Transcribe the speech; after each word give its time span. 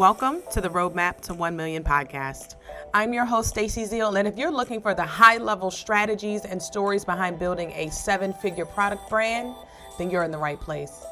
Welcome 0.00 0.40
to 0.52 0.62
the 0.62 0.70
Roadmap 0.70 1.20
to 1.24 1.34
1 1.34 1.54
Million 1.54 1.84
podcast. 1.84 2.54
I'm 2.94 3.12
your 3.12 3.26
host, 3.26 3.50
Stacy 3.50 3.84
Zeal, 3.84 4.16
and 4.16 4.26
if 4.26 4.38
you're 4.38 4.50
looking 4.50 4.80
for 4.80 4.94
the 4.94 5.04
high 5.04 5.36
level 5.36 5.70
strategies 5.70 6.46
and 6.46 6.62
stories 6.62 7.04
behind 7.04 7.38
building 7.38 7.70
a 7.72 7.90
seven 7.90 8.32
figure 8.32 8.64
product 8.64 9.10
brand, 9.10 9.54
then 9.98 10.08
you're 10.08 10.22
in 10.22 10.30
the 10.30 10.38
right 10.38 10.58
place. 10.58 11.04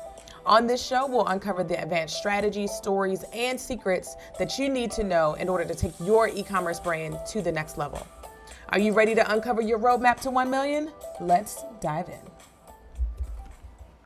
On 0.46 0.66
this 0.66 0.82
show, 0.82 1.06
we'll 1.06 1.26
uncover 1.26 1.62
the 1.62 1.78
advanced 1.82 2.16
strategies, 2.16 2.70
stories, 2.70 3.26
and 3.34 3.60
secrets 3.60 4.16
that 4.38 4.58
you 4.58 4.70
need 4.70 4.90
to 4.92 5.04
know 5.04 5.34
in 5.34 5.50
order 5.50 5.66
to 5.66 5.74
take 5.74 5.92
your 6.00 6.28
e 6.28 6.42
commerce 6.42 6.80
brand 6.80 7.18
to 7.26 7.42
the 7.42 7.52
next 7.52 7.76
level. 7.76 8.06
Are 8.70 8.78
you 8.78 8.94
ready 8.94 9.14
to 9.14 9.32
uncover 9.34 9.60
your 9.60 9.78
roadmap 9.78 10.18
to 10.20 10.30
1 10.30 10.48
million? 10.48 10.90
Let's 11.20 11.62
dive 11.82 12.08
in. 12.08 12.37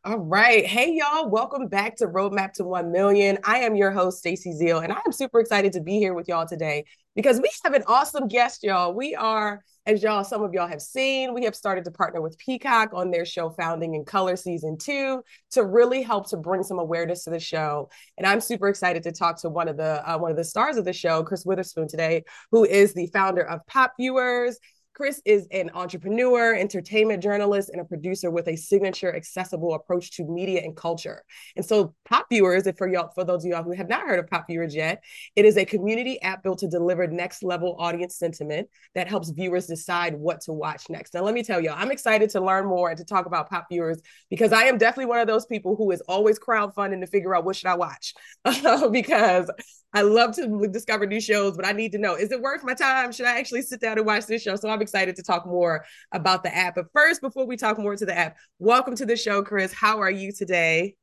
All 0.05 0.19
right. 0.19 0.67
Hey, 0.67 0.95
y'all. 0.95 1.31
Welcome 1.31 1.69
back 1.69 1.95
to 1.99 2.09
Roadmap 2.09 2.55
to 2.55 2.65
1 2.65 2.91
Million. 2.91 3.39
I 3.45 3.59
am 3.59 3.77
your 3.77 3.93
host, 3.93 4.19
Stacy 4.19 4.53
Zeal, 4.53 4.81
and 4.81 4.93
I 4.93 4.97
am 5.07 5.13
super 5.13 5.39
excited 5.39 5.73
to 5.75 5.81
be 5.81 5.99
here 5.99 6.13
with 6.13 6.27
y'all 6.27 6.45
today 6.45 6.87
because 7.15 7.41
we 7.41 7.49
have 7.63 7.73
an 7.73 7.85
awesome 7.87 8.27
guest, 8.27 8.65
y'all. 8.65 8.95
We 8.95 9.15
are, 9.15 9.63
as 9.87 10.03
y'all, 10.03 10.25
some 10.25 10.43
of 10.43 10.53
y'all 10.55 10.67
have 10.67 10.83
seen, 10.83 11.35
we 11.35 11.45
have 11.45 11.55
started 11.55 11.85
to 11.85 11.93
partner 11.93 12.21
with 12.21 12.37
Peacock 12.39 12.91
on 12.93 13.13
their 13.13 13.25
show 13.25 13.51
Founding 13.51 13.95
in 13.95 14.05
Color 14.05 14.35
Season 14.35 14.77
2 14.77 15.23
to 15.53 15.65
really 15.65 16.03
help 16.03 16.29
to 16.31 16.37
bring 16.37 16.65
some 16.65 16.81
awareness 16.81 17.23
to 17.23 17.31
the 17.31 17.39
show. 17.39 17.89
And 18.19 18.27
I'm 18.27 18.41
super 18.41 18.67
excited 18.67 19.05
to 19.05 19.13
talk 19.13 19.41
to 19.43 19.51
one 19.51 19.69
of 19.69 19.77
the 19.77 20.03
uh, 20.05 20.19
one 20.19 20.33
of 20.33 20.37
the 20.37 20.43
stars 20.43 20.79
of 20.79 20.85
the 20.85 20.93
show, 20.93 21.23
Chris 21.23 21.47
Witherspoon 21.47 21.87
today, 21.87 22.25
who 22.51 22.65
is 22.65 22.93
the 22.93 23.07
founder 23.13 23.49
of 23.49 23.65
Pop 23.69 23.93
Viewers 24.01 24.59
Chris 24.95 25.23
is 25.25 25.47
an 25.53 25.71
entrepreneur, 25.73 26.55
entertainment 26.55 27.23
journalist, 27.23 27.71
and 27.71 27.81
a 27.81 27.85
producer 27.85 28.31
with 28.31 28.47
a 28.47 28.57
signature, 28.57 29.15
accessible 29.15 29.73
approach 29.75 30.11
to 30.13 30.25
media 30.25 30.61
and 30.63 30.77
culture. 30.77 31.25
And 31.57 31.65
so, 31.65 31.95
Pop 32.05 32.27
Viewers, 32.31 32.67
if 32.67 32.77
for 32.77 32.89
y'all, 32.89 33.11
for 33.15 33.25
those 33.25 33.45
of 33.45 33.51
y'all 33.51 33.63
who 33.63 33.73
have 33.73 33.89
not 33.89 34.03
heard 34.03 34.19
of 34.19 34.29
Pop 34.29 34.47
Viewers 34.49 34.75
yet, 34.75 35.03
it 35.35 35.47
is 35.47 35.57
a 35.57 35.65
community 35.65 36.21
app 36.21 36.43
built 36.43 36.59
to 36.59 36.69
deliver 36.69 37.07
next 37.07 37.43
level 37.43 37.75
audience 37.79 38.17
sentiment 38.17 38.69
that 38.95 39.09
helps 39.09 39.31
viewers 39.31 39.67
decide 39.67 40.15
what 40.15 40.43
to 40.43 40.53
watch 40.53 40.91
next. 40.91 41.15
Now, 41.15 41.23
let 41.23 41.35
me 41.35 41.43
tell 41.43 41.61
y'all, 41.61 41.75
I'm 41.77 41.91
excited 41.91 42.29
to 42.31 42.41
learn 42.41 42.67
more 42.67 42.91
and 42.91 42.99
to 42.99 43.05
talk 43.05 43.25
about 43.25 43.49
Pop 43.49 43.67
Viewers 43.71 44.01
because 44.29 44.53
I 44.53 44.65
am 44.65 44.77
definitely 44.77 45.07
one 45.07 45.21
of 45.21 45.27
those 45.27 45.47
people 45.47 45.75
who 45.75 45.91
is 45.91 46.03
always 46.03 46.39
crowdfunding 46.39 47.01
to 47.01 47.07
figure 47.07 47.35
out 47.35 47.45
what 47.45 47.57
should 47.57 47.69
I 47.69 47.77
watch 47.77 48.13
because 48.93 49.51
I 49.95 50.03
love 50.03 50.35
to 50.37 50.69
discover 50.69 51.07
new 51.07 51.21
shows, 51.21 51.55
but 51.57 51.67
I 51.67 51.73
need 51.73 51.93
to 51.93 51.99
know 51.99 52.15
is 52.15 52.33
it 52.33 52.41
worth 52.41 52.65
my 52.65 52.75
time? 52.75 53.13
Should 53.13 53.27
I 53.27 53.39
actually 53.39 53.63
sit 53.63 53.81
down 53.81 53.99
and 53.99 54.07
watch 54.07 54.27
this 54.27 54.43
show? 54.43 54.57
So 54.57 54.71
I'm 54.71 54.81
excited 54.83 55.17
to 55.17 55.23
talk 55.23 55.47
more 55.47 55.85
about 56.13 56.43
the 56.43 56.55
app. 56.55 56.75
But 56.75 56.87
first, 56.93 57.23
before 57.23 57.47
we 57.47 57.57
talk 57.57 57.79
more 57.79 57.97
to 57.97 58.05
the 58.05 58.17
app, 58.17 58.37
welcome 58.59 58.95
to 58.97 59.07
the 59.07 59.17
show, 59.17 59.43
Chris. 59.43 59.73
How 59.73 60.01
are 60.01 60.11
you 60.11 60.33
today? 60.33 60.97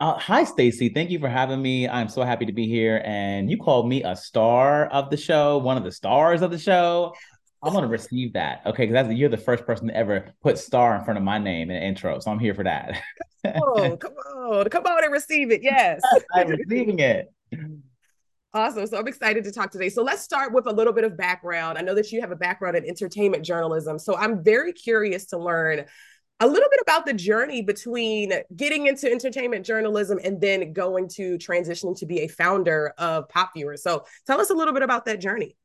Uh, 0.00 0.18
hi, 0.18 0.42
Stacy. 0.42 0.88
Thank 0.88 1.10
you 1.10 1.20
for 1.20 1.28
having 1.28 1.62
me. 1.62 1.88
I'm 1.88 2.08
so 2.08 2.22
happy 2.22 2.44
to 2.46 2.52
be 2.52 2.66
here. 2.66 3.00
And 3.04 3.48
you 3.48 3.56
called 3.56 3.88
me 3.88 4.02
a 4.02 4.16
star 4.16 4.86
of 4.86 5.10
the 5.10 5.16
show, 5.16 5.58
one 5.58 5.76
of 5.76 5.84
the 5.84 5.92
stars 5.92 6.42
of 6.42 6.50
the 6.50 6.58
show. 6.58 7.14
I'm 7.62 7.72
gonna 7.72 7.86
receive 7.86 8.32
that, 8.32 8.62
okay? 8.66 8.86
Because 8.86 9.12
you're 9.12 9.28
the 9.28 9.36
first 9.36 9.64
person 9.64 9.86
to 9.86 9.96
ever 9.96 10.34
put 10.42 10.58
star 10.58 10.96
in 10.96 11.04
front 11.04 11.18
of 11.18 11.22
my 11.22 11.38
name 11.38 11.70
in 11.70 11.76
the 11.76 11.86
intro, 11.86 12.18
so 12.18 12.32
I'm 12.32 12.40
here 12.40 12.54
for 12.54 12.64
that. 12.64 13.00
come 13.44 13.54
on, 13.54 13.96
come 13.98 14.12
on, 14.12 14.68
come 14.68 14.84
on 14.84 15.04
and 15.04 15.12
receive 15.12 15.52
it. 15.52 15.62
Yes, 15.62 16.02
I'm 16.34 16.48
receiving 16.48 16.98
it. 16.98 17.32
Awesome. 18.54 18.86
So 18.86 18.98
I'm 18.98 19.08
excited 19.08 19.44
to 19.44 19.52
talk 19.52 19.70
today. 19.70 19.88
So 19.88 20.02
let's 20.02 20.22
start 20.22 20.52
with 20.52 20.66
a 20.66 20.72
little 20.72 20.92
bit 20.92 21.04
of 21.04 21.16
background. 21.16 21.78
I 21.78 21.80
know 21.80 21.94
that 21.94 22.12
you 22.12 22.20
have 22.20 22.32
a 22.32 22.36
background 22.36 22.76
in 22.76 22.84
entertainment 22.84 23.44
journalism. 23.44 23.98
So 23.98 24.14
I'm 24.14 24.44
very 24.44 24.74
curious 24.74 25.24
to 25.26 25.38
learn 25.38 25.86
a 26.38 26.46
little 26.46 26.68
bit 26.68 26.80
about 26.82 27.06
the 27.06 27.14
journey 27.14 27.62
between 27.62 28.32
getting 28.54 28.88
into 28.88 29.10
entertainment 29.10 29.64
journalism 29.64 30.18
and 30.22 30.38
then 30.38 30.74
going 30.74 31.08
to 31.10 31.38
transitioning 31.38 31.96
to 31.98 32.04
be 32.04 32.20
a 32.20 32.28
founder 32.28 32.92
of 32.98 33.26
Pop 33.30 33.52
Viewers. 33.56 33.82
So 33.82 34.04
tell 34.26 34.38
us 34.38 34.50
a 34.50 34.54
little 34.54 34.74
bit 34.74 34.82
about 34.82 35.06
that 35.06 35.18
journey. 35.18 35.56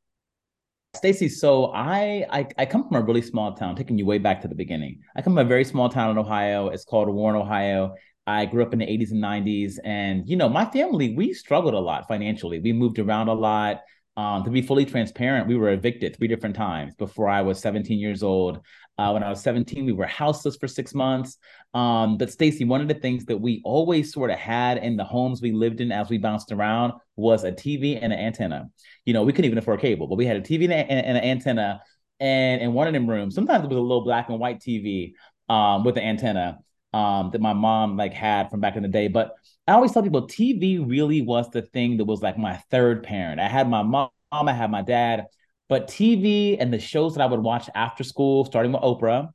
Stacy, 0.95 1.27
so 1.27 1.73
I, 1.73 2.25
I, 2.29 2.47
I 2.57 2.65
come 2.65 2.87
from 2.87 2.95
a 2.95 3.01
really 3.01 3.21
small 3.21 3.53
town, 3.53 3.75
taking 3.75 3.97
you 3.97 4.05
way 4.05 4.17
back 4.17 4.41
to 4.41 4.47
the 4.47 4.55
beginning. 4.55 5.01
I 5.15 5.21
come 5.21 5.33
from 5.33 5.45
a 5.45 5.49
very 5.49 5.65
small 5.65 5.89
town 5.89 6.11
in 6.11 6.17
Ohio. 6.17 6.69
It's 6.69 6.85
called 6.85 7.09
Warren, 7.09 7.39
Ohio. 7.39 7.95
I 8.27 8.45
grew 8.45 8.61
up 8.61 8.73
in 8.73 8.79
the 8.79 8.85
80s 8.85 9.11
and 9.11 9.23
90s. 9.23 9.79
And, 9.85 10.27
you 10.29 10.35
know, 10.35 10.49
my 10.49 10.65
family, 10.65 11.15
we 11.15 11.33
struggled 11.33 11.73
a 11.73 11.79
lot 11.79 12.09
financially. 12.09 12.59
We 12.59 12.73
moved 12.73 12.99
around 12.99 13.29
a 13.29 13.33
lot. 13.33 13.81
Um, 14.17 14.43
to 14.43 14.49
be 14.49 14.63
fully 14.63 14.83
transparent, 14.83 15.47
we 15.47 15.55
were 15.55 15.71
evicted 15.71 16.15
three 16.15 16.27
different 16.27 16.55
times 16.55 16.95
before 16.95 17.29
I 17.29 17.43
was 17.43 17.59
17 17.59 17.99
years 17.99 18.23
old. 18.23 18.59
Uh, 18.97 19.11
when 19.11 19.23
I 19.23 19.29
was 19.29 19.41
17, 19.41 19.85
we 19.85 19.93
were 19.93 20.07
houseless 20.07 20.57
for 20.57 20.67
six 20.67 20.93
months. 20.95 21.37
Um, 21.75 22.17
but 22.17 22.31
Stacy, 22.31 22.65
one 22.65 22.81
of 22.81 22.87
the 22.87 22.95
things 22.95 23.25
that 23.25 23.37
we 23.37 23.61
always 23.63 24.11
sort 24.11 24.31
of 24.31 24.39
had 24.39 24.79
in 24.79 24.97
the 24.97 25.03
homes 25.03 25.39
we 25.39 25.51
lived 25.51 25.81
in 25.81 25.91
as 25.91 26.09
we 26.09 26.17
bounced 26.17 26.51
around 26.51 26.93
was 27.15 27.43
a 27.43 27.51
TV 27.51 27.99
and 28.01 28.11
an 28.11 28.19
antenna. 28.19 28.69
You 29.05 29.13
know, 29.13 29.23
we 29.23 29.31
couldn't 29.31 29.45
even 29.45 29.59
afford 29.59 29.79
cable, 29.81 30.07
but 30.07 30.17
we 30.17 30.25
had 30.25 30.37
a 30.37 30.41
TV 30.41 30.63
and, 30.63 30.73
a, 30.73 30.91
and 30.91 31.17
an 31.17 31.23
antenna. 31.23 31.81
And 32.19 32.61
in 32.61 32.73
one 32.73 32.87
of 32.87 32.93
them 32.93 33.07
rooms, 33.07 33.35
sometimes 33.35 33.63
it 33.63 33.69
was 33.69 33.77
a 33.77 33.81
little 33.81 34.03
black 34.03 34.29
and 34.29 34.39
white 34.39 34.59
TV 34.59 35.13
um, 35.47 35.83
with 35.83 35.93
the 35.93 36.03
antenna 36.03 36.57
um, 36.93 37.31
that 37.31 37.41
my 37.41 37.53
mom 37.53 37.97
like 37.97 38.13
had 38.13 38.49
from 38.49 38.59
back 38.59 38.75
in 38.75 38.83
the 38.83 38.89
day. 38.89 39.07
But 39.07 39.33
I 39.67 39.73
always 39.73 39.91
tell 39.91 40.03
people 40.03 40.27
TV 40.27 40.85
really 40.87 41.21
was 41.21 41.49
the 41.49 41.61
thing 41.61 41.97
that 41.97 42.05
was 42.05 42.21
like 42.21 42.37
my 42.37 42.57
third 42.71 43.03
parent. 43.03 43.39
I 43.39 43.47
had 43.47 43.69
my 43.69 43.83
mom, 43.83 44.09
I 44.31 44.53
had 44.53 44.71
my 44.71 44.81
dad, 44.81 45.25
but 45.69 45.87
TV 45.87 46.57
and 46.59 46.73
the 46.73 46.79
shows 46.79 47.15
that 47.15 47.21
I 47.21 47.25
would 47.25 47.41
watch 47.41 47.69
after 47.75 48.03
school, 48.03 48.45
starting 48.45 48.71
with 48.71 48.81
Oprah, 48.81 49.29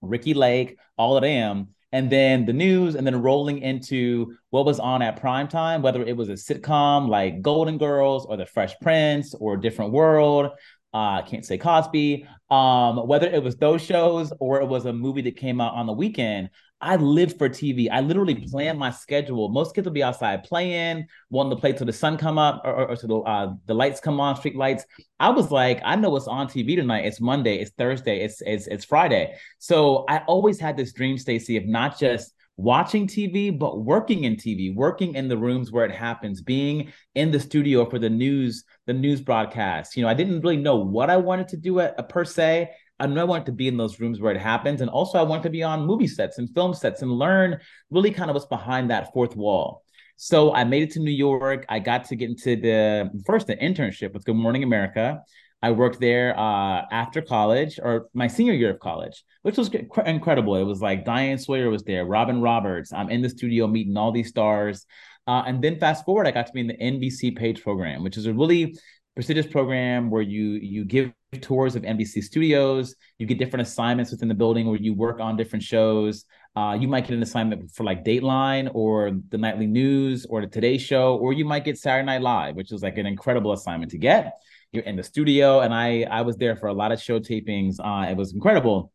Ricki 0.00 0.34
Lake, 0.34 0.78
all 0.96 1.16
of 1.16 1.22
them, 1.22 1.68
and 1.92 2.10
then 2.10 2.44
the 2.44 2.52
news, 2.52 2.94
and 2.94 3.06
then 3.06 3.20
rolling 3.22 3.58
into 3.58 4.36
what 4.50 4.66
was 4.66 4.78
on 4.78 5.02
at 5.02 5.20
prime 5.20 5.48
time, 5.48 5.82
whether 5.82 6.02
it 6.02 6.16
was 6.16 6.28
a 6.28 6.32
sitcom 6.32 7.08
like 7.08 7.40
Golden 7.40 7.78
Girls 7.78 8.26
or 8.26 8.36
The 8.36 8.46
Fresh 8.46 8.74
Prince 8.80 9.34
or 9.34 9.56
Different 9.56 9.92
World. 9.92 10.50
I 10.92 11.18
uh, 11.18 11.22
can't 11.26 11.44
say 11.44 11.58
Cosby. 11.58 12.26
Um, 12.50 13.06
whether 13.06 13.26
it 13.26 13.42
was 13.42 13.56
those 13.56 13.82
shows 13.82 14.32
or 14.40 14.60
it 14.60 14.66
was 14.66 14.86
a 14.86 14.92
movie 14.92 15.22
that 15.22 15.36
came 15.36 15.60
out 15.60 15.74
on 15.74 15.86
the 15.86 15.92
weekend, 15.92 16.48
I 16.80 16.96
live 16.96 17.36
for 17.36 17.48
TV. 17.48 17.88
I 17.90 18.00
literally 18.00 18.36
plan 18.46 18.78
my 18.78 18.90
schedule. 18.90 19.48
Most 19.48 19.74
kids 19.74 19.86
will 19.86 19.92
be 19.92 20.02
outside 20.02 20.44
playing, 20.44 21.06
wanting 21.28 21.50
to 21.50 21.60
play 21.60 21.72
till 21.72 21.86
the 21.86 21.92
sun 21.92 22.16
come 22.16 22.38
up 22.38 22.62
or, 22.64 22.72
or, 22.72 22.90
or 22.90 22.96
till 22.96 23.08
the, 23.08 23.16
uh, 23.16 23.52
the 23.66 23.74
lights 23.74 23.98
come 24.00 24.20
on, 24.20 24.36
street 24.36 24.56
lights. 24.56 24.84
I 25.18 25.30
was 25.30 25.50
like, 25.50 25.80
I 25.84 25.96
know 25.96 26.10
what's 26.10 26.28
on 26.28 26.46
TV 26.46 26.76
tonight. 26.76 27.04
It's 27.04 27.20
Monday, 27.20 27.56
it's 27.58 27.72
Thursday, 27.72 28.20
it's 28.20 28.40
it's 28.42 28.68
it's 28.68 28.84
Friday. 28.84 29.34
So 29.58 30.04
I 30.08 30.18
always 30.28 30.60
had 30.60 30.76
this 30.76 30.92
dream, 30.92 31.18
Stacy, 31.18 31.56
of 31.56 31.66
not 31.66 31.98
just 31.98 32.32
watching 32.56 33.06
TV, 33.06 33.56
but 33.56 33.80
working 33.84 34.24
in 34.24 34.36
TV, 34.36 34.74
working 34.74 35.14
in 35.14 35.28
the 35.28 35.38
rooms 35.38 35.72
where 35.72 35.84
it 35.84 35.94
happens, 35.94 36.42
being 36.42 36.92
in 37.14 37.30
the 37.30 37.40
studio 37.40 37.88
for 37.88 37.98
the 37.98 38.10
news, 38.10 38.64
the 38.86 38.92
news 38.92 39.20
broadcast. 39.20 39.96
You 39.96 40.02
know, 40.02 40.08
I 40.08 40.14
didn't 40.14 40.40
really 40.42 40.56
know 40.56 40.76
what 40.76 41.08
I 41.08 41.16
wanted 41.16 41.48
to 41.48 41.56
do 41.56 41.80
at, 41.80 42.08
per 42.08 42.24
se. 42.24 42.70
I 43.00 43.06
know 43.06 43.20
I 43.20 43.24
want 43.24 43.46
to 43.46 43.52
be 43.52 43.68
in 43.68 43.76
those 43.76 44.00
rooms 44.00 44.20
where 44.20 44.34
it 44.34 44.40
happens. 44.40 44.80
And 44.80 44.90
also 44.90 45.18
I 45.18 45.22
want 45.22 45.42
to 45.44 45.50
be 45.50 45.62
on 45.62 45.86
movie 45.86 46.06
sets 46.06 46.38
and 46.38 46.52
film 46.54 46.74
sets 46.74 47.02
and 47.02 47.12
learn 47.12 47.58
really 47.90 48.10
kind 48.10 48.30
of 48.30 48.34
what's 48.34 48.46
behind 48.46 48.90
that 48.90 49.12
fourth 49.12 49.36
wall. 49.36 49.84
So 50.16 50.52
I 50.52 50.64
made 50.64 50.82
it 50.82 50.90
to 50.92 51.00
New 51.00 51.12
York. 51.12 51.64
I 51.68 51.78
got 51.78 52.04
to 52.06 52.16
get 52.16 52.30
into 52.30 52.56
the 52.56 53.10
first 53.24 53.46
the 53.46 53.56
internship 53.56 54.12
with 54.12 54.24
Good 54.24 54.34
Morning 54.34 54.64
America. 54.64 55.22
I 55.62 55.72
worked 55.72 56.00
there 56.00 56.38
uh, 56.38 56.82
after 56.90 57.20
college 57.20 57.80
or 57.82 58.08
my 58.14 58.26
senior 58.28 58.52
year 58.52 58.70
of 58.70 58.78
college, 58.80 59.24
which 59.42 59.56
was 59.56 59.70
incredible. 60.06 60.56
It 60.56 60.64
was 60.64 60.80
like 60.80 61.04
Diane 61.04 61.38
Sawyer 61.38 61.70
was 61.70 61.82
there, 61.84 62.04
Robin 62.04 62.40
Roberts. 62.40 62.92
I'm 62.92 63.10
in 63.10 63.22
the 63.22 63.28
studio 63.28 63.66
meeting 63.66 63.96
all 63.96 64.12
these 64.12 64.28
stars. 64.28 64.86
Uh, 65.26 65.42
and 65.46 65.62
then 65.62 65.78
fast 65.78 66.04
forward, 66.04 66.26
I 66.26 66.30
got 66.30 66.46
to 66.46 66.52
be 66.52 66.60
in 66.60 66.68
the 66.68 66.78
NBC 66.78 67.36
Page 67.36 67.62
program, 67.62 68.02
which 68.02 68.16
is 68.16 68.26
a 68.26 68.32
really 68.32 68.76
prestigious 69.18 69.48
program 69.48 70.10
where 70.10 70.22
you 70.22 70.50
you 70.62 70.84
give 70.84 71.10
tours 71.40 71.74
of 71.74 71.82
NBC 71.82 72.22
studios. 72.22 72.94
You 73.18 73.26
get 73.26 73.36
different 73.36 73.66
assignments 73.66 74.12
within 74.12 74.28
the 74.28 74.34
building 74.34 74.68
where 74.68 74.78
you 74.78 74.94
work 74.94 75.18
on 75.18 75.36
different 75.36 75.64
shows. 75.64 76.24
Uh, 76.54 76.78
you 76.80 76.86
might 76.86 77.00
get 77.00 77.14
an 77.14 77.22
assignment 77.24 77.68
for 77.72 77.82
like 77.82 78.04
Dateline 78.04 78.70
or 78.76 79.10
the 79.30 79.36
Nightly 79.36 79.66
News 79.66 80.24
or 80.30 80.40
the 80.40 80.46
Today 80.46 80.78
Show, 80.78 81.16
or 81.16 81.32
you 81.32 81.44
might 81.44 81.64
get 81.64 81.76
Saturday 81.76 82.06
Night 82.06 82.22
Live, 82.22 82.54
which 82.54 82.70
is 82.70 82.80
like 82.80 82.96
an 82.96 83.06
incredible 83.06 83.52
assignment 83.52 83.90
to 83.90 83.98
get. 83.98 84.34
You're 84.70 84.84
in 84.84 84.94
the 84.94 85.02
studio, 85.02 85.62
and 85.62 85.74
I 85.74 86.06
I 86.08 86.22
was 86.22 86.36
there 86.36 86.54
for 86.54 86.68
a 86.68 86.72
lot 86.72 86.92
of 86.92 87.02
show 87.02 87.18
tapings. 87.18 87.80
Uh, 87.80 88.08
it 88.08 88.16
was 88.16 88.32
incredible. 88.32 88.92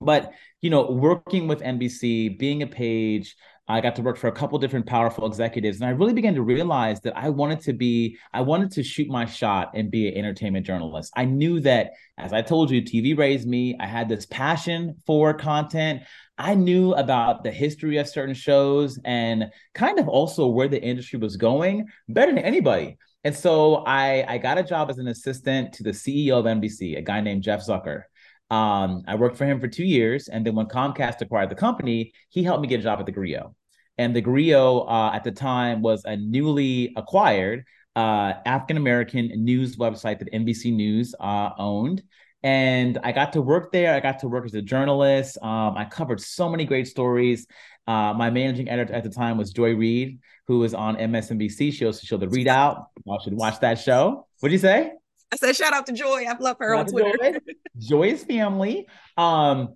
But 0.00 0.32
you 0.60 0.70
know, 0.70 0.90
working 0.90 1.46
with 1.46 1.60
NBC, 1.60 2.36
being 2.36 2.62
a 2.62 2.66
page, 2.66 3.36
I 3.68 3.80
got 3.80 3.94
to 3.96 4.02
work 4.02 4.16
for 4.16 4.26
a 4.26 4.32
couple 4.32 4.58
different 4.58 4.86
powerful 4.86 5.26
executives, 5.26 5.80
and 5.80 5.88
I 5.88 5.92
really 5.92 6.12
began 6.12 6.34
to 6.34 6.42
realize 6.42 7.00
that 7.02 7.16
I 7.16 7.28
wanted 7.28 7.60
to 7.60 7.72
be, 7.72 8.18
I 8.32 8.40
wanted 8.40 8.72
to 8.72 8.82
shoot 8.82 9.08
my 9.08 9.24
shot 9.24 9.70
and 9.74 9.90
be 9.90 10.08
an 10.08 10.16
entertainment 10.16 10.66
journalist. 10.66 11.12
I 11.16 11.24
knew 11.24 11.60
that, 11.60 11.92
as 12.18 12.32
I 12.32 12.42
told 12.42 12.70
you, 12.70 12.82
TV 12.82 13.16
raised 13.16 13.46
me. 13.46 13.76
I 13.78 13.86
had 13.86 14.08
this 14.08 14.26
passion 14.26 14.96
for 15.06 15.32
content. 15.32 16.02
I 16.38 16.54
knew 16.54 16.92
about 16.94 17.44
the 17.44 17.52
history 17.52 17.98
of 17.98 18.08
certain 18.08 18.34
shows 18.34 18.98
and 19.04 19.50
kind 19.74 20.00
of 20.00 20.08
also 20.08 20.48
where 20.48 20.68
the 20.68 20.82
industry 20.82 21.18
was 21.18 21.36
going 21.36 21.86
better 22.08 22.34
than 22.34 22.42
anybody. 22.42 22.98
And 23.24 23.34
so 23.34 23.76
I, 23.86 24.24
I 24.26 24.38
got 24.38 24.58
a 24.58 24.64
job 24.64 24.90
as 24.90 24.98
an 24.98 25.06
assistant 25.06 25.72
to 25.74 25.84
the 25.84 25.90
CEO 25.90 26.32
of 26.32 26.44
NBC, 26.46 26.98
a 26.98 27.02
guy 27.02 27.20
named 27.20 27.42
Jeff 27.42 27.64
Zucker. 27.64 28.02
Um, 28.52 29.02
I 29.08 29.14
worked 29.14 29.38
for 29.38 29.46
him 29.46 29.60
for 29.60 29.66
two 29.66 29.84
years, 29.84 30.28
and 30.28 30.46
then 30.46 30.54
when 30.54 30.66
Comcast 30.66 31.22
acquired 31.22 31.48
the 31.48 31.54
company, 31.54 32.12
he 32.28 32.42
helped 32.42 32.60
me 32.60 32.68
get 32.68 32.80
a 32.80 32.82
job 32.82 33.00
at 33.00 33.06
the 33.06 33.12
Grio. 33.12 33.56
And 33.96 34.14
the 34.14 34.20
Grio 34.20 34.80
uh, 34.80 35.10
at 35.14 35.24
the 35.24 35.32
time 35.32 35.80
was 35.80 36.04
a 36.04 36.18
newly 36.18 36.92
acquired 36.94 37.64
uh, 37.96 38.34
African 38.44 38.76
American 38.76 39.28
news 39.42 39.76
website 39.76 40.18
that 40.18 40.30
NBC 40.32 40.70
News 40.74 41.14
uh, 41.18 41.50
owned. 41.56 42.02
And 42.42 42.98
I 43.02 43.12
got 43.12 43.32
to 43.34 43.40
work 43.40 43.72
there. 43.72 43.94
I 43.94 44.00
got 44.00 44.18
to 44.18 44.28
work 44.28 44.44
as 44.44 44.52
a 44.52 44.60
journalist. 44.60 45.38
Um, 45.40 45.74
I 45.76 45.86
covered 45.86 46.20
so 46.20 46.50
many 46.50 46.66
great 46.66 46.88
stories. 46.88 47.46
Uh, 47.86 48.12
my 48.12 48.28
managing 48.28 48.68
editor 48.68 48.92
at 48.92 49.02
the 49.02 49.10
time 49.10 49.38
was 49.38 49.50
Joy 49.52 49.74
Reid, 49.74 50.18
who 50.46 50.58
was 50.58 50.74
on 50.74 50.96
MSNBC. 50.96 51.72
She 51.72 51.86
also 51.86 52.00
showed 52.04 52.20
the 52.20 52.26
ReidOut. 52.26 52.84
Y'all 53.06 53.20
should 53.20 53.34
watch 53.34 53.60
that 53.60 53.78
show. 53.78 54.26
What'd 54.40 54.52
you 54.52 54.58
say? 54.58 54.92
I 55.32 55.36
said, 55.36 55.56
shout 55.56 55.72
out 55.72 55.86
to 55.86 55.92
Joy. 55.92 56.26
I 56.28 56.36
love 56.38 56.58
her 56.60 56.76
shout 56.76 56.86
on 56.86 56.92
Twitter. 56.92 57.18
Joy. 57.18 57.38
Joy's 57.78 58.22
family. 58.24 58.86
Um, 59.16 59.74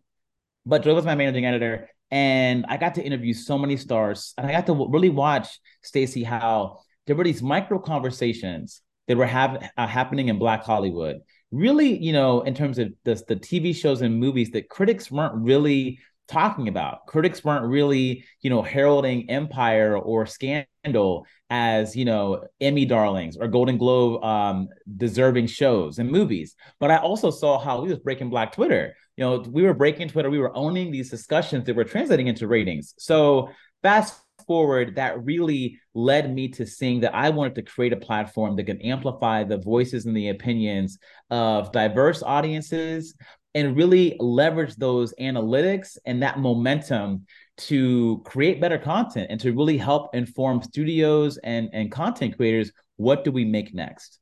but 0.67 0.83
Joy 0.83 0.95
was 0.95 1.07
my 1.07 1.15
managing 1.15 1.47
editor. 1.47 1.89
And 2.11 2.67
I 2.69 2.77
got 2.77 2.97
to 2.97 3.03
interview 3.03 3.33
so 3.33 3.57
many 3.59 3.77
stars. 3.79 4.35
And 4.37 4.47
I 4.47 4.53
got 4.53 4.67
to 4.67 4.89
really 4.91 5.09
watch, 5.09 5.59
Stacey, 5.83 6.23
how 6.23 6.81
there 7.07 7.17
were 7.17 7.25
these 7.25 7.43
micro 7.43 7.79
conversations 7.79 8.83
that 9.09 9.17
were 9.17 9.27
have, 9.27 9.71
uh, 9.77 9.87
happening 9.87 10.29
in 10.29 10.39
Black 10.39 10.63
Hollywood. 10.63 11.21
Really, 11.51 11.97
you 11.97 12.13
know, 12.13 12.43
in 12.43 12.55
terms 12.55 12.79
of 12.79 12.93
the, 13.05 13.15
the 13.27 13.37
TV 13.37 13.75
shows 13.75 14.03
and 14.03 14.21
movies 14.21 14.51
that 14.51 14.69
critics 14.69 15.11
weren't 15.11 15.35
really 15.37 16.01
talking 16.29 16.69
about. 16.69 17.07
Critics 17.07 17.45
weren't 17.45 17.67
really, 17.67 18.25
you 18.41 18.51
know, 18.51 18.63
heralding 18.63 19.31
Empire 19.31 19.97
or 19.97 20.27
Scandal 20.27 21.27
as, 21.51 21.97
you 21.97 22.05
know, 22.05 22.45
Emmy 22.61 22.85
darlings 22.85 23.37
or 23.37 23.49
Golden 23.49 23.79
Globe 23.79 24.23
um, 24.25 24.69
deserving 24.97 25.47
shows 25.47 25.99
and 25.99 26.11
movies. 26.11 26.55
But 26.81 26.91
I 26.91 26.97
also 26.99 27.31
saw 27.31 27.59
how 27.59 27.83
we 27.83 27.89
was 27.89 27.99
breaking 27.99 28.31
Black 28.31 28.53
Twitter. 28.53 28.95
You 29.17 29.25
know, 29.25 29.39
we 29.39 29.63
were 29.63 29.75
breaking 29.75 30.09
Twitter. 30.09 30.31
We 30.31 30.39
were 30.39 30.57
owning 30.57 30.91
these 30.91 31.11
discussions 31.11 31.65
that 31.65 31.77
were 31.77 31.85
translating 31.85 32.27
into 32.27 32.47
ratings. 32.47 32.95
So 32.99 33.51
fast 33.83 34.21
forward, 34.47 34.97
that 34.97 35.25
really 35.25 35.81
led 35.95 36.33
me 36.33 36.49
to 36.49 36.67
seeing 36.67 37.01
that 37.01 37.15
I 37.15 37.31
wanted 37.31 37.55
to 37.57 37.63
create 37.63 37.93
a 37.93 37.97
platform 37.97 38.57
that 38.57 38.65
could 38.65 38.83
amplify 38.83 39.45
the 39.45 39.59
voices 39.59 40.07
and 40.07 40.17
the 40.17 40.29
opinions 40.29 40.99
of 41.31 41.73
diverse 41.73 42.23
audiences, 42.23 43.15
and 43.57 43.75
really 43.75 44.15
leverage 44.21 44.77
those 44.77 45.15
analytics 45.19 45.97
and 46.05 46.23
that 46.23 46.39
momentum 46.39 47.25
to 47.57 48.23
create 48.27 48.61
better 48.61 48.77
content 48.77 49.29
and 49.31 49.41
to 49.41 49.53
really 49.53 49.79
help 49.79 50.15
inform 50.15 50.63
studios 50.63 51.39
and, 51.39 51.71
and 51.73 51.91
content 51.91 52.37
creators 52.37 52.71
what 52.97 53.25
do 53.25 53.33
we 53.33 53.45
make 53.45 53.75
next? 53.75 54.21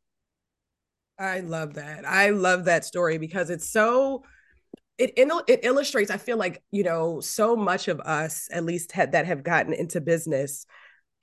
I 1.19 1.41
love 1.41 1.75
that. 1.75 2.07
I 2.07 2.31
love 2.31 2.65
that 2.65 2.85
story 2.85 3.19
because 3.19 3.51
it's 3.51 3.69
so 3.69 4.23
it 4.97 5.13
it 5.17 5.61
illustrates 5.65 6.09
i 6.13 6.17
feel 6.17 6.37
like 6.37 6.63
you 6.71 6.85
know 6.85 7.21
so 7.21 7.57
much 7.57 7.89
of 7.89 7.99
us 8.01 8.49
at 8.53 8.65
least 8.65 8.93
that 8.93 9.27
have 9.27 9.43
gotten 9.43 9.73
into 9.73 10.01
business 10.01 10.67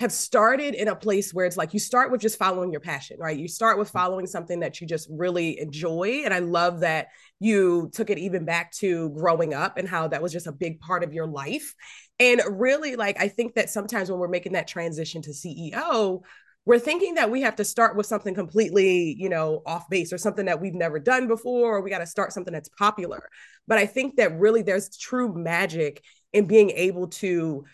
have 0.02 0.12
started 0.12 0.74
in 0.74 0.88
a 0.88 0.96
place 0.96 1.32
where 1.32 1.46
it's 1.46 1.58
like 1.58 1.74
you 1.74 1.80
start 1.80 2.12
with 2.12 2.22
just 2.22 2.40
following 2.40 2.72
your 2.72 2.82
passion, 2.82 3.18
right? 3.20 3.38
You 3.38 3.48
start 3.48 3.78
with 3.78 3.90
mm-hmm. 3.90 3.98
following 4.00 4.28
something 4.28 4.60
that 4.62 4.82
you 4.82 4.88
just 4.88 5.08
really 5.12 5.60
enjoy. 5.60 6.24
And 6.26 6.34
I 6.34 6.40
love 6.40 6.80
that 6.80 7.10
you 7.40 7.90
took 7.94 8.10
it 8.10 8.18
even 8.18 8.44
back 8.44 8.72
to 8.74 9.12
growing 9.12 9.54
up 9.54 9.78
and 9.78 9.88
how 9.88 10.08
that 10.08 10.22
was 10.22 10.32
just 10.32 10.48
a 10.48 10.52
big 10.52 10.80
part 10.80 11.04
of 11.04 11.14
your 11.14 11.28
life. 11.28 11.76
And 12.20 12.42
really, 12.50 12.96
like, 12.96 13.22
I 13.22 13.28
think 13.28 13.54
that 13.56 13.70
sometimes 13.70 14.10
when 14.10 14.20
we're 14.20 14.28
making 14.28 14.54
that 14.54 14.68
transition 14.68 15.22
to 15.22 15.30
CEO, 15.30 16.22
we're 16.66 16.80
thinking 16.80 17.16
that 17.16 17.30
we 17.30 17.42
have 17.42 17.56
to 17.58 17.64
start 17.64 17.96
with 17.96 18.08
something 18.08 18.34
completely, 18.34 19.16
you 19.20 19.30
know, 19.30 19.62
off 19.68 19.88
base 19.88 20.12
or 20.12 20.18
something 20.18 20.46
that 20.48 20.60
we've 20.60 20.74
never 20.74 21.00
done 21.00 21.28
before, 21.28 21.78
or 21.78 21.82
we 21.82 21.92
got 21.92 22.00
to 22.00 22.08
start 22.08 22.34
something 22.34 22.54
that's 22.54 22.70
popular. 22.70 23.30
But 23.68 23.78
I 23.78 23.86
think 23.86 24.16
that 24.16 24.40
really 24.40 24.64
there's 24.64 24.98
true 24.98 25.32
magic 25.34 26.04
in 26.34 26.46
being 26.46 26.72
able 26.72 27.08
to 27.08 27.66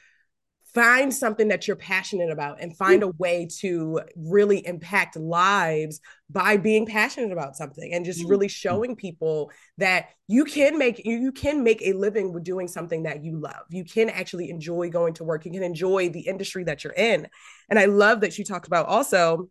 find 0.77 1.13
something 1.13 1.47
that 1.47 1.67
you're 1.67 1.75
passionate 1.75 2.29
about 2.29 2.61
and 2.61 2.77
find 2.77 3.01
a 3.01 3.07
way 3.07 3.47
to 3.59 3.99
really 4.15 4.65
impact 4.65 5.15
lives 5.15 5.99
by 6.29 6.55
being 6.55 6.85
passionate 6.85 7.31
about 7.31 7.55
something 7.55 7.93
and 7.93 8.05
just 8.05 8.23
really 8.25 8.45
mm-hmm. 8.45 8.51
showing 8.51 8.95
people 8.95 9.49
that 9.79 10.09
you 10.27 10.45
can 10.45 10.77
make 10.77 11.03
you 11.03 11.31
can 11.31 11.63
make 11.63 11.81
a 11.81 11.93
living 11.93 12.31
with 12.31 12.43
doing 12.43 12.67
something 12.67 13.03
that 13.03 13.23
you 13.23 13.39
love. 13.39 13.63
You 13.69 13.83
can 13.83 14.09
actually 14.09 14.51
enjoy 14.51 14.89
going 14.89 15.15
to 15.15 15.23
work. 15.23 15.45
You 15.45 15.51
can 15.51 15.63
enjoy 15.63 16.09
the 16.09 16.21
industry 16.21 16.63
that 16.65 16.83
you're 16.83 16.93
in. 16.93 17.27
And 17.69 17.79
i 17.79 17.85
love 17.85 18.21
that 18.21 18.37
you 18.37 18.45
talked 18.45 18.67
about 18.67 18.85
also 18.85 19.49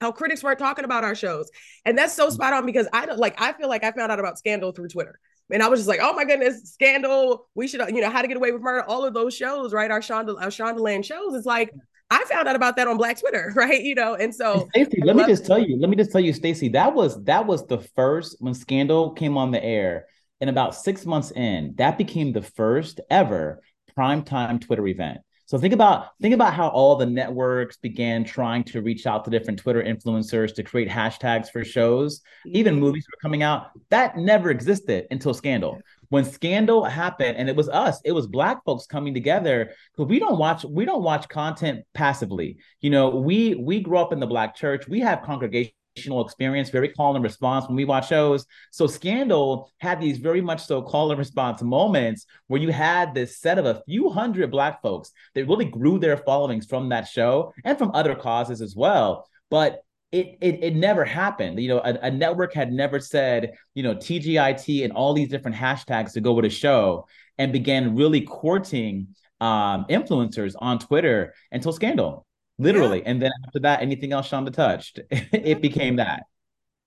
how 0.00 0.10
critics 0.10 0.42
weren't 0.42 0.58
talking 0.58 0.84
about 0.84 1.04
our 1.04 1.14
shows. 1.14 1.48
And 1.84 1.96
that's 1.96 2.14
so 2.14 2.28
mm. 2.28 2.32
spot 2.32 2.54
on 2.54 2.64
because 2.64 2.88
i 2.92 3.04
don't 3.04 3.18
like 3.18 3.38
i 3.40 3.52
feel 3.52 3.68
like 3.68 3.84
i 3.84 3.92
found 3.92 4.10
out 4.10 4.18
about 4.18 4.38
scandal 4.38 4.72
through 4.72 4.88
twitter 4.88 5.18
and 5.52 5.62
I 5.62 5.68
was 5.68 5.80
just 5.80 5.88
like, 5.88 6.00
oh 6.02 6.12
my 6.14 6.24
goodness, 6.24 6.72
Scandal. 6.72 7.48
We 7.54 7.68
should, 7.68 7.80
you 7.88 8.00
know, 8.00 8.10
How 8.10 8.22
to 8.22 8.28
Get 8.28 8.36
Away 8.36 8.52
with 8.52 8.62
Murder. 8.62 8.84
All 8.84 9.04
of 9.04 9.14
those 9.14 9.34
shows, 9.36 9.72
right? 9.72 9.90
Our 9.90 10.00
Shonda, 10.00 10.40
our 10.40 10.48
Shondaland 10.48 11.04
shows. 11.04 11.34
It's 11.34 11.46
like 11.46 11.70
I 12.10 12.24
found 12.24 12.48
out 12.48 12.56
about 12.56 12.76
that 12.76 12.88
on 12.88 12.96
Black 12.96 13.18
Twitter, 13.20 13.52
right? 13.56 13.82
You 13.82 13.94
know, 13.94 14.14
and 14.14 14.34
so 14.34 14.68
Stacey, 14.70 15.02
let 15.02 15.16
me 15.16 15.24
just 15.26 15.46
tell 15.46 15.58
you, 15.58 15.78
let 15.78 15.90
me 15.90 15.96
just 15.96 16.12
tell 16.12 16.20
you, 16.20 16.32
Stacey, 16.32 16.68
that 16.70 16.94
was 16.94 17.22
that 17.24 17.46
was 17.46 17.66
the 17.66 17.78
first 17.94 18.36
when 18.40 18.54
Scandal 18.54 19.10
came 19.12 19.36
on 19.36 19.50
the 19.50 19.62
air. 19.62 20.06
And 20.40 20.50
about 20.50 20.74
six 20.74 21.06
months 21.06 21.30
in, 21.30 21.74
that 21.76 21.96
became 21.96 22.32
the 22.32 22.42
first 22.42 23.00
ever 23.08 23.62
primetime 23.96 24.60
Twitter 24.60 24.84
event. 24.88 25.20
So 25.52 25.58
think 25.58 25.74
about 25.74 26.12
think 26.22 26.32
about 26.32 26.54
how 26.54 26.68
all 26.68 26.96
the 26.96 27.04
networks 27.04 27.76
began 27.76 28.24
trying 28.24 28.64
to 28.64 28.80
reach 28.80 29.06
out 29.06 29.22
to 29.26 29.30
different 29.30 29.58
Twitter 29.58 29.82
influencers 29.82 30.54
to 30.54 30.62
create 30.62 30.88
hashtags 30.88 31.50
for 31.50 31.62
shows. 31.62 32.22
Even 32.46 32.72
mm-hmm. 32.72 32.84
movies 32.84 33.06
were 33.06 33.18
coming 33.20 33.42
out. 33.42 33.66
That 33.90 34.16
never 34.16 34.48
existed 34.48 35.08
until 35.10 35.34
Scandal. 35.34 35.78
When 36.08 36.24
Scandal 36.24 36.84
happened, 36.84 37.36
and 37.36 37.50
it 37.50 37.56
was 37.56 37.68
us, 37.68 38.00
it 38.02 38.12
was 38.12 38.26
Black 38.26 38.64
folks 38.64 38.86
coming 38.86 39.12
together 39.12 39.72
because 39.94 40.08
we 40.08 40.18
don't 40.18 40.38
watch 40.38 40.64
we 40.64 40.86
don't 40.86 41.02
watch 41.02 41.28
content 41.28 41.84
passively. 41.92 42.56
You 42.80 42.88
know, 42.88 43.10
we 43.10 43.54
we 43.54 43.80
grew 43.80 43.98
up 43.98 44.14
in 44.14 44.20
the 44.20 44.26
Black 44.26 44.56
church. 44.56 44.88
We 44.88 45.00
have 45.00 45.20
congregation 45.20 45.74
experience, 45.96 46.70
very 46.70 46.88
call 46.88 47.14
and 47.14 47.22
response 47.22 47.66
when 47.66 47.76
we 47.76 47.84
watch 47.84 48.08
shows. 48.08 48.46
So 48.70 48.86
Scandal 48.86 49.70
had 49.78 50.00
these 50.00 50.18
very 50.18 50.40
much 50.40 50.64
so 50.64 50.82
call 50.82 51.10
and 51.10 51.18
response 51.18 51.62
moments 51.62 52.26
where 52.46 52.60
you 52.60 52.72
had 52.72 53.14
this 53.14 53.38
set 53.38 53.58
of 53.58 53.66
a 53.66 53.82
few 53.86 54.10
hundred 54.10 54.50
black 54.50 54.82
folks 54.82 55.10
that 55.34 55.46
really 55.46 55.66
grew 55.66 55.98
their 55.98 56.16
followings 56.16 56.66
from 56.66 56.88
that 56.88 57.06
show 57.06 57.52
and 57.64 57.76
from 57.78 57.90
other 57.94 58.14
causes 58.14 58.60
as 58.60 58.74
well. 58.74 59.28
But 59.50 59.82
it, 60.12 60.36
it, 60.40 60.62
it 60.62 60.76
never 60.76 61.04
happened. 61.04 61.58
You 61.58 61.68
know, 61.68 61.78
a, 61.78 61.98
a 62.02 62.10
network 62.10 62.52
had 62.54 62.72
never 62.72 63.00
said, 63.00 63.52
you 63.74 63.82
know, 63.82 63.94
TGIT 63.94 64.84
and 64.84 64.92
all 64.92 65.14
these 65.14 65.28
different 65.28 65.56
hashtags 65.56 66.12
to 66.12 66.20
go 66.20 66.34
with 66.34 66.44
a 66.44 66.50
show 66.50 67.06
and 67.38 67.52
began 67.52 67.96
really 67.96 68.22
courting 68.22 69.08
um, 69.40 69.86
influencers 69.88 70.54
on 70.58 70.78
Twitter 70.78 71.34
until 71.50 71.72
Scandal 71.72 72.26
literally. 72.62 72.98
Yeah. 72.98 73.10
And 73.10 73.22
then 73.22 73.30
after 73.46 73.60
that, 73.60 73.82
anything 73.82 74.12
else 74.12 74.28
Shonda 74.28 74.52
touched, 74.52 74.98
it 75.10 75.32
mm-hmm. 75.32 75.60
became 75.60 75.96
that. 75.96 76.24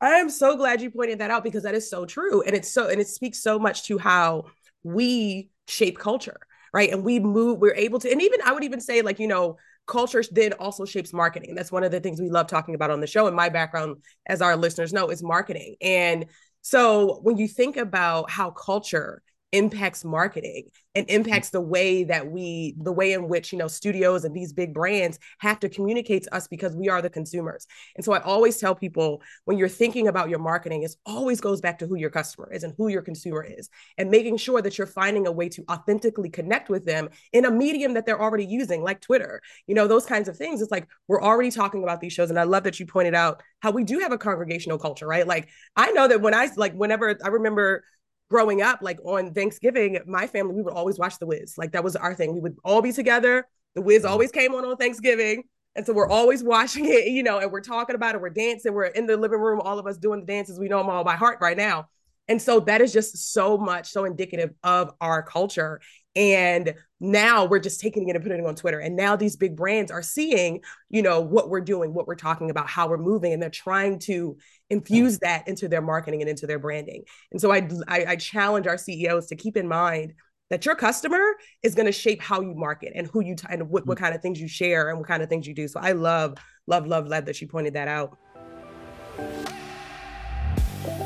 I 0.01 0.15
am 0.15 0.29
so 0.29 0.55
glad 0.55 0.81
you 0.81 0.91
pointed 0.91 1.19
that 1.19 1.31
out 1.31 1.43
because 1.43 1.63
that 1.63 1.75
is 1.75 1.89
so 1.89 2.05
true. 2.05 2.41
And 2.41 2.55
it's 2.55 2.69
so, 2.69 2.89
and 2.89 2.99
it 2.99 3.07
speaks 3.07 3.41
so 3.41 3.57
much 3.57 3.83
to 3.83 3.97
how 3.97 4.45
we 4.83 5.49
shape 5.67 5.97
culture, 5.97 6.37
right? 6.73 6.91
And 6.91 7.03
we 7.03 7.19
move, 7.19 7.59
we're 7.59 7.75
able 7.75 7.99
to, 7.99 8.11
and 8.11 8.21
even 8.21 8.41
I 8.43 8.51
would 8.51 8.63
even 8.63 8.81
say, 8.81 9.01
like, 9.01 9.19
you 9.19 9.27
know, 9.27 9.57
culture 9.87 10.23
then 10.31 10.53
also 10.53 10.85
shapes 10.85 11.13
marketing. 11.13 11.55
That's 11.55 11.71
one 11.71 11.83
of 11.83 11.91
the 11.91 11.99
things 11.99 12.19
we 12.19 12.29
love 12.29 12.47
talking 12.47 12.75
about 12.75 12.91
on 12.91 12.99
the 12.99 13.07
show. 13.07 13.27
And 13.27 13.35
my 13.35 13.49
background, 13.49 13.97
as 14.27 14.41
our 14.41 14.57
listeners 14.57 14.93
know, 14.93 15.09
is 15.09 15.23
marketing. 15.23 15.75
And 15.81 16.25
so 16.61 17.19
when 17.21 17.37
you 17.37 17.47
think 17.47 17.77
about 17.77 18.29
how 18.29 18.51
culture 18.51 19.21
impacts 19.55 20.03
marketing 20.03 20.69
and 20.95 21.09
impacts 21.09 21.49
the 21.49 21.61
way 21.61 22.03
that 22.03 22.29
we 22.29 22.75
the 22.81 22.91
way 22.91 23.13
in 23.13 23.29
which 23.29 23.53
you 23.53 23.57
know 23.57 23.67
studios 23.67 24.25
and 24.25 24.35
these 24.35 24.51
big 24.51 24.73
brands 24.73 25.17
have 25.39 25.61
to 25.61 25.69
communicate 25.69 26.23
to 26.23 26.35
us 26.35 26.47
because 26.47 26.75
we 26.75 26.89
are 26.89 27.01
the 27.01 27.09
consumers. 27.09 27.65
And 27.95 28.03
so 28.03 28.11
i 28.11 28.19
always 28.19 28.57
tell 28.57 28.75
people 28.75 29.21
when 29.45 29.57
you're 29.57 29.69
thinking 29.69 30.09
about 30.09 30.29
your 30.29 30.39
marketing 30.39 30.83
it 30.83 30.93
always 31.05 31.39
goes 31.39 31.61
back 31.61 31.79
to 31.79 31.87
who 31.87 31.95
your 31.95 32.09
customer 32.09 32.51
is 32.51 32.63
and 32.63 32.73
who 32.77 32.89
your 32.89 33.01
consumer 33.01 33.45
is 33.47 33.69
and 33.97 34.11
making 34.11 34.35
sure 34.35 34.61
that 34.61 34.77
you're 34.77 34.87
finding 34.87 35.25
a 35.25 35.31
way 35.31 35.47
to 35.47 35.63
authentically 35.71 36.29
connect 36.29 36.69
with 36.69 36.85
them 36.85 37.07
in 37.31 37.45
a 37.45 37.51
medium 37.51 37.93
that 37.93 38.05
they're 38.05 38.21
already 38.21 38.45
using 38.45 38.83
like 38.83 38.99
twitter. 38.99 39.41
You 39.67 39.75
know 39.75 39.87
those 39.87 40.05
kinds 40.05 40.27
of 40.27 40.35
things. 40.35 40.61
It's 40.61 40.71
like 40.71 40.87
we're 41.07 41.23
already 41.23 41.51
talking 41.51 41.83
about 41.83 42.01
these 42.01 42.11
shows. 42.11 42.29
And 42.29 42.39
i 42.39 42.43
love 42.43 42.63
that 42.63 42.77
you 42.77 42.85
pointed 42.85 43.15
out 43.15 43.41
how 43.61 43.71
we 43.71 43.85
do 43.85 43.99
have 43.99 44.11
a 44.11 44.17
congregational 44.17 44.77
culture 44.77 45.07
right? 45.07 45.25
Like 45.25 45.47
i 45.77 45.91
know 45.91 46.09
that 46.09 46.19
when 46.21 46.33
i 46.33 46.49
like 46.57 46.73
whenever 46.73 47.17
i 47.23 47.29
remember 47.29 47.83
growing 48.29 48.61
up, 48.61 48.79
like 48.81 48.99
on 49.03 49.33
Thanksgiving, 49.33 49.99
my 50.07 50.27
family, 50.27 50.55
we 50.55 50.61
would 50.61 50.73
always 50.73 50.97
watch 50.97 51.19
The 51.19 51.25
Wiz. 51.25 51.57
Like 51.57 51.71
that 51.73 51.83
was 51.83 51.95
our 51.95 52.13
thing. 52.13 52.33
We 52.33 52.39
would 52.39 52.57
all 52.63 52.81
be 52.81 52.91
together. 52.91 53.47
The 53.75 53.81
Wiz 53.81 54.03
mm-hmm. 54.03 54.11
always 54.11 54.31
came 54.31 54.53
on 54.55 54.65
on 54.65 54.77
Thanksgiving. 54.77 55.43
And 55.75 55.85
so 55.85 55.93
we're 55.93 56.09
always 56.09 56.43
watching 56.43 56.85
it, 56.85 57.07
you 57.07 57.21
know, 57.21 57.39
and 57.39 57.51
we're 57.51 57.61
talking 57.61 57.95
about 57.95 58.15
it. 58.15 58.21
We're 58.21 58.29
dancing. 58.29 58.73
We're 58.73 58.85
in 58.85 59.05
the 59.05 59.17
living 59.17 59.39
room, 59.39 59.59
all 59.61 59.77
of 59.77 59.85
us 59.87 59.97
doing 59.97 60.21
the 60.21 60.25
dances. 60.25 60.59
We 60.59 60.69
know 60.69 60.77
them 60.77 60.89
all 60.89 61.03
by 61.03 61.15
heart 61.15 61.39
right 61.41 61.57
now. 61.57 61.89
And 62.27 62.41
so 62.41 62.61
that 62.61 62.81
is 62.81 62.91
just 62.91 63.33
so 63.33 63.57
much, 63.57 63.89
so 63.91 64.05
indicative 64.05 64.51
of 64.63 64.93
our 64.99 65.21
culture. 65.21 65.81
And 66.15 66.73
now 66.99 67.45
we're 67.45 67.59
just 67.59 67.81
taking 67.81 68.07
it 68.07 68.15
and 68.15 68.23
putting 68.23 68.39
it 68.39 68.47
on 68.47 68.55
Twitter. 68.55 68.79
And 68.79 68.95
now 68.95 69.15
these 69.15 69.35
big 69.35 69.55
brands 69.55 69.91
are 69.91 70.01
seeing, 70.01 70.61
you 70.89 71.01
know, 71.01 71.19
what 71.19 71.49
we're 71.49 71.61
doing, 71.61 71.93
what 71.93 72.07
we're 72.07 72.15
talking 72.15 72.49
about, 72.49 72.67
how 72.67 72.87
we're 72.87 72.97
moving, 72.97 73.33
and 73.33 73.41
they're 73.41 73.49
trying 73.49 73.99
to 73.99 74.37
infuse 74.69 75.19
that 75.19 75.47
into 75.47 75.67
their 75.67 75.81
marketing 75.81 76.21
and 76.21 76.29
into 76.29 76.47
their 76.47 76.59
branding. 76.59 77.03
And 77.31 77.39
so 77.39 77.51
I, 77.51 77.67
I, 77.87 78.05
I 78.09 78.15
challenge 78.15 78.67
our 78.67 78.77
CEOs 78.77 79.27
to 79.27 79.35
keep 79.35 79.57
in 79.57 79.67
mind 79.67 80.13
that 80.49 80.65
your 80.65 80.75
customer 80.75 81.23
is 81.63 81.75
going 81.75 81.87
to 81.87 81.91
shape 81.91 82.21
how 82.21 82.41
you 82.41 82.53
market 82.53 82.93
and 82.95 83.07
who 83.07 83.23
you 83.23 83.35
t- 83.35 83.47
and 83.49 83.69
what, 83.69 83.85
what 83.85 83.97
mm. 83.97 84.01
kind 84.01 84.15
of 84.15 84.21
things 84.21 84.39
you 84.39 84.47
share 84.47 84.89
and 84.89 84.99
what 84.99 85.07
kind 85.07 85.23
of 85.23 85.29
things 85.29 85.47
you 85.47 85.53
do. 85.53 85.67
So 85.67 85.79
I 85.79 85.93
love 85.93 86.35
love, 86.67 86.87
love, 86.87 87.07
love 87.07 87.25
that 87.25 87.35
she 87.35 87.45
pointed 87.45 87.73
that 87.73 87.87
out. 87.87 88.17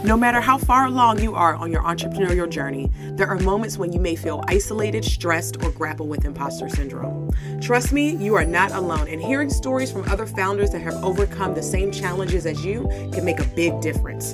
No 0.03 0.15
matter 0.15 0.41
how 0.41 0.57
far 0.57 0.85
along 0.85 1.21
you 1.21 1.35
are 1.35 1.55
on 1.55 1.71
your 1.71 1.83
entrepreneurial 1.83 2.49
journey, 2.49 2.89
there 3.11 3.27
are 3.27 3.39
moments 3.39 3.77
when 3.77 3.91
you 3.91 3.99
may 3.99 4.15
feel 4.15 4.43
isolated, 4.47 5.03
stressed, 5.03 5.61
or 5.63 5.71
grapple 5.71 6.07
with 6.07 6.25
imposter 6.25 6.69
syndrome. 6.69 7.31
Trust 7.61 7.91
me, 7.91 8.15
you 8.15 8.35
are 8.35 8.45
not 8.45 8.71
alone, 8.71 9.07
and 9.07 9.21
hearing 9.21 9.49
stories 9.49 9.91
from 9.91 10.07
other 10.09 10.25
founders 10.25 10.71
that 10.71 10.79
have 10.79 10.95
overcome 11.03 11.53
the 11.53 11.63
same 11.63 11.91
challenges 11.91 12.45
as 12.45 12.63
you 12.63 12.87
can 13.13 13.25
make 13.25 13.39
a 13.39 13.47
big 13.55 13.79
difference. 13.81 14.33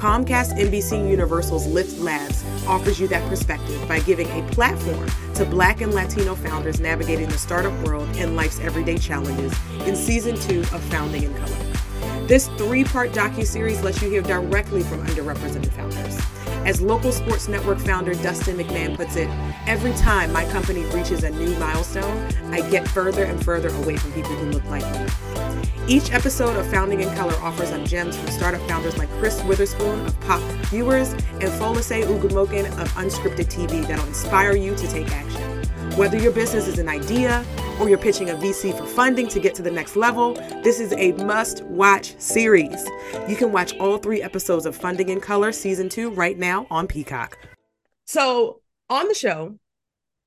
Comcast 0.00 0.56
NBC 0.58 1.10
Universal's 1.10 1.66
Lift 1.66 1.98
Labs 1.98 2.42
offers 2.66 2.98
you 2.98 3.06
that 3.08 3.26
perspective 3.28 3.86
by 3.86 4.00
giving 4.00 4.26
a 4.28 4.48
platform 4.50 5.06
to 5.34 5.44
Black 5.44 5.82
and 5.82 5.92
Latino 5.92 6.34
founders 6.34 6.80
navigating 6.80 7.28
the 7.28 7.36
startup 7.36 7.72
world 7.86 8.08
and 8.16 8.34
life's 8.34 8.60
everyday 8.60 8.96
challenges 8.96 9.52
in 9.86 9.94
season 9.94 10.36
two 10.40 10.60
of 10.60 10.80
Founding 10.84 11.24
in 11.24 11.34
Color. 11.34 11.56
This 12.30 12.46
three 12.50 12.84
part 12.84 13.10
docu-series 13.10 13.82
lets 13.82 14.00
you 14.00 14.08
hear 14.08 14.22
directly 14.22 14.84
from 14.84 15.04
underrepresented 15.04 15.72
founders. 15.72 16.16
As 16.64 16.80
local 16.80 17.10
sports 17.10 17.48
network 17.48 17.80
founder 17.80 18.14
Dustin 18.14 18.56
McMahon 18.56 18.94
puts 18.94 19.16
it, 19.16 19.28
every 19.66 19.92
time 19.94 20.32
my 20.32 20.44
company 20.52 20.84
reaches 20.94 21.24
a 21.24 21.30
new 21.30 21.52
milestone, 21.58 22.28
I 22.54 22.60
get 22.70 22.86
further 22.86 23.24
and 23.24 23.44
further 23.44 23.70
away 23.82 23.96
from 23.96 24.12
people 24.12 24.30
who 24.36 24.52
look 24.52 24.64
like 24.66 24.84
me. 24.92 25.08
Each 25.88 26.12
episode 26.12 26.56
of 26.56 26.70
Founding 26.70 27.00
in 27.00 27.12
Color 27.16 27.34
offers 27.40 27.72
up 27.72 27.84
gems 27.84 28.16
from 28.16 28.30
startup 28.30 28.60
founders 28.68 28.96
like 28.96 29.10
Chris 29.18 29.42
Witherspoon 29.42 30.06
of 30.06 30.20
Pop 30.20 30.40
Viewers 30.68 31.12
and 31.12 31.50
Folase 31.58 32.04
Ugumoken 32.04 32.66
of 32.80 32.88
Unscripted 32.92 33.46
TV 33.46 33.84
that'll 33.88 34.06
inspire 34.06 34.54
you 34.54 34.76
to 34.76 34.86
take 34.86 35.10
action. 35.10 35.64
Whether 35.96 36.16
your 36.16 36.30
business 36.30 36.68
is 36.68 36.78
an 36.78 36.88
idea 36.88 37.44
or 37.80 37.88
you're 37.88 37.98
pitching 37.98 38.28
a 38.28 38.34
VC 38.34 38.76
for 38.76 38.84
funding 38.84 39.26
to 39.28 39.40
get 39.40 39.54
to 39.54 39.62
the 39.62 39.70
next 39.70 39.96
level, 39.96 40.34
this 40.62 40.80
is 40.80 40.92
a 40.92 41.12
must 41.12 41.62
watch 41.64 42.14
series. 42.20 42.86
You 43.26 43.36
can 43.36 43.52
watch 43.52 43.74
all 43.78 43.96
three 43.96 44.20
episodes 44.20 44.66
of 44.66 44.76
Founding 44.76 45.08
in 45.08 45.20
Color 45.20 45.50
season 45.50 45.88
two 45.88 46.10
right 46.10 46.38
now 46.38 46.66
on 46.70 46.86
Peacock. 46.86 47.38
So, 48.04 48.60
on 48.90 49.08
the 49.08 49.14
show, 49.14 49.58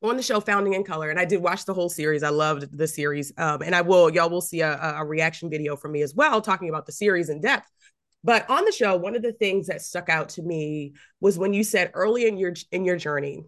on 0.02 0.18
the 0.18 0.24
show 0.24 0.40
Founding 0.40 0.74
in 0.74 0.84
Color, 0.84 1.12
and 1.12 1.20
I 1.20 1.26
did 1.26 1.44
watch 1.44 1.66
the 1.66 1.76
whole 1.76 1.90
series. 1.90 2.24
I 2.24 2.30
loved 2.30 2.76
the 2.76 2.88
series. 2.88 3.32
Um, 3.38 3.62
and 3.62 3.76
I 3.76 3.82
will, 3.82 4.10
y'all 4.10 4.30
will 4.32 4.42
see 4.42 4.62
a, 4.62 4.96
a 4.98 5.06
reaction 5.06 5.50
video 5.50 5.76
from 5.76 5.92
me 5.92 6.02
as 6.02 6.16
well, 6.16 6.42
talking 6.42 6.70
about 6.70 6.88
the 6.88 6.92
series 6.92 7.30
in 7.30 7.40
depth. 7.40 7.70
But 8.24 8.50
on 8.50 8.66
the 8.66 8.72
show, 8.72 8.96
one 8.96 9.16
of 9.16 9.22
the 9.22 9.34
things 9.34 9.68
that 9.68 9.82
stuck 9.82 10.10
out 10.10 10.30
to 10.30 10.42
me 10.42 10.94
was 11.20 11.38
when 11.38 11.54
you 11.54 11.64
said 11.64 11.92
early 11.94 12.26
in 12.26 12.38
your 12.38 12.54
in 12.72 12.86
your 12.86 12.96
journey, 12.96 13.44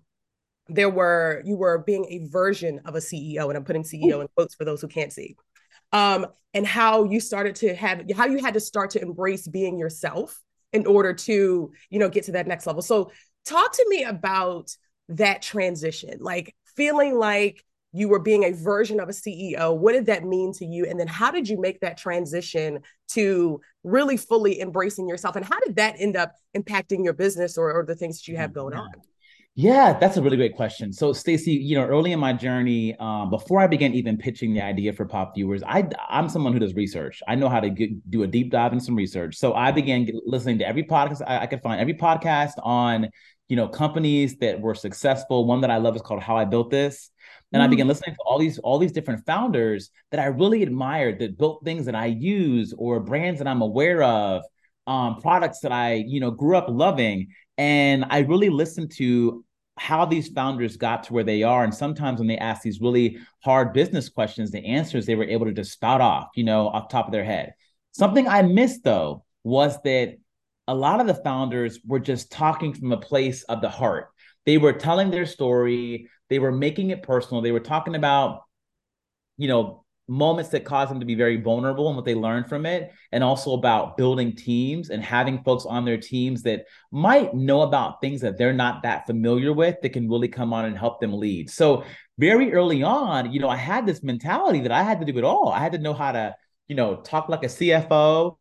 there 0.67 0.89
were 0.89 1.41
you 1.45 1.55
were 1.55 1.79
being 1.79 2.05
a 2.09 2.27
version 2.27 2.81
of 2.85 2.95
a 2.95 2.99
CEO, 2.99 3.47
and 3.47 3.57
I'm 3.57 3.63
putting 3.63 3.83
CEO 3.83 4.21
in 4.21 4.27
quotes 4.35 4.55
for 4.55 4.65
those 4.65 4.81
who 4.81 4.87
can't 4.87 5.13
see. 5.13 5.35
Um, 5.91 6.27
and 6.53 6.65
how 6.65 7.03
you 7.03 7.19
started 7.19 7.55
to 7.57 7.75
have 7.75 8.03
how 8.15 8.25
you 8.25 8.39
had 8.39 8.55
to 8.55 8.59
start 8.59 8.91
to 8.91 9.01
embrace 9.01 9.47
being 9.47 9.77
yourself 9.77 10.41
in 10.73 10.85
order 10.87 11.13
to 11.13 11.71
you 11.89 11.99
know 11.99 12.09
get 12.09 12.25
to 12.25 12.33
that 12.33 12.47
next 12.47 12.65
level. 12.65 12.81
So 12.81 13.11
talk 13.45 13.73
to 13.73 13.85
me 13.89 14.03
about 14.03 14.75
that 15.09 15.41
transition, 15.41 16.17
like 16.19 16.55
feeling 16.75 17.17
like 17.17 17.63
you 17.95 18.09
were 18.09 18.19
being 18.19 18.43
a 18.43 18.51
version 18.51 18.99
of 18.99 19.07
a 19.07 19.13
CEO. 19.13 19.77
What 19.77 19.93
did 19.93 20.07
that 20.07 20.25
mean 20.25 20.51
to 20.53 20.65
you? 20.65 20.85
And 20.85 20.99
then 20.99 21.07
how 21.07 21.31
did 21.31 21.47
you 21.47 21.59
make 21.61 21.79
that 21.79 21.97
transition 21.97 22.79
to 23.09 23.61
really 23.85 24.17
fully 24.17 24.59
embracing 24.59 25.07
yourself? 25.07 25.37
And 25.37 25.45
how 25.45 25.61
did 25.61 25.77
that 25.77 25.95
end 25.97 26.17
up 26.17 26.33
impacting 26.57 27.05
your 27.05 27.13
business 27.13 27.57
or, 27.57 27.71
or 27.71 27.85
the 27.85 27.95
things 27.95 28.17
that 28.17 28.27
you 28.27 28.35
have 28.35 28.51
going 28.51 28.73
on? 28.73 28.89
Yeah, 29.57 29.97
that's 29.97 30.17
a 30.17 30.21
really 30.21 30.35
great 30.35 30.53
question. 30.53 30.91
So, 30.91 31.13
Stacy, 31.13 31.53
you 31.53 31.77
know, 31.77 31.85
early 31.85 32.11
in 32.11 32.19
my 32.19 32.33
journey, 32.33 32.93
um, 32.99 33.29
before 33.29 33.61
I 33.61 33.67
began 33.67 33.93
even 33.93 34.17
pitching 34.17 34.53
the 34.53 34.61
idea 34.61 34.91
for 34.91 35.05
pop 35.05 35.33
viewers, 35.33 35.63
I 35.63 35.87
I'm 36.09 36.27
someone 36.27 36.51
who 36.51 36.59
does 36.59 36.73
research. 36.73 37.23
I 37.25 37.35
know 37.35 37.47
how 37.47 37.61
to 37.61 37.69
get, 37.69 38.11
do 38.11 38.23
a 38.23 38.27
deep 38.27 38.51
dive 38.51 38.73
in 38.73 38.81
some 38.81 38.95
research. 38.95 39.37
So 39.37 39.53
I 39.53 39.71
began 39.71 40.09
listening 40.25 40.59
to 40.59 40.67
every 40.67 40.83
podcast 40.83 41.21
I, 41.25 41.43
I 41.43 41.45
could 41.45 41.61
find, 41.61 41.79
every 41.79 41.93
podcast 41.93 42.51
on, 42.63 43.07
you 43.47 43.55
know, 43.55 43.69
companies 43.69 44.35
that 44.39 44.59
were 44.59 44.75
successful. 44.75 45.45
One 45.45 45.61
that 45.61 45.71
I 45.71 45.77
love 45.77 45.95
is 45.95 46.01
called 46.01 46.21
How 46.21 46.35
I 46.35 46.43
Built 46.43 46.69
This, 46.69 47.09
and 47.53 47.61
mm. 47.61 47.63
I 47.63 47.69
began 47.69 47.87
listening 47.87 48.13
to 48.15 48.21
all 48.25 48.37
these 48.37 48.59
all 48.59 48.77
these 48.77 48.91
different 48.91 49.25
founders 49.25 49.89
that 50.11 50.19
I 50.19 50.25
really 50.25 50.63
admired 50.63 51.19
that 51.19 51.37
built 51.37 51.63
things 51.63 51.85
that 51.85 51.95
I 51.95 52.07
use 52.07 52.73
or 52.77 52.99
brands 52.99 53.39
that 53.39 53.47
I'm 53.47 53.61
aware 53.61 54.03
of, 54.03 54.43
um, 54.85 55.21
products 55.21 55.61
that 55.61 55.71
I 55.71 55.93
you 55.93 56.19
know 56.19 56.31
grew 56.31 56.57
up 56.57 56.65
loving 56.67 57.27
and 57.57 58.05
I 58.09 58.19
really 58.19 58.49
listened 58.49 58.91
to 58.97 59.43
how 59.77 60.05
these 60.05 60.29
founders 60.29 60.77
got 60.77 61.03
to 61.03 61.13
where 61.13 61.23
they 61.23 61.43
are. 61.43 61.63
And 61.63 61.73
sometimes 61.73 62.19
when 62.19 62.27
they 62.27 62.37
ask 62.37 62.61
these 62.61 62.81
really 62.81 63.19
hard 63.43 63.73
business 63.73 64.09
questions, 64.09 64.51
the 64.51 64.65
answers 64.65 65.05
they 65.05 65.15
were 65.15 65.25
able 65.25 65.45
to 65.45 65.51
just 65.51 65.73
spout 65.73 66.01
off, 66.01 66.29
you 66.35 66.43
know, 66.43 66.69
off 66.69 66.89
top 66.89 67.07
of 67.07 67.11
their 67.11 67.25
head. 67.25 67.53
Something 67.91 68.27
I 68.27 68.41
missed 68.41 68.83
though 68.83 69.25
was 69.43 69.77
that 69.83 70.15
a 70.67 70.75
lot 70.75 70.99
of 70.99 71.07
the 71.07 71.13
founders 71.13 71.79
were 71.85 71.99
just 71.99 72.31
talking 72.31 72.73
from 72.73 72.91
a 72.91 72.97
place 72.97 73.43
of 73.43 73.61
the 73.61 73.69
heart. 73.69 74.07
They 74.45 74.57
were 74.57 74.73
telling 74.73 75.11
their 75.11 75.25
story, 75.25 76.09
they 76.29 76.39
were 76.39 76.51
making 76.51 76.89
it 76.89 77.03
personal, 77.03 77.41
they 77.41 77.51
were 77.51 77.59
talking 77.59 77.95
about, 77.95 78.41
you 79.37 79.47
know, 79.47 79.84
moments 80.07 80.51
that 80.51 80.65
cause 80.65 80.89
them 80.89 80.99
to 80.99 81.05
be 81.05 81.15
very 81.15 81.37
vulnerable 81.37 81.87
and 81.87 81.95
what 81.95 82.05
they 82.05 82.13
learned 82.13 82.47
from 82.47 82.65
it 82.65 82.91
and 83.11 83.23
also 83.23 83.53
about 83.53 83.97
building 83.97 84.35
teams 84.35 84.89
and 84.89 85.03
having 85.03 85.41
folks 85.43 85.65
on 85.65 85.83
their 85.83 85.97
teams 85.97 86.43
that 86.43 86.65
might 86.91 87.33
know 87.33 87.61
about 87.61 88.01
things 88.01 88.21
that 88.21 88.37
they're 88.37 88.53
not 88.53 88.83
that 88.83 89.05
familiar 89.07 89.51
with 89.51 89.75
that 89.81 89.93
can 89.93 90.09
really 90.09 90.27
come 90.27 90.53
on 90.53 90.65
and 90.65 90.77
help 90.77 90.99
them 90.99 91.13
lead. 91.13 91.49
So 91.49 91.83
very 92.17 92.53
early 92.53 92.81
on 92.81 93.31
you 93.33 93.39
know 93.39 93.49
i 93.49 93.57
had 93.57 93.85
this 93.85 94.01
mentality 94.01 94.61
that 94.61 94.71
i 94.71 94.83
had 94.83 94.99
to 94.99 95.05
do 95.11 95.17
it 95.17 95.23
all. 95.23 95.49
I 95.49 95.59
had 95.59 95.73
to 95.73 95.77
know 95.77 95.93
how 95.93 96.11
to 96.13 96.35
you 96.67 96.75
know 96.75 96.97
talk 96.97 97.29
like 97.29 97.43
a 97.43 97.47
cfo 97.47 98.37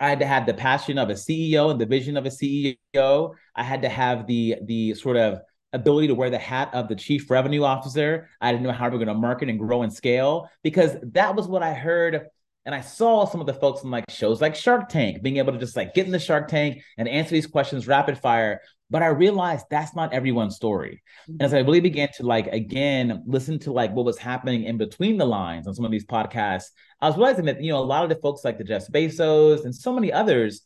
I 0.00 0.08
had 0.08 0.20
to 0.20 0.26
have 0.26 0.46
the 0.46 0.54
passion 0.54 0.98
of 0.98 1.10
a 1.10 1.14
CEO 1.14 1.70
and 1.70 1.80
the 1.80 1.86
vision 1.86 2.16
of 2.16 2.26
a 2.26 2.30
CEO. 2.30 3.34
I 3.54 3.62
had 3.62 3.82
to 3.82 3.88
have 3.88 4.26
the 4.26 4.56
the 4.64 4.94
sort 4.94 5.16
of 5.16 5.40
ability 5.72 6.08
to 6.08 6.14
wear 6.14 6.30
the 6.30 6.38
hat 6.38 6.70
of 6.72 6.88
the 6.88 6.94
chief 6.94 7.30
revenue 7.30 7.62
officer. 7.62 8.28
I 8.40 8.52
didn't 8.52 8.64
know 8.64 8.72
how 8.72 8.88
we 8.88 8.96
are 8.96 8.98
going 8.98 9.08
to 9.08 9.14
market 9.14 9.48
and 9.48 9.58
grow 9.58 9.82
and 9.82 9.92
scale 9.92 10.50
because 10.62 10.96
that 11.12 11.34
was 11.34 11.46
what 11.46 11.62
I 11.62 11.74
heard. 11.74 12.28
And 12.64 12.74
I 12.74 12.80
saw 12.80 13.24
some 13.24 13.40
of 13.40 13.46
the 13.46 13.54
folks 13.54 13.82
in 13.82 13.90
like 13.90 14.04
shows 14.10 14.40
like 14.40 14.54
Shark 14.54 14.88
Tank 14.88 15.22
being 15.22 15.38
able 15.38 15.52
to 15.52 15.58
just 15.58 15.76
like 15.76 15.94
get 15.94 16.06
in 16.06 16.12
the 16.12 16.18
Shark 16.18 16.48
Tank 16.48 16.82
and 16.98 17.08
answer 17.08 17.30
these 17.30 17.46
questions 17.46 17.86
rapid 17.86 18.18
fire. 18.18 18.60
But 18.90 19.02
I 19.02 19.08
realized 19.08 19.66
that's 19.70 19.94
not 19.94 20.12
everyone's 20.14 20.56
story. 20.56 21.02
And 21.28 21.42
as 21.42 21.52
I 21.52 21.58
really 21.58 21.80
began 21.80 22.08
to 22.16 22.24
like 22.24 22.46
again 22.46 23.22
listen 23.26 23.58
to 23.60 23.72
like 23.72 23.92
what 23.92 24.06
was 24.06 24.18
happening 24.18 24.64
in 24.64 24.78
between 24.78 25.18
the 25.18 25.26
lines 25.26 25.66
on 25.66 25.74
some 25.74 25.84
of 25.84 25.90
these 25.90 26.06
podcasts, 26.06 26.70
I 27.00 27.08
was 27.08 27.16
realizing 27.16 27.46
that 27.46 27.62
you 27.62 27.72
know 27.72 27.78
a 27.78 27.84
lot 27.84 28.02
of 28.02 28.08
the 28.08 28.16
folks 28.16 28.44
like 28.44 28.58
the 28.58 28.64
Jeff 28.64 28.88
Bezos 28.88 29.64
and 29.64 29.74
so 29.74 29.92
many 29.92 30.12
others, 30.12 30.62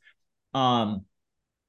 um, 0.54 1.04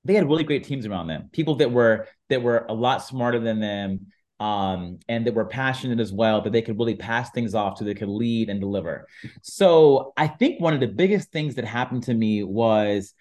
they 0.06 0.14
had 0.14 0.28
really 0.28 0.44
great 0.44 0.64
teams 0.64 0.86
around 0.86 1.08
them, 1.08 1.30
people 1.32 1.56
that 1.56 1.72
were 1.72 2.08
that 2.30 2.42
were 2.42 2.66
a 2.70 2.74
lot 2.74 3.04
smarter 3.04 3.40
than 3.40 3.60
them, 3.60 4.08
um, 4.40 5.00
and 5.08 5.26
that 5.26 5.34
were 5.34 5.46
passionate 5.46 6.00
as 6.00 6.12
well, 6.12 6.42
that 6.42 6.52
they 6.52 6.62
could 6.62 6.78
really 6.78 6.96
pass 6.96 7.30
things 7.32 7.56
off 7.56 7.78
to, 7.78 7.84
they 7.84 7.94
could 7.94 8.10
lead 8.10 8.50
and 8.50 8.60
deliver. 8.60 9.08
So 9.42 10.14
I 10.18 10.28
think 10.28 10.60
one 10.60 10.74
of 10.74 10.80
the 10.80 10.88
biggest 10.88 11.32
things 11.32 11.56
that 11.56 11.66
happened 11.66 12.04
to 12.04 12.14
me 12.14 12.44
was 12.44 13.14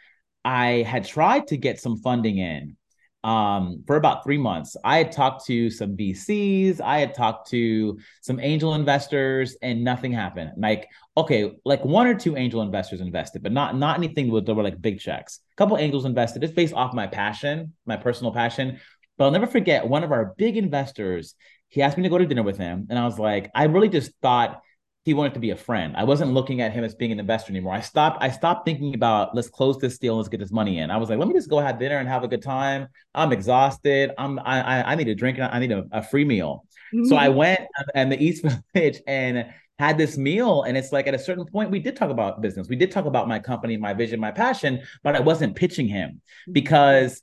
I 0.44 0.82
had 0.82 1.04
tried 1.04 1.48
to 1.48 1.56
get 1.56 1.80
some 1.80 1.98
funding 1.98 2.38
in 2.38 2.76
um, 3.24 3.84
for 3.86 3.96
about 3.96 4.24
three 4.24 4.38
months. 4.38 4.76
I 4.84 4.98
had 4.98 5.12
talked 5.12 5.46
to 5.46 5.70
some 5.70 5.96
VCs, 5.96 6.80
I 6.80 6.98
had 6.98 7.14
talked 7.14 7.50
to 7.50 7.98
some 8.20 8.40
angel 8.40 8.74
investors, 8.74 9.56
and 9.62 9.84
nothing 9.84 10.12
happened. 10.12 10.52
Like, 10.56 10.88
okay, 11.16 11.52
like 11.64 11.84
one 11.84 12.06
or 12.06 12.14
two 12.14 12.36
angel 12.36 12.62
investors 12.62 13.00
invested, 13.00 13.42
but 13.42 13.52
not 13.52 13.76
not 13.76 13.98
anything 13.98 14.30
with 14.30 14.46
there 14.46 14.54
were 14.54 14.62
like 14.62 14.80
big 14.80 14.98
checks. 14.98 15.40
A 15.52 15.56
couple 15.56 15.76
angels 15.76 16.04
invested. 16.04 16.42
It's 16.42 16.52
based 16.52 16.74
off 16.74 16.94
my 16.94 17.06
passion, 17.06 17.74
my 17.86 17.96
personal 17.96 18.32
passion. 18.32 18.80
But 19.18 19.26
I'll 19.26 19.30
never 19.30 19.46
forget 19.46 19.86
one 19.86 20.04
of 20.04 20.12
our 20.12 20.34
big 20.36 20.56
investors. 20.56 21.34
He 21.68 21.82
asked 21.82 21.96
me 21.96 22.02
to 22.02 22.08
go 22.08 22.18
to 22.18 22.26
dinner 22.26 22.42
with 22.42 22.58
him, 22.58 22.86
and 22.90 22.98
I 22.98 23.04
was 23.04 23.18
like, 23.18 23.50
I 23.54 23.64
really 23.64 23.88
just 23.88 24.12
thought 24.20 24.60
he 25.04 25.14
wanted 25.14 25.34
to 25.34 25.40
be 25.40 25.50
a 25.50 25.56
friend. 25.56 25.94
I 25.96 26.04
wasn't 26.04 26.32
looking 26.32 26.60
at 26.60 26.72
him 26.72 26.84
as 26.84 26.94
being 26.94 27.10
an 27.10 27.18
investor 27.18 27.50
anymore. 27.50 27.74
I 27.74 27.80
stopped. 27.80 28.22
I 28.22 28.30
stopped 28.30 28.64
thinking 28.64 28.94
about 28.94 29.34
let's 29.34 29.48
close 29.48 29.78
this 29.78 29.98
deal, 29.98 30.16
let's 30.16 30.28
get 30.28 30.38
this 30.38 30.52
money 30.52 30.78
in. 30.78 30.90
I 30.90 30.96
was 30.96 31.10
like, 31.10 31.18
let 31.18 31.26
me 31.26 31.34
just 31.34 31.50
go 31.50 31.58
have 31.58 31.78
dinner 31.78 31.98
and 31.98 32.08
have 32.08 32.22
a 32.22 32.28
good 32.28 32.42
time. 32.42 32.86
I'm 33.14 33.32
exhausted. 33.32 34.12
I'm. 34.16 34.38
I. 34.38 34.92
I 34.92 34.94
need 34.94 35.08
a 35.08 35.14
drink. 35.14 35.40
I 35.40 35.58
need 35.58 35.72
a, 35.72 35.84
a 35.90 36.02
free 36.02 36.24
meal. 36.24 36.64
Mm-hmm. 36.94 37.06
So 37.06 37.16
I 37.16 37.28
mm-hmm. 37.28 37.36
went 37.36 37.60
and 37.94 38.12
the 38.12 38.22
East 38.22 38.44
Village 38.74 39.00
and 39.06 39.46
had 39.78 39.98
this 39.98 40.16
meal. 40.16 40.62
And 40.62 40.76
it's 40.76 40.92
like 40.92 41.08
at 41.08 41.14
a 41.14 41.18
certain 41.18 41.46
point, 41.46 41.72
we 41.72 41.80
did 41.80 41.96
talk 41.96 42.10
about 42.10 42.40
business. 42.40 42.68
We 42.68 42.76
did 42.76 42.92
talk 42.92 43.06
about 43.06 43.26
my 43.26 43.40
company, 43.40 43.76
my 43.76 43.94
vision, 43.94 44.20
my 44.20 44.30
passion, 44.30 44.82
but 45.02 45.16
I 45.16 45.20
wasn't 45.20 45.56
pitching 45.56 45.88
him 45.88 46.10
mm-hmm. 46.10 46.52
because 46.52 47.22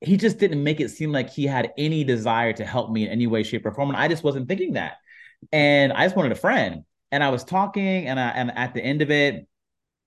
he 0.00 0.16
just 0.16 0.38
didn't 0.38 0.62
make 0.62 0.80
it 0.80 0.90
seem 0.90 1.12
like 1.12 1.30
he 1.30 1.46
had 1.46 1.70
any 1.78 2.04
desire 2.04 2.52
to 2.52 2.64
help 2.64 2.90
me 2.90 3.04
in 3.04 3.10
any 3.10 3.26
way, 3.26 3.44
shape, 3.44 3.64
or 3.64 3.72
form. 3.72 3.88
And 3.88 3.96
I 3.96 4.08
just 4.08 4.24
wasn't 4.24 4.48
thinking 4.48 4.72
that 4.72 4.96
and 5.50 5.92
I 5.92 6.04
just 6.04 6.16
wanted 6.16 6.32
a 6.32 6.36
friend. 6.36 6.84
And 7.10 7.22
I 7.22 7.28
was 7.28 7.44
talking, 7.44 8.06
and 8.06 8.18
I 8.18 8.28
and 8.30 8.50
at 8.56 8.74
the 8.74 8.82
end 8.82 9.02
of 9.02 9.10
it, 9.10 9.46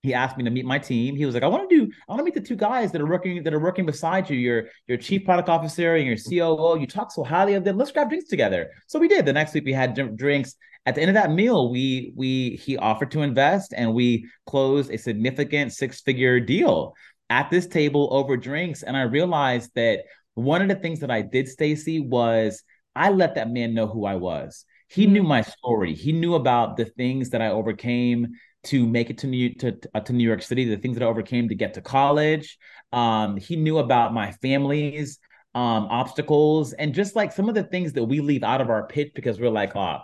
he 0.05 0.13
asked 0.13 0.37
me 0.37 0.43
to 0.43 0.49
meet 0.49 0.65
my 0.65 0.79
team. 0.79 1.15
He 1.15 1.25
was 1.25 1.33
like, 1.33 1.43
I 1.43 1.47
want 1.47 1.69
to 1.69 1.75
do, 1.75 1.91
I 2.07 2.11
want 2.11 2.19
to 2.19 2.23
meet 2.23 2.35
the 2.35 2.41
two 2.41 2.55
guys 2.55 2.91
that 2.91 3.01
are 3.01 3.07
working 3.07 3.43
that 3.43 3.53
are 3.53 3.59
working 3.59 3.85
beside 3.85 4.29
you, 4.29 4.37
your 4.37 4.65
your 4.87 4.97
chief 4.97 5.25
product 5.25 5.49
officer 5.49 5.95
and 5.95 6.05
your 6.05 6.15
COO. 6.15 6.79
You 6.79 6.87
talk 6.87 7.11
so 7.11 7.23
highly 7.23 7.55
of 7.55 7.63
them. 7.63 7.77
Let's 7.77 7.91
grab 7.91 8.09
drinks 8.09 8.29
together. 8.29 8.71
So 8.87 8.99
we 8.99 9.07
did. 9.07 9.25
The 9.25 9.33
next 9.33 9.53
week 9.53 9.65
we 9.65 9.73
had 9.73 10.15
drinks. 10.15 10.55
At 10.87 10.93
the 10.93 11.01
end 11.01 11.09
of 11.09 11.15
that 11.15 11.31
meal, 11.31 11.71
we 11.71 12.13
we 12.15 12.51
he 12.63 12.77
offered 12.77 13.11
to 13.11 13.21
invest 13.21 13.73
and 13.75 13.93
we 13.93 14.27
closed 14.45 14.91
a 14.91 14.97
significant 14.97 15.73
six-figure 15.73 16.39
deal 16.41 16.93
at 17.29 17.49
this 17.49 17.65
table 17.65 18.07
over 18.11 18.37
drinks. 18.37 18.83
And 18.83 18.95
I 18.95 19.01
realized 19.03 19.71
that 19.75 20.01
one 20.35 20.61
of 20.61 20.67
the 20.67 20.75
things 20.75 20.99
that 20.99 21.09
I 21.09 21.21
did, 21.21 21.47
Stacy, 21.47 21.99
was 21.99 22.63
I 22.95 23.09
let 23.09 23.35
that 23.35 23.49
man 23.49 23.73
know 23.73 23.87
who 23.87 24.05
I 24.05 24.15
was. 24.15 24.65
He 24.95 25.07
knew 25.07 25.19
mm-hmm. 25.19 25.27
my 25.27 25.41
story. 25.41 25.93
He 25.93 26.13
knew 26.13 26.35
about 26.35 26.77
the 26.77 26.85
things 26.85 27.31
that 27.31 27.41
I 27.41 27.49
overcame 27.49 28.35
to 28.65 28.87
make 28.87 29.09
it 29.09 29.17
to 29.19 29.27
New 29.27 29.53
to 29.55 29.77
uh, 29.93 29.99
to 29.99 30.13
New 30.13 30.23
York 30.23 30.41
City, 30.41 30.63
the 30.63 30.77
things 30.77 30.97
that 30.97 31.03
I 31.03 31.07
overcame 31.07 31.49
to 31.49 31.55
get 31.55 31.73
to 31.73 31.81
college. 31.81 32.57
Um, 32.93 33.35
he 33.35 33.57
knew 33.57 33.79
about 33.79 34.13
my 34.13 34.31
family's 34.41 35.19
um, 35.53 35.87
obstacles 35.89 36.71
and 36.71 36.93
just 36.93 37.13
like 37.13 37.33
some 37.33 37.49
of 37.49 37.55
the 37.55 37.63
things 37.63 37.91
that 37.93 38.05
we 38.05 38.21
leave 38.21 38.43
out 38.43 38.61
of 38.61 38.69
our 38.69 38.87
pitch 38.87 39.11
because 39.13 39.37
we're 39.37 39.49
like, 39.49 39.75
oh, 39.75 39.99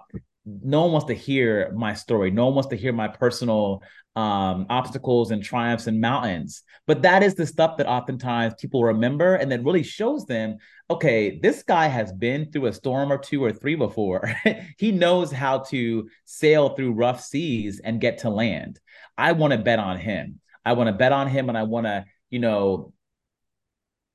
no 0.45 0.81
one 0.81 0.91
wants 0.91 1.07
to 1.07 1.13
hear 1.13 1.71
my 1.73 1.93
story. 1.93 2.29
No 2.29 2.45
one 2.47 2.55
wants 2.55 2.69
to 2.69 2.75
hear 2.75 2.91
my 2.91 3.07
personal 3.07 3.83
um, 4.15 4.65
obstacles 4.69 5.31
and 5.31 5.41
triumphs 5.41 5.87
and 5.87 6.01
mountains. 6.01 6.63
But 6.85 7.03
that 7.03 7.23
is 7.23 7.35
the 7.35 7.45
stuff 7.45 7.77
that 7.77 7.87
oftentimes 7.87 8.55
people 8.59 8.83
remember 8.83 9.35
and 9.35 9.51
that 9.51 9.63
really 9.63 9.83
shows 9.83 10.25
them 10.25 10.57
okay, 10.91 11.39
this 11.39 11.63
guy 11.63 11.87
has 11.87 12.11
been 12.11 12.51
through 12.51 12.67
a 12.67 12.73
storm 12.73 13.11
or 13.11 13.17
two 13.17 13.43
or 13.43 13.51
three 13.51 13.75
before. 13.75 14.33
he 14.77 14.91
knows 14.91 15.31
how 15.31 15.59
to 15.59 16.09
sail 16.25 16.69
through 16.69 16.93
rough 16.93 17.21
seas 17.21 17.79
and 17.83 18.01
get 18.01 18.19
to 18.19 18.29
land. 18.29 18.79
I 19.17 19.31
want 19.33 19.51
to 19.51 19.57
bet 19.57 19.79
on 19.79 19.97
him. 19.97 20.39
I 20.65 20.73
want 20.73 20.87
to 20.87 20.93
bet 20.93 21.11
on 21.11 21.27
him 21.27 21.49
and 21.49 21.57
I 21.57 21.63
want 21.63 21.87
to, 21.87 22.05
you 22.29 22.39
know, 22.39 22.93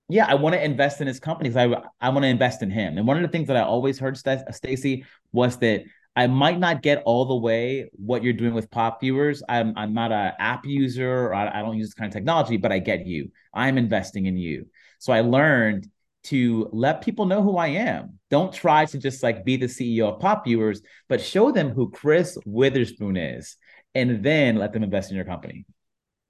yeah, 0.08 0.26
I 0.26 0.34
want 0.34 0.54
to 0.54 0.64
invest 0.64 1.00
in 1.00 1.06
his 1.06 1.18
companies. 1.18 1.56
I 1.56 1.64
I 2.00 2.10
want 2.10 2.22
to 2.22 2.28
invest 2.28 2.62
in 2.62 2.70
him. 2.70 2.96
And 2.96 3.06
one 3.06 3.16
of 3.16 3.22
the 3.22 3.28
things 3.28 3.48
that 3.48 3.56
I 3.56 3.62
always 3.62 3.98
heard, 3.98 4.16
Stacy, 4.16 5.04
was 5.32 5.58
that 5.58 5.82
I 6.14 6.28
might 6.28 6.58
not 6.58 6.82
get 6.82 7.02
all 7.04 7.24
the 7.24 7.36
way 7.36 7.90
what 7.92 8.22
you're 8.22 8.32
doing 8.32 8.54
with 8.54 8.70
pop 8.70 9.00
viewers. 9.00 9.42
I'm 9.48 9.72
I'm 9.76 9.94
not 9.94 10.12
an 10.12 10.32
app 10.38 10.64
user, 10.64 11.34
I, 11.34 11.58
I 11.58 11.62
don't 11.62 11.76
use 11.76 11.88
this 11.88 11.94
kind 11.94 12.08
of 12.08 12.14
technology, 12.14 12.56
but 12.56 12.70
I 12.70 12.78
get 12.78 13.06
you. 13.06 13.32
I'm 13.52 13.78
investing 13.78 14.26
in 14.26 14.36
you. 14.36 14.66
So 14.98 15.12
I 15.12 15.22
learned 15.22 15.90
to 16.26 16.68
let 16.72 17.02
people 17.02 17.26
know 17.26 17.42
who 17.42 17.56
I 17.56 17.68
am. 17.68 18.18
Don't 18.30 18.52
try 18.52 18.84
to 18.86 18.98
just 18.98 19.22
like 19.22 19.44
be 19.44 19.56
the 19.56 19.66
CEO 19.66 20.12
of 20.12 20.20
pop 20.20 20.44
viewers, 20.44 20.82
but 21.08 21.20
show 21.20 21.50
them 21.50 21.70
who 21.70 21.90
Chris 21.90 22.36
Witherspoon 22.44 23.16
is, 23.16 23.56
and 23.94 24.24
then 24.24 24.56
let 24.56 24.72
them 24.72 24.82
invest 24.82 25.10
in 25.10 25.16
your 25.16 25.24
company. 25.24 25.64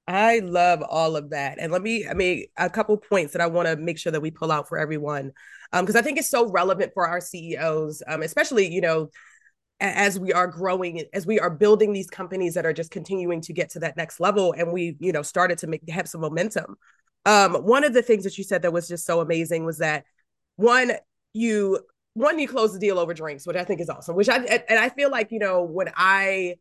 I 0.09 0.38
love 0.38 0.83
all 0.83 1.17
of 1.17 1.31
that. 1.31 1.59
And 1.59 1.73
let 1.73 1.83
me, 1.83 2.07
I 2.07 2.15
mean, 2.15 2.45
a 2.57 2.71
couple 2.71 2.97
points 2.97 3.33
that 3.33 3.43
I 3.43 3.47
want 3.47 3.67
to 3.67 3.76
make 3.76 3.99
sure 3.99 4.12
that 4.12 4.21
we 4.21 4.31
pull 4.31 4.53
out 4.53 4.69
for 4.69 4.79
everyone. 4.79 5.33
Um, 5.73 5.85
because 5.85 5.97
I 5.97 6.03
think 6.03 6.19
it's 6.19 6.31
so 6.31 6.49
relevant 6.49 6.93
for 6.95 7.09
our 7.09 7.21
CEOs, 7.21 8.03
um, 8.07 8.23
especially, 8.23 8.73
you 8.73 8.81
know, 8.81 9.11
as 9.81 10.19
we 10.19 10.33
are 10.33 10.47
growing 10.47 11.05
as 11.12 11.26
we 11.26 11.38
are 11.38 11.50
building 11.50 11.93
these 11.93 12.09
companies 12.09 12.55
that 12.55 12.65
are 12.65 12.73
just 12.73 12.91
continuing 12.91 13.41
to 13.43 13.53
get 13.53 13.69
to 13.71 13.79
that 13.79 13.97
next 13.97 14.21
level 14.21 14.55
and 14.57 14.73
we 14.73 14.97
you 15.00 15.12
know 15.12 15.21
started 15.21 15.59
to 15.59 15.67
make 15.67 15.87
have 15.91 16.09
some 16.09 16.23
momentum 16.23 16.76
um 17.26 17.54
one 17.56 17.85
of 17.85 17.92
the 17.92 18.02
things 18.02 18.25
that 18.25 18.38
you 18.38 18.45
said 18.45 18.62
that 18.62 18.73
was 18.73 18.88
just 18.88 19.04
so 19.04 19.21
amazing 19.21 19.66
was 19.66 19.78
that 19.78 20.04
one 20.56 20.92
you 21.35 21.78
one 22.14 22.38
you 22.38 22.49
close 22.49 22.73
the 22.73 22.78
deal 22.78 22.99
over 22.99 23.12
drinks 23.12 23.47
which 23.47 23.56
i 23.56 23.64
think 23.64 23.80
is 23.80 23.90
awesome 23.90 24.16
which 24.16 24.30
i 24.30 24.37
and 24.37 24.78
i 24.78 24.88
feel 24.88 25.11
like 25.11 25.30
you 25.30 25.38
know 25.38 25.62
when 25.62 25.90
i 25.97 26.54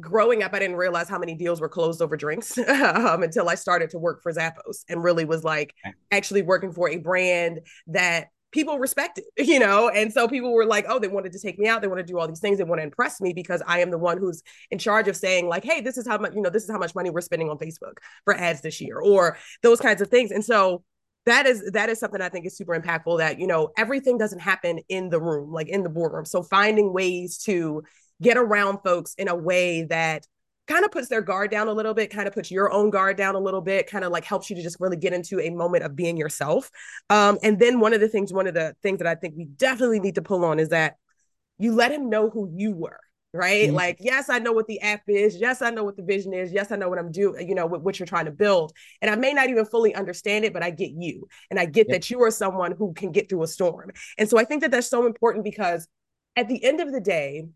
growing 0.00 0.42
up 0.42 0.54
i 0.54 0.58
didn't 0.58 0.76
realize 0.76 1.08
how 1.08 1.18
many 1.18 1.34
deals 1.34 1.60
were 1.60 1.68
closed 1.68 2.00
over 2.00 2.16
drinks 2.16 2.56
um, 2.68 3.24
until 3.24 3.48
i 3.48 3.54
started 3.56 3.90
to 3.90 3.98
work 3.98 4.22
for 4.22 4.32
zappos 4.32 4.84
and 4.88 5.02
really 5.02 5.24
was 5.24 5.42
like 5.42 5.74
actually 6.12 6.42
working 6.42 6.72
for 6.72 6.88
a 6.88 6.96
brand 6.98 7.60
that 7.88 8.28
people 8.52 8.78
respect 8.78 9.18
it, 9.18 9.24
you 9.46 9.58
know? 9.58 9.88
And 9.88 10.12
so 10.12 10.28
people 10.28 10.52
were 10.52 10.66
like, 10.66 10.86
oh, 10.88 10.98
they 10.98 11.08
wanted 11.08 11.32
to 11.32 11.38
take 11.38 11.58
me 11.58 11.68
out. 11.68 11.82
They 11.82 11.88
want 11.88 12.00
to 12.00 12.06
do 12.06 12.18
all 12.18 12.28
these 12.28 12.40
things. 12.40 12.58
They 12.58 12.64
want 12.64 12.80
to 12.80 12.84
impress 12.84 13.20
me 13.20 13.32
because 13.32 13.62
I 13.66 13.80
am 13.80 13.90
the 13.90 13.98
one 13.98 14.18
who's 14.18 14.42
in 14.70 14.78
charge 14.78 15.08
of 15.08 15.16
saying, 15.16 15.48
like, 15.48 15.64
hey, 15.64 15.80
this 15.80 15.96
is 15.98 16.06
how 16.06 16.18
much, 16.18 16.34
you 16.34 16.42
know, 16.42 16.50
this 16.50 16.64
is 16.64 16.70
how 16.70 16.78
much 16.78 16.94
money 16.94 17.10
we're 17.10 17.20
spending 17.20 17.50
on 17.50 17.58
Facebook 17.58 17.98
for 18.24 18.34
ads 18.34 18.60
this 18.60 18.80
year, 18.80 18.98
or 18.98 19.36
those 19.62 19.80
kinds 19.80 20.00
of 20.00 20.08
things. 20.08 20.30
And 20.30 20.44
so 20.44 20.82
that 21.26 21.46
is 21.46 21.70
that 21.72 21.90
is 21.90 22.00
something 22.00 22.20
I 22.22 22.30
think 22.30 22.46
is 22.46 22.56
super 22.56 22.78
impactful 22.78 23.18
that, 23.18 23.38
you 23.38 23.46
know, 23.46 23.70
everything 23.76 24.16
doesn't 24.16 24.38
happen 24.38 24.80
in 24.88 25.10
the 25.10 25.20
room, 25.20 25.52
like 25.52 25.68
in 25.68 25.82
the 25.82 25.90
boardroom. 25.90 26.24
So 26.24 26.42
finding 26.42 26.92
ways 26.92 27.38
to 27.44 27.82
get 28.22 28.36
around 28.36 28.78
folks 28.82 29.14
in 29.14 29.28
a 29.28 29.34
way 29.34 29.84
that 29.84 30.26
kind 30.70 30.84
of 30.84 30.90
puts 30.90 31.08
their 31.08 31.20
guard 31.20 31.50
down 31.50 31.68
a 31.68 31.72
little 31.72 31.94
bit, 31.94 32.10
kind 32.10 32.28
of 32.28 32.34
puts 32.34 32.50
your 32.50 32.72
own 32.72 32.90
guard 32.90 33.16
down 33.16 33.34
a 33.34 33.40
little 33.40 33.60
bit, 33.60 33.88
kind 33.88 34.04
of 34.04 34.12
like 34.12 34.24
helps 34.24 34.48
you 34.48 34.56
to 34.56 34.62
just 34.62 34.78
really 34.80 34.96
get 34.96 35.12
into 35.12 35.40
a 35.40 35.50
moment 35.50 35.84
of 35.84 35.96
being 35.96 36.16
yourself. 36.16 36.70
Um, 37.08 37.38
and 37.42 37.58
then 37.58 37.80
one 37.80 37.92
of 37.92 38.00
the 38.00 38.08
things, 38.08 38.32
one 38.32 38.46
of 38.46 38.54
the 38.54 38.74
things 38.82 38.98
that 38.98 39.08
I 39.08 39.14
think 39.16 39.34
we 39.36 39.44
definitely 39.44 40.00
need 40.00 40.14
to 40.14 40.22
pull 40.22 40.44
on 40.44 40.60
is 40.60 40.68
that 40.70 40.96
you 41.58 41.74
let 41.74 41.92
him 41.92 42.08
know 42.08 42.30
who 42.30 42.50
you 42.54 42.72
were 42.72 43.00
right 43.32 43.68
mm-hmm. 43.68 43.76
like 43.76 43.96
yes 44.00 44.28
i 44.28 44.40
know 44.40 44.50
what 44.50 44.66
the 44.66 44.80
app 44.80 45.02
is 45.06 45.36
yes 45.36 45.62
i 45.62 45.70
know 45.70 45.84
what 45.84 45.96
the 45.96 46.02
vision 46.02 46.34
is 46.34 46.52
yes 46.52 46.72
i 46.72 46.76
know 46.76 46.88
what 46.88 46.98
i'm 46.98 47.12
doing 47.12 47.48
you 47.48 47.54
know 47.54 47.64
what, 47.64 47.80
what, 47.80 47.96
you're 47.96 48.06
trying 48.06 48.24
to 48.24 48.32
build 48.32 48.72
and 49.00 49.08
i 49.08 49.14
may 49.14 49.32
not 49.32 49.48
even 49.48 49.64
fully 49.64 49.94
understand 49.94 50.44
it 50.44 50.52
but 50.52 50.64
i 50.64 50.70
get 50.70 50.90
you 50.90 51.28
and 51.48 51.60
i 51.60 51.64
get 51.64 51.86
yep. 51.88 51.94
that 51.94 52.10
you 52.10 52.20
are 52.24 52.30
someone 52.32 52.72
who 52.72 52.92
can 52.92 53.12
get 53.12 53.28
through 53.28 53.44
a 53.44 53.46
storm 53.46 53.92
and 54.18 54.28
so 54.28 54.36
i 54.36 54.42
think 54.42 54.62
that 54.62 54.72
that's 54.72 54.90
so 54.90 55.06
important 55.06 55.44
because 55.44 55.86
at 56.34 56.48
the 56.48 56.64
end 56.64 56.80
of 56.80 56.90
the 56.90 57.00
day 57.00 57.46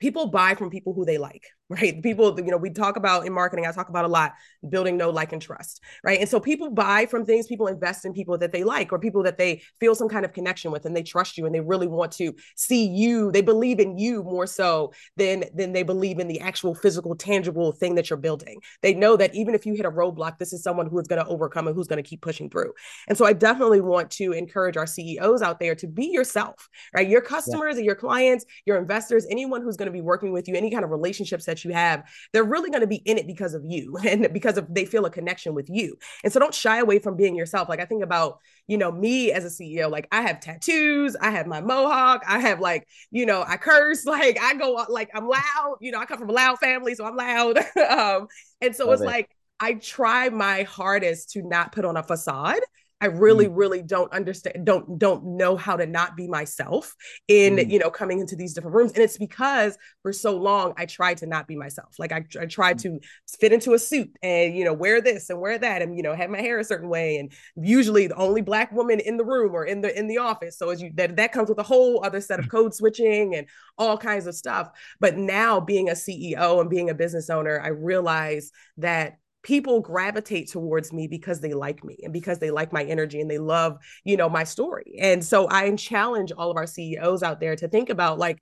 people 0.00 0.26
buy 0.26 0.54
from 0.54 0.70
people 0.70 0.92
who 0.92 1.04
they 1.04 1.18
like 1.18 1.44
right? 1.68 2.00
People 2.00 2.38
you 2.38 2.50
know 2.50 2.56
we 2.56 2.70
talk 2.70 2.96
about 2.96 3.26
in 3.26 3.32
marketing 3.32 3.66
i 3.66 3.72
talk 3.72 3.88
about 3.88 4.04
a 4.04 4.08
lot 4.08 4.34
building 4.68 4.96
know 4.96 5.10
like 5.10 5.32
and 5.32 5.42
trust 5.42 5.80
right? 6.04 6.20
And 6.20 6.28
so 6.28 6.38
people 6.38 6.70
buy 6.70 7.06
from 7.06 7.24
things 7.24 7.46
people 7.46 7.66
invest 7.66 8.04
in 8.04 8.12
people 8.12 8.38
that 8.38 8.52
they 8.52 8.62
like 8.62 8.92
or 8.92 8.98
people 8.98 9.24
that 9.24 9.36
they 9.36 9.62
feel 9.80 9.94
some 9.94 10.08
kind 10.08 10.24
of 10.24 10.32
connection 10.32 10.70
with 10.70 10.84
and 10.84 10.94
they 10.94 11.02
trust 11.02 11.36
you 11.36 11.44
and 11.44 11.54
they 11.54 11.60
really 11.60 11.88
want 11.88 12.12
to 12.12 12.34
see 12.54 12.86
you 12.86 13.32
they 13.32 13.40
believe 13.40 13.80
in 13.80 13.98
you 13.98 14.22
more 14.22 14.46
so 14.46 14.92
than 15.16 15.44
than 15.54 15.72
they 15.72 15.82
believe 15.82 16.20
in 16.20 16.28
the 16.28 16.40
actual 16.40 16.74
physical 16.74 17.16
tangible 17.16 17.72
thing 17.72 17.96
that 17.96 18.10
you're 18.10 18.16
building. 18.16 18.60
They 18.82 18.94
know 18.94 19.16
that 19.16 19.34
even 19.34 19.54
if 19.54 19.66
you 19.66 19.74
hit 19.74 19.86
a 19.86 19.90
roadblock 19.90 20.38
this 20.38 20.52
is 20.52 20.62
someone 20.62 20.88
who 20.88 20.98
is 21.00 21.08
going 21.08 21.22
to 21.22 21.28
overcome 21.28 21.66
and 21.66 21.74
who's 21.74 21.88
going 21.88 22.02
to 22.02 22.08
keep 22.08 22.22
pushing 22.22 22.48
through. 22.48 22.72
And 23.08 23.18
so 23.18 23.24
i 23.24 23.32
definitely 23.32 23.80
want 23.80 24.10
to 24.12 24.32
encourage 24.32 24.76
our 24.76 24.86
ceos 24.86 25.42
out 25.42 25.58
there 25.58 25.74
to 25.74 25.88
be 25.88 26.06
yourself 26.06 26.68
right? 26.94 27.08
Your 27.08 27.20
customers 27.20 27.74
yeah. 27.74 27.78
and 27.78 27.86
your 27.86 27.96
clients 27.96 28.44
your 28.66 28.76
investors 28.76 29.26
anyone 29.28 29.62
who's 29.62 29.76
going 29.76 29.85
to 29.86 29.92
be 29.92 30.00
working 30.00 30.32
with 30.32 30.46
you 30.46 30.54
any 30.54 30.70
kind 30.70 30.84
of 30.84 30.90
relationships 30.90 31.44
that 31.46 31.56
that 31.56 31.64
you 31.64 31.74
have, 31.74 32.04
they're 32.32 32.44
really 32.44 32.70
going 32.70 32.82
to 32.82 32.86
be 32.86 32.96
in 32.96 33.18
it 33.18 33.26
because 33.26 33.54
of 33.54 33.64
you 33.64 33.96
and 34.06 34.32
because 34.32 34.58
of 34.58 34.72
they 34.72 34.84
feel 34.84 35.04
a 35.06 35.10
connection 35.10 35.54
with 35.54 35.68
you. 35.68 35.96
And 36.22 36.32
so 36.32 36.38
don't 36.38 36.54
shy 36.54 36.78
away 36.78 36.98
from 36.98 37.16
being 37.16 37.34
yourself. 37.34 37.68
Like 37.68 37.80
I 37.80 37.84
think 37.84 38.02
about, 38.02 38.38
you 38.66 38.78
know, 38.78 38.92
me 38.92 39.32
as 39.32 39.44
a 39.44 39.48
CEO, 39.48 39.90
like 39.90 40.06
I 40.12 40.22
have 40.22 40.40
tattoos, 40.40 41.16
I 41.16 41.30
have 41.30 41.46
my 41.46 41.60
mohawk, 41.60 42.22
I 42.26 42.38
have 42.40 42.60
like, 42.60 42.86
you 43.10 43.26
know, 43.26 43.44
I 43.46 43.56
curse, 43.56 44.04
like 44.06 44.38
I 44.40 44.54
go 44.54 44.86
like 44.88 45.10
I'm 45.14 45.28
loud, 45.28 45.76
you 45.80 45.92
know, 45.92 45.98
I 45.98 46.06
come 46.06 46.18
from 46.18 46.30
a 46.30 46.34
loud 46.34 46.58
family, 46.58 46.94
so 46.94 47.04
I'm 47.04 47.16
loud. 47.16 47.58
um, 47.90 48.28
and 48.60 48.74
so 48.74 48.86
Love 48.86 48.94
it's 48.94 49.02
it. 49.02 49.06
like 49.06 49.30
I 49.58 49.74
try 49.74 50.28
my 50.28 50.64
hardest 50.64 51.30
to 51.30 51.42
not 51.42 51.72
put 51.72 51.84
on 51.84 51.96
a 51.96 52.02
facade 52.02 52.60
I 53.00 53.06
really, 53.06 53.46
mm. 53.46 53.52
really 53.54 53.82
don't 53.82 54.10
understand, 54.12 54.64
don't 54.64 54.98
don't 54.98 55.36
know 55.36 55.54
how 55.56 55.76
to 55.76 55.84
not 55.84 56.16
be 56.16 56.26
myself 56.26 56.94
in 57.28 57.56
mm. 57.56 57.70
you 57.70 57.78
know 57.78 57.90
coming 57.90 58.20
into 58.20 58.36
these 58.36 58.54
different 58.54 58.74
rooms, 58.74 58.92
and 58.92 59.02
it's 59.02 59.18
because 59.18 59.76
for 60.02 60.12
so 60.12 60.36
long 60.36 60.72
I 60.78 60.86
tried 60.86 61.18
to 61.18 61.26
not 61.26 61.46
be 61.46 61.56
myself. 61.56 61.94
Like 61.98 62.12
I, 62.12 62.24
I 62.40 62.46
tried 62.46 62.78
mm. 62.78 62.82
to 62.82 63.00
fit 63.38 63.52
into 63.52 63.74
a 63.74 63.78
suit 63.78 64.10
and 64.22 64.56
you 64.56 64.64
know 64.64 64.72
wear 64.72 65.02
this 65.02 65.28
and 65.28 65.40
wear 65.40 65.58
that, 65.58 65.82
and 65.82 65.94
you 65.96 66.02
know 66.02 66.14
have 66.14 66.30
my 66.30 66.40
hair 66.40 66.58
a 66.58 66.64
certain 66.64 66.88
way, 66.88 67.18
and 67.18 67.32
usually 67.56 68.06
the 68.06 68.16
only 68.16 68.40
black 68.40 68.72
woman 68.72 68.98
in 69.00 69.18
the 69.18 69.24
room 69.24 69.54
or 69.54 69.66
in 69.66 69.82
the 69.82 69.96
in 69.96 70.08
the 70.08 70.18
office. 70.18 70.58
So 70.58 70.70
as 70.70 70.80
you 70.80 70.90
that 70.94 71.16
that 71.16 71.32
comes 71.32 71.50
with 71.50 71.58
a 71.58 71.64
whole 71.64 72.02
other 72.02 72.22
set 72.22 72.40
of 72.40 72.48
code 72.48 72.74
switching 72.74 73.34
and 73.34 73.46
all 73.76 73.98
kinds 73.98 74.26
of 74.26 74.34
stuff. 74.34 74.70
But 75.00 75.16
now 75.16 75.60
being 75.60 75.90
a 75.90 75.92
CEO 75.92 76.60
and 76.60 76.70
being 76.70 76.88
a 76.88 76.94
business 76.94 77.28
owner, 77.28 77.60
I 77.60 77.68
realize 77.68 78.52
that 78.78 79.18
people 79.46 79.78
gravitate 79.80 80.50
towards 80.50 80.92
me 80.92 81.06
because 81.06 81.40
they 81.40 81.54
like 81.54 81.84
me 81.84 81.96
and 82.02 82.12
because 82.12 82.40
they 82.40 82.50
like 82.50 82.72
my 82.72 82.82
energy 82.82 83.20
and 83.20 83.30
they 83.30 83.38
love 83.38 83.78
you 84.04 84.16
know 84.16 84.28
my 84.28 84.42
story. 84.42 84.96
And 85.00 85.24
so 85.24 85.48
i 85.48 85.70
challenge 85.76 86.32
all 86.36 86.50
of 86.50 86.56
our 86.56 86.66
ceos 86.66 87.22
out 87.22 87.38
there 87.38 87.54
to 87.54 87.68
think 87.68 87.88
about 87.88 88.18
like 88.18 88.38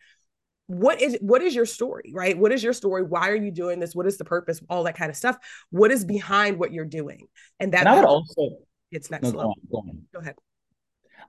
what 0.67 1.03
is 1.03 1.19
what 1.21 1.43
is 1.43 1.55
your 1.55 1.67
story 1.67 2.11
right? 2.15 2.39
What 2.39 2.53
is 2.53 2.65
your 2.65 2.73
story? 2.73 3.03
Why 3.03 3.29
are 3.29 3.37
you 3.37 3.51
doing 3.51 3.81
this? 3.81 3.95
What 3.95 4.07
is 4.07 4.17
the 4.17 4.25
purpose? 4.25 4.63
All 4.71 4.85
that 4.85 4.97
kind 4.97 5.11
of 5.11 5.17
stuff. 5.17 5.37
What 5.69 5.91
is 5.91 6.07
behind 6.07 6.59
what 6.59 6.73
you're 6.73 6.87
doing? 6.87 7.27
And 7.61 7.75
that 7.75 7.81
and 7.81 7.91
i 7.91 7.97
would 7.97 8.07
also 8.07 8.57
it's 8.91 9.11
next 9.11 9.25
no, 9.25 9.39
level. 9.39 9.55
Go, 9.71 9.79
on, 9.79 9.87
go, 9.87 9.91
on. 9.91 10.03
go 10.15 10.21
ahead. 10.21 10.37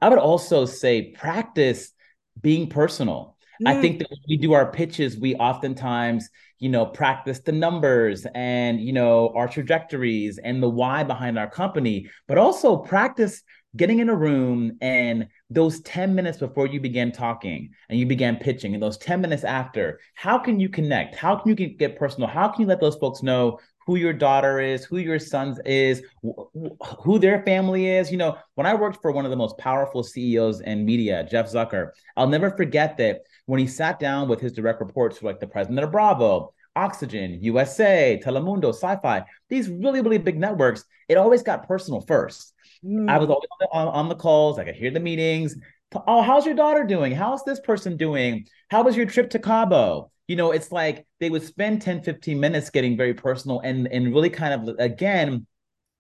I 0.01 0.07
would 0.07 0.19
also 0.19 0.65
say 0.65 1.11
practice 1.11 1.91
being 2.39 2.69
personal. 2.69 3.35
Mm. 3.61 3.69
i 3.69 3.81
think 3.81 3.99
that 3.99 4.09
when 4.09 4.19
we 4.27 4.38
do 4.38 4.51
our 4.51 4.69
pitches 4.69 5.17
we 5.17 5.35
oftentimes 5.35 6.29
you 6.59 6.69
know 6.69 6.85
practice 6.85 7.39
the 7.39 7.51
numbers 7.51 8.25
and 8.33 8.79
you 8.79 8.93
know 8.93 9.31
our 9.35 9.47
trajectories 9.47 10.37
and 10.37 10.61
the 10.61 10.69
why 10.69 11.03
behind 11.03 11.37
our 11.37 11.49
company 11.49 12.09
but 12.27 12.37
also 12.37 12.77
practice 12.77 13.43
getting 13.75 13.99
in 13.99 14.07
a 14.07 14.15
room 14.15 14.77
and 14.79 15.27
those 15.49 15.81
10 15.81 16.15
minutes 16.15 16.37
before 16.37 16.67
you 16.67 16.79
began 16.79 17.11
talking 17.11 17.69
and 17.89 17.99
you 17.99 18.05
began 18.05 18.37
pitching 18.37 18.73
and 18.73 18.81
those 18.81 18.97
10 18.97 19.19
minutes 19.19 19.43
after 19.43 19.99
how 20.13 20.37
can 20.37 20.59
you 20.59 20.69
connect 20.69 21.15
how 21.15 21.35
can 21.35 21.49
you 21.49 21.67
get 21.67 21.97
personal 21.97 22.27
how 22.27 22.47
can 22.47 22.61
you 22.61 22.67
let 22.67 22.79
those 22.79 22.95
folks 22.95 23.21
know 23.21 23.59
who 23.85 23.97
your 23.97 24.13
daughter 24.13 24.59
is, 24.59 24.83
who 24.83 24.97
your 24.97 25.19
son 25.19 25.55
is, 25.65 26.01
who 27.03 27.19
their 27.19 27.43
family 27.43 27.87
is. 27.87 28.11
You 28.11 28.17
know, 28.17 28.37
when 28.55 28.65
I 28.65 28.73
worked 28.73 29.01
for 29.01 29.11
one 29.11 29.25
of 29.25 29.31
the 29.31 29.37
most 29.37 29.57
powerful 29.57 30.03
CEOs 30.03 30.61
in 30.61 30.85
media, 30.85 31.25
Jeff 31.29 31.51
Zucker, 31.51 31.91
I'll 32.17 32.27
never 32.27 32.49
forget 32.49 32.97
that 32.97 33.21
when 33.45 33.60
he 33.60 33.67
sat 33.67 33.99
down 33.99 34.27
with 34.27 34.39
his 34.39 34.51
direct 34.51 34.79
reports, 34.79 35.21
like 35.21 35.39
the 35.39 35.47
president 35.47 35.84
of 35.84 35.91
Bravo, 35.91 36.53
Oxygen, 36.75 37.39
USA, 37.41 38.19
Telemundo, 38.23 38.69
Sci-Fi, 38.69 39.23
these 39.49 39.69
really, 39.69 40.01
really 40.01 40.17
big 40.17 40.38
networks, 40.38 40.84
it 41.08 41.17
always 41.17 41.43
got 41.43 41.67
personal 41.67 42.01
first. 42.01 42.53
Mm. 42.84 43.10
I 43.10 43.17
was 43.17 43.29
always 43.29 43.49
on, 43.71 43.88
on 43.88 44.10
the 44.10 44.15
calls, 44.15 44.60
I 44.60 44.65
could 44.65 44.75
hear 44.75 44.91
the 44.91 44.99
meetings. 44.99 45.55
Oh, 46.08 46.21
how's 46.21 46.45
your 46.45 46.55
daughter 46.55 46.84
doing? 46.84 47.13
How's 47.13 47.43
this 47.43 47.60
person 47.60 47.95
doing? 47.95 48.47
How 48.69 48.84
was 48.84 48.97
your 48.97 49.05
trip 49.05 49.29
to 49.31 49.39
Cabo? 49.39 50.12
You 50.27 50.36
know, 50.36 50.51
it's 50.51 50.71
like 50.71 51.05
they 51.19 51.29
would 51.29 51.43
spend 51.43 51.81
10, 51.81 52.01
15 52.01 52.39
minutes 52.39 52.71
getting 52.71 52.97
very 52.97 53.13
personal 53.13 53.62
and, 53.62 53.88
and 53.88 54.13
really 54.13 54.31
kind 54.31 54.53
of, 54.67 54.75
again, 54.79 55.45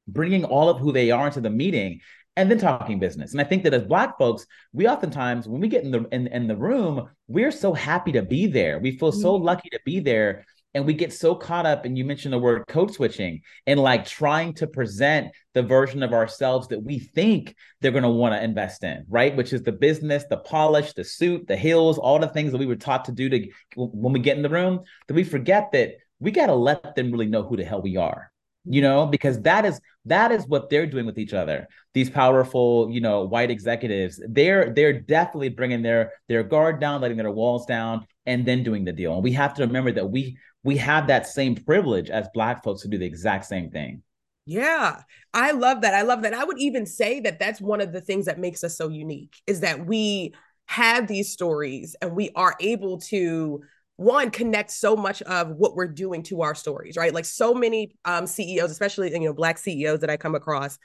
bringing 0.07 0.43
all 0.43 0.67
of 0.67 0.79
who 0.79 0.91
they 0.91 1.11
are 1.11 1.27
into 1.27 1.41
the 1.41 1.49
meeting 1.49 2.01
and 2.37 2.51
then 2.51 2.57
talking 2.57 2.99
business. 2.99 3.31
And 3.31 3.41
I 3.41 3.45
think 3.45 3.63
that 3.63 3.73
as 3.73 3.83
Black 3.83 4.17
folks, 4.17 4.45
we 4.73 4.87
oftentimes, 4.87 5.47
when 5.47 5.61
we 5.61 5.67
get 5.67 5.83
in 5.83 5.91
the 5.91 6.05
in, 6.11 6.27
in 6.27 6.47
the 6.47 6.55
room, 6.55 7.09
we're 7.27 7.51
so 7.51 7.73
happy 7.73 8.11
to 8.13 8.21
be 8.21 8.47
there. 8.47 8.79
We 8.79 8.97
feel 8.97 9.11
so 9.11 9.35
mm-hmm. 9.35 9.45
lucky 9.45 9.69
to 9.69 9.79
be 9.85 9.99
there 9.99 10.45
and 10.75 10.85
we 10.85 10.93
get 10.93 11.13
so 11.13 11.33
caught 11.33 11.65
up 11.65 11.85
and 11.85 11.97
you 11.97 12.03
mentioned 12.03 12.33
the 12.33 12.37
word 12.37 12.67
code 12.67 12.93
switching 12.93 13.41
and 13.65 13.79
like 13.79 14.05
trying 14.05 14.53
to 14.53 14.67
present 14.67 15.29
the 15.53 15.63
version 15.63 16.03
of 16.03 16.13
ourselves 16.13 16.67
that 16.67 16.83
we 16.83 16.99
think 16.99 17.55
they're 17.79 17.91
going 17.91 18.03
to 18.03 18.09
want 18.09 18.35
to 18.35 18.43
invest 18.43 18.83
in 18.83 19.05
right 19.09 19.35
which 19.35 19.53
is 19.53 19.63
the 19.63 19.71
business 19.71 20.25
the 20.29 20.37
polish 20.37 20.93
the 20.93 21.03
suit 21.03 21.47
the 21.47 21.55
heels 21.55 21.97
all 21.97 22.19
the 22.19 22.27
things 22.27 22.51
that 22.51 22.57
we 22.57 22.65
were 22.65 22.75
taught 22.75 23.05
to 23.05 23.11
do 23.11 23.29
to 23.29 23.49
when 23.75 24.13
we 24.13 24.19
get 24.19 24.37
in 24.37 24.43
the 24.43 24.49
room 24.49 24.81
that 25.07 25.15
we 25.15 25.23
forget 25.23 25.71
that 25.71 25.93
we 26.19 26.29
got 26.29 26.47
to 26.47 26.55
let 26.55 26.95
them 26.95 27.11
really 27.11 27.25
know 27.25 27.43
who 27.43 27.55
the 27.55 27.63
hell 27.63 27.81
we 27.81 27.97
are 27.97 28.31
you 28.65 28.81
know 28.81 29.05
because 29.05 29.41
that 29.41 29.65
is 29.65 29.79
that 30.05 30.31
is 30.31 30.47
what 30.47 30.69
they're 30.69 30.87
doing 30.87 31.05
with 31.05 31.17
each 31.17 31.33
other. 31.33 31.67
These 31.93 32.09
powerful 32.09 32.89
you 32.91 33.01
know 33.01 33.23
white 33.23 33.51
executives 33.51 34.21
they're 34.27 34.73
they're 34.73 34.99
definitely 34.99 35.49
bringing 35.49 35.81
their 35.81 36.13
their 36.27 36.43
guard 36.43 36.79
down 36.79 37.01
letting 37.01 37.17
their 37.17 37.31
walls 37.31 37.65
down 37.65 38.05
and 38.25 38.45
then 38.45 38.63
doing 38.63 38.85
the 38.85 38.93
deal. 38.93 39.13
And 39.13 39.23
we 39.23 39.31
have 39.33 39.53
to 39.55 39.65
remember 39.65 39.91
that 39.93 40.09
we 40.09 40.37
we 40.63 40.77
have 40.77 41.07
that 41.07 41.27
same 41.27 41.55
privilege 41.55 42.09
as 42.09 42.27
black 42.33 42.63
folks 42.63 42.81
to 42.81 42.87
do 42.87 42.97
the 42.97 43.05
exact 43.05 43.45
same 43.45 43.69
thing. 43.69 44.01
Yeah. 44.47 45.01
I 45.33 45.51
love 45.51 45.81
that. 45.81 45.93
I 45.93 46.03
love 46.03 46.21
that. 46.23 46.33
I 46.33 46.43
would 46.43 46.59
even 46.59 46.85
say 46.85 47.19
that 47.21 47.39
that's 47.39 47.61
one 47.61 47.81
of 47.81 47.91
the 47.91 48.01
things 48.01 48.25
that 48.25 48.39
makes 48.39 48.63
us 48.63 48.77
so 48.77 48.89
unique 48.89 49.35
is 49.47 49.61
that 49.61 49.85
we 49.85 50.33
have 50.67 51.07
these 51.07 51.31
stories 51.31 51.95
and 52.01 52.15
we 52.15 52.31
are 52.35 52.55
able 52.59 52.99
to 52.99 53.61
one 53.97 54.29
connect 54.29 54.71
so 54.71 54.95
much 54.95 55.21
of 55.23 55.51
what 55.51 55.75
we're 55.75 55.87
doing 55.87 56.23
to 56.23 56.41
our 56.41 56.55
stories 56.55 56.97
right? 56.97 57.13
Like 57.13 57.25
so 57.25 57.53
many 57.53 57.95
um, 58.05 58.27
ceos 58.27 58.71
especially 58.71 59.11
you 59.11 59.19
know 59.19 59.33
black 59.33 59.57
ceos 59.57 60.01
that 60.01 60.09
i 60.09 60.17
come 60.17 60.35
across 60.35 60.77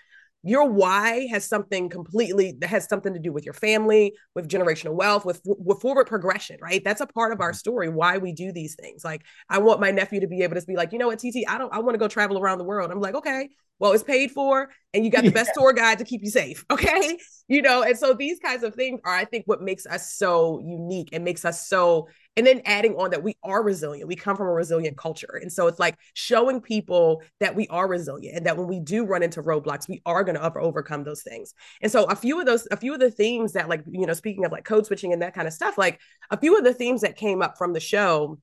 your 0.42 0.66
why 0.66 1.26
has 1.30 1.44
something 1.44 1.88
completely 1.88 2.56
that 2.60 2.68
has 2.68 2.88
something 2.88 3.12
to 3.12 3.20
do 3.20 3.32
with 3.32 3.44
your 3.44 3.52
family 3.52 4.14
with 4.34 4.48
generational 4.48 4.94
wealth 4.94 5.24
with 5.24 5.40
with 5.44 5.80
forward 5.80 6.06
progression 6.06 6.56
right? 6.62 6.82
That's 6.82 7.00
a 7.00 7.06
part 7.06 7.32
of 7.32 7.40
our 7.40 7.50
mm-hmm. 7.50 7.56
story 7.56 7.88
why 7.88 8.18
we 8.18 8.32
do 8.32 8.52
these 8.52 8.74
things. 8.74 9.04
Like 9.04 9.22
i 9.48 9.58
want 9.58 9.80
my 9.80 9.90
nephew 9.90 10.20
to 10.20 10.26
be 10.26 10.42
able 10.42 10.58
to 10.58 10.66
be 10.66 10.76
like 10.76 10.92
you 10.92 10.98
know 10.98 11.08
what 11.08 11.18
tt 11.18 11.44
i 11.48 11.58
don't 11.58 11.72
i 11.74 11.78
want 11.78 11.94
to 11.94 11.98
go 11.98 12.08
travel 12.08 12.38
around 12.38 12.58
the 12.58 12.64
world. 12.64 12.90
I'm 12.90 13.00
like 13.00 13.14
okay 13.14 13.50
well 13.78 13.92
it's 13.92 14.02
paid 14.02 14.30
for 14.30 14.70
and 14.94 15.04
you 15.04 15.10
got 15.10 15.24
the 15.24 15.30
best 15.30 15.52
tour 15.54 15.72
guide 15.72 15.98
to 15.98 16.04
keep 16.04 16.22
you 16.22 16.30
safe 16.30 16.64
okay? 16.70 17.18
You 17.48 17.62
know 17.62 17.82
and 17.82 17.98
so 17.98 18.14
these 18.14 18.38
kinds 18.38 18.62
of 18.62 18.74
things 18.74 19.00
are 19.04 19.14
i 19.14 19.24
think 19.24 19.44
what 19.46 19.60
makes 19.60 19.84
us 19.84 20.14
so 20.14 20.60
unique 20.60 21.10
and 21.12 21.24
makes 21.24 21.44
us 21.44 21.66
so 21.68 22.08
and 22.40 22.46
then 22.46 22.62
adding 22.64 22.94
on 22.96 23.10
that 23.10 23.22
we 23.22 23.36
are 23.44 23.62
resilient 23.62 24.08
we 24.08 24.16
come 24.16 24.34
from 24.34 24.46
a 24.46 24.52
resilient 24.52 24.96
culture 24.96 25.38
and 25.42 25.52
so 25.52 25.66
it's 25.66 25.78
like 25.78 25.94
showing 26.14 26.58
people 26.58 27.22
that 27.38 27.54
we 27.54 27.68
are 27.68 27.86
resilient 27.86 28.34
and 28.34 28.46
that 28.46 28.56
when 28.56 28.66
we 28.66 28.80
do 28.80 29.04
run 29.04 29.22
into 29.22 29.42
roadblocks 29.42 29.86
we 29.86 30.00
are 30.06 30.24
going 30.24 30.34
to 30.34 30.58
overcome 30.58 31.04
those 31.04 31.22
things 31.22 31.52
and 31.82 31.92
so 31.92 32.04
a 32.04 32.16
few 32.16 32.40
of 32.40 32.46
those 32.46 32.66
a 32.70 32.78
few 32.78 32.94
of 32.94 32.98
the 32.98 33.10
themes 33.10 33.52
that 33.52 33.68
like 33.68 33.82
you 33.90 34.06
know 34.06 34.14
speaking 34.14 34.46
of 34.46 34.52
like 34.52 34.64
code 34.64 34.86
switching 34.86 35.12
and 35.12 35.20
that 35.20 35.34
kind 35.34 35.46
of 35.46 35.52
stuff 35.52 35.76
like 35.76 36.00
a 36.30 36.40
few 36.40 36.56
of 36.56 36.64
the 36.64 36.72
themes 36.72 37.02
that 37.02 37.14
came 37.14 37.42
up 37.42 37.58
from 37.58 37.74
the 37.74 37.80
show 37.80 38.38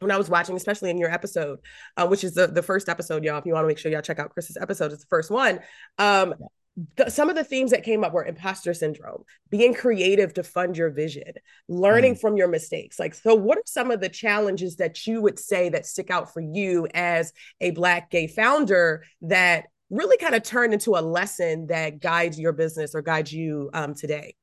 when 0.00 0.10
I 0.10 0.16
was 0.16 0.28
watching, 0.28 0.56
especially 0.56 0.90
in 0.90 0.98
your 0.98 1.08
episode, 1.08 1.60
uh, 1.96 2.06
which 2.08 2.24
is 2.24 2.34
the, 2.34 2.48
the 2.48 2.64
first 2.64 2.88
episode, 2.88 3.22
y'all. 3.22 3.38
If 3.38 3.46
you 3.46 3.52
want 3.52 3.62
to 3.62 3.68
make 3.68 3.78
sure 3.78 3.92
y'all 3.92 4.02
check 4.02 4.18
out 4.18 4.30
Chris's 4.30 4.58
episode, 4.60 4.90
it's 4.90 5.02
the 5.02 5.08
first 5.08 5.30
one. 5.30 5.60
Um, 5.98 6.34
the, 6.96 7.08
some 7.08 7.30
of 7.30 7.36
the 7.36 7.44
themes 7.44 7.70
that 7.70 7.84
came 7.84 8.02
up 8.02 8.12
were 8.12 8.24
imposter 8.24 8.74
syndrome, 8.74 9.24
being 9.50 9.74
creative 9.74 10.34
to 10.34 10.42
fund 10.42 10.76
your 10.76 10.90
vision, 10.90 11.32
learning 11.68 12.14
mm. 12.14 12.20
from 12.20 12.36
your 12.36 12.48
mistakes. 12.48 12.98
Like, 12.98 13.14
so 13.14 13.34
what 13.34 13.58
are 13.58 13.62
some 13.66 13.90
of 13.90 14.00
the 14.00 14.08
challenges 14.08 14.76
that 14.76 15.06
you 15.06 15.20
would 15.22 15.38
say 15.38 15.68
that 15.68 15.86
stick 15.86 16.10
out 16.10 16.32
for 16.32 16.40
you 16.40 16.88
as 16.92 17.32
a 17.60 17.70
Black 17.70 18.10
gay 18.10 18.26
founder 18.26 19.04
that 19.22 19.66
really 19.90 20.16
kind 20.16 20.34
of 20.34 20.42
turned 20.42 20.72
into 20.72 20.96
a 20.96 21.00
lesson 21.00 21.68
that 21.68 22.00
guides 22.00 22.38
your 22.38 22.52
business 22.52 22.94
or 22.94 23.02
guides 23.02 23.32
you 23.32 23.70
um, 23.72 23.94
today? 23.94 24.34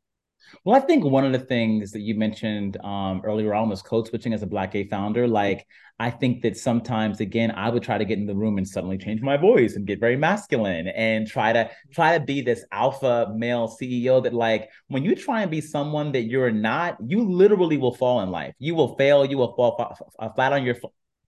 Well, 0.64 0.76
I 0.76 0.80
think 0.80 1.04
one 1.04 1.26
of 1.26 1.32
the 1.32 1.40
things 1.40 1.92
that 1.92 2.02
you 2.02 2.16
mentioned 2.16 2.78
um, 2.84 3.22
earlier 3.24 3.54
on 3.54 3.70
was 3.70 3.82
code 3.82 4.08
switching 4.08 4.34
as 4.34 4.44
a 4.44 4.48
Black 4.48 4.72
gay 4.72 4.88
founder. 4.88 5.28
Like, 5.28 5.66
I 6.00 6.10
think 6.10 6.42
that 6.42 6.58
sometimes, 6.58 7.20
again, 7.20 7.52
I 7.52 7.70
would 7.70 7.84
try 7.84 7.98
to 7.98 8.06
get 8.06 8.18
in 8.18 8.26
the 8.26 8.36
room 8.36 8.58
and 8.58 8.68
suddenly 8.68 8.98
change 8.98 9.22
my 9.22 9.38
voice 9.38 9.76
and 9.76 9.86
get 9.86 10.00
very 10.00 10.18
masculine 10.18 10.88
and 10.88 11.28
try 11.28 11.54
to 11.54 11.70
try 11.92 12.18
to 12.18 12.24
be 12.24 12.42
this 12.42 12.66
alpha 12.72 13.32
male 13.36 13.68
CEO. 13.68 14.24
That, 14.24 14.34
like, 14.34 14.70
when 14.88 15.04
you 15.04 15.16
try 15.16 15.42
and 15.42 15.52
be 15.52 15.62
someone 15.62 16.12
that 16.14 16.24
you're 16.24 16.52
not, 16.52 16.98
you 17.06 17.24
literally 17.24 17.78
will 17.78 17.94
fall 17.94 18.22
in 18.22 18.30
life. 18.32 18.54
You 18.60 18.76
will 18.76 18.96
fail. 18.96 19.26
You 19.26 19.38
will 19.38 19.56
fall 19.56 19.96
flat 20.36 20.54
on 20.54 20.64
your 20.64 20.76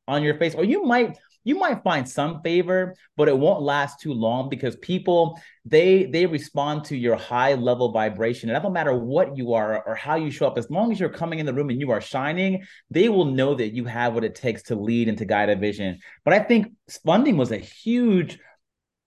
on 0.08 0.24
your 0.24 0.38
face, 0.38 0.54
or 0.56 0.64
you 0.66 0.84
might 0.84 1.18
you 1.44 1.56
might 1.56 1.84
find 1.84 2.08
some 2.08 2.42
favor 2.42 2.96
but 3.18 3.28
it 3.28 3.38
won't 3.38 3.62
last 3.62 4.00
too 4.00 4.14
long 4.14 4.50
because 4.50 4.76
people 4.78 5.40
they 5.66 6.06
they 6.06 6.26
respond 6.26 6.84
to 6.86 6.98
your 6.98 7.16
high 7.16 7.54
level 7.54 7.92
vibration. 7.92 8.50
And 8.50 8.58
it 8.58 8.60
doesn't 8.60 8.74
matter 8.74 8.94
what 8.94 9.38
you 9.38 9.54
are 9.54 9.82
or 9.88 9.96
how 9.96 10.16
you 10.16 10.30
show 10.30 10.48
up 10.48 10.58
as 10.58 10.70
long 10.70 10.92
as 10.92 11.00
you're 11.00 11.10
coming 11.10 11.40
in 11.40 11.46
the 11.46 11.54
room 11.54 11.70
and 11.70 11.80
you 11.80 11.92
are 11.92 12.02
shining 12.02 12.64
they 12.90 13.10
will 13.10 13.26
know 13.26 13.56
that 13.56 13.74
you 13.74 13.86
have 13.86 14.14
what 14.14 14.24
it 14.24 14.36
takes 14.36 14.64
to 14.64 14.76
lead 14.76 15.08
and 15.08 15.18
to 15.18 15.26
guide 15.26 15.50
a 15.50 15.56
vision. 15.56 16.00
But 16.26 16.34
i 16.34 16.40
think 16.40 16.74
funding 17.06 17.38
was 17.38 17.52
a 17.52 17.58
huge 17.58 18.40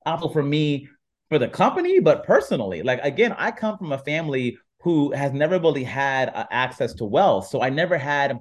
obstacle 0.04 0.32
for 0.32 0.42
me 0.42 0.88
for 1.28 1.38
the 1.38 1.48
company 1.48 2.00
but 2.00 2.24
personally. 2.24 2.82
Like 2.82 3.00
again 3.02 3.34
i 3.36 3.50
come 3.50 3.76
from 3.78 3.92
a 3.92 3.98
family 3.98 4.58
who 4.80 5.12
has 5.12 5.32
never 5.32 5.58
really 5.58 5.84
had 5.84 6.28
uh, 6.28 6.46
access 6.50 6.94
to 6.94 7.04
wealth. 7.04 7.48
So 7.48 7.60
i 7.60 7.70
never 7.70 7.98
had 7.98 8.38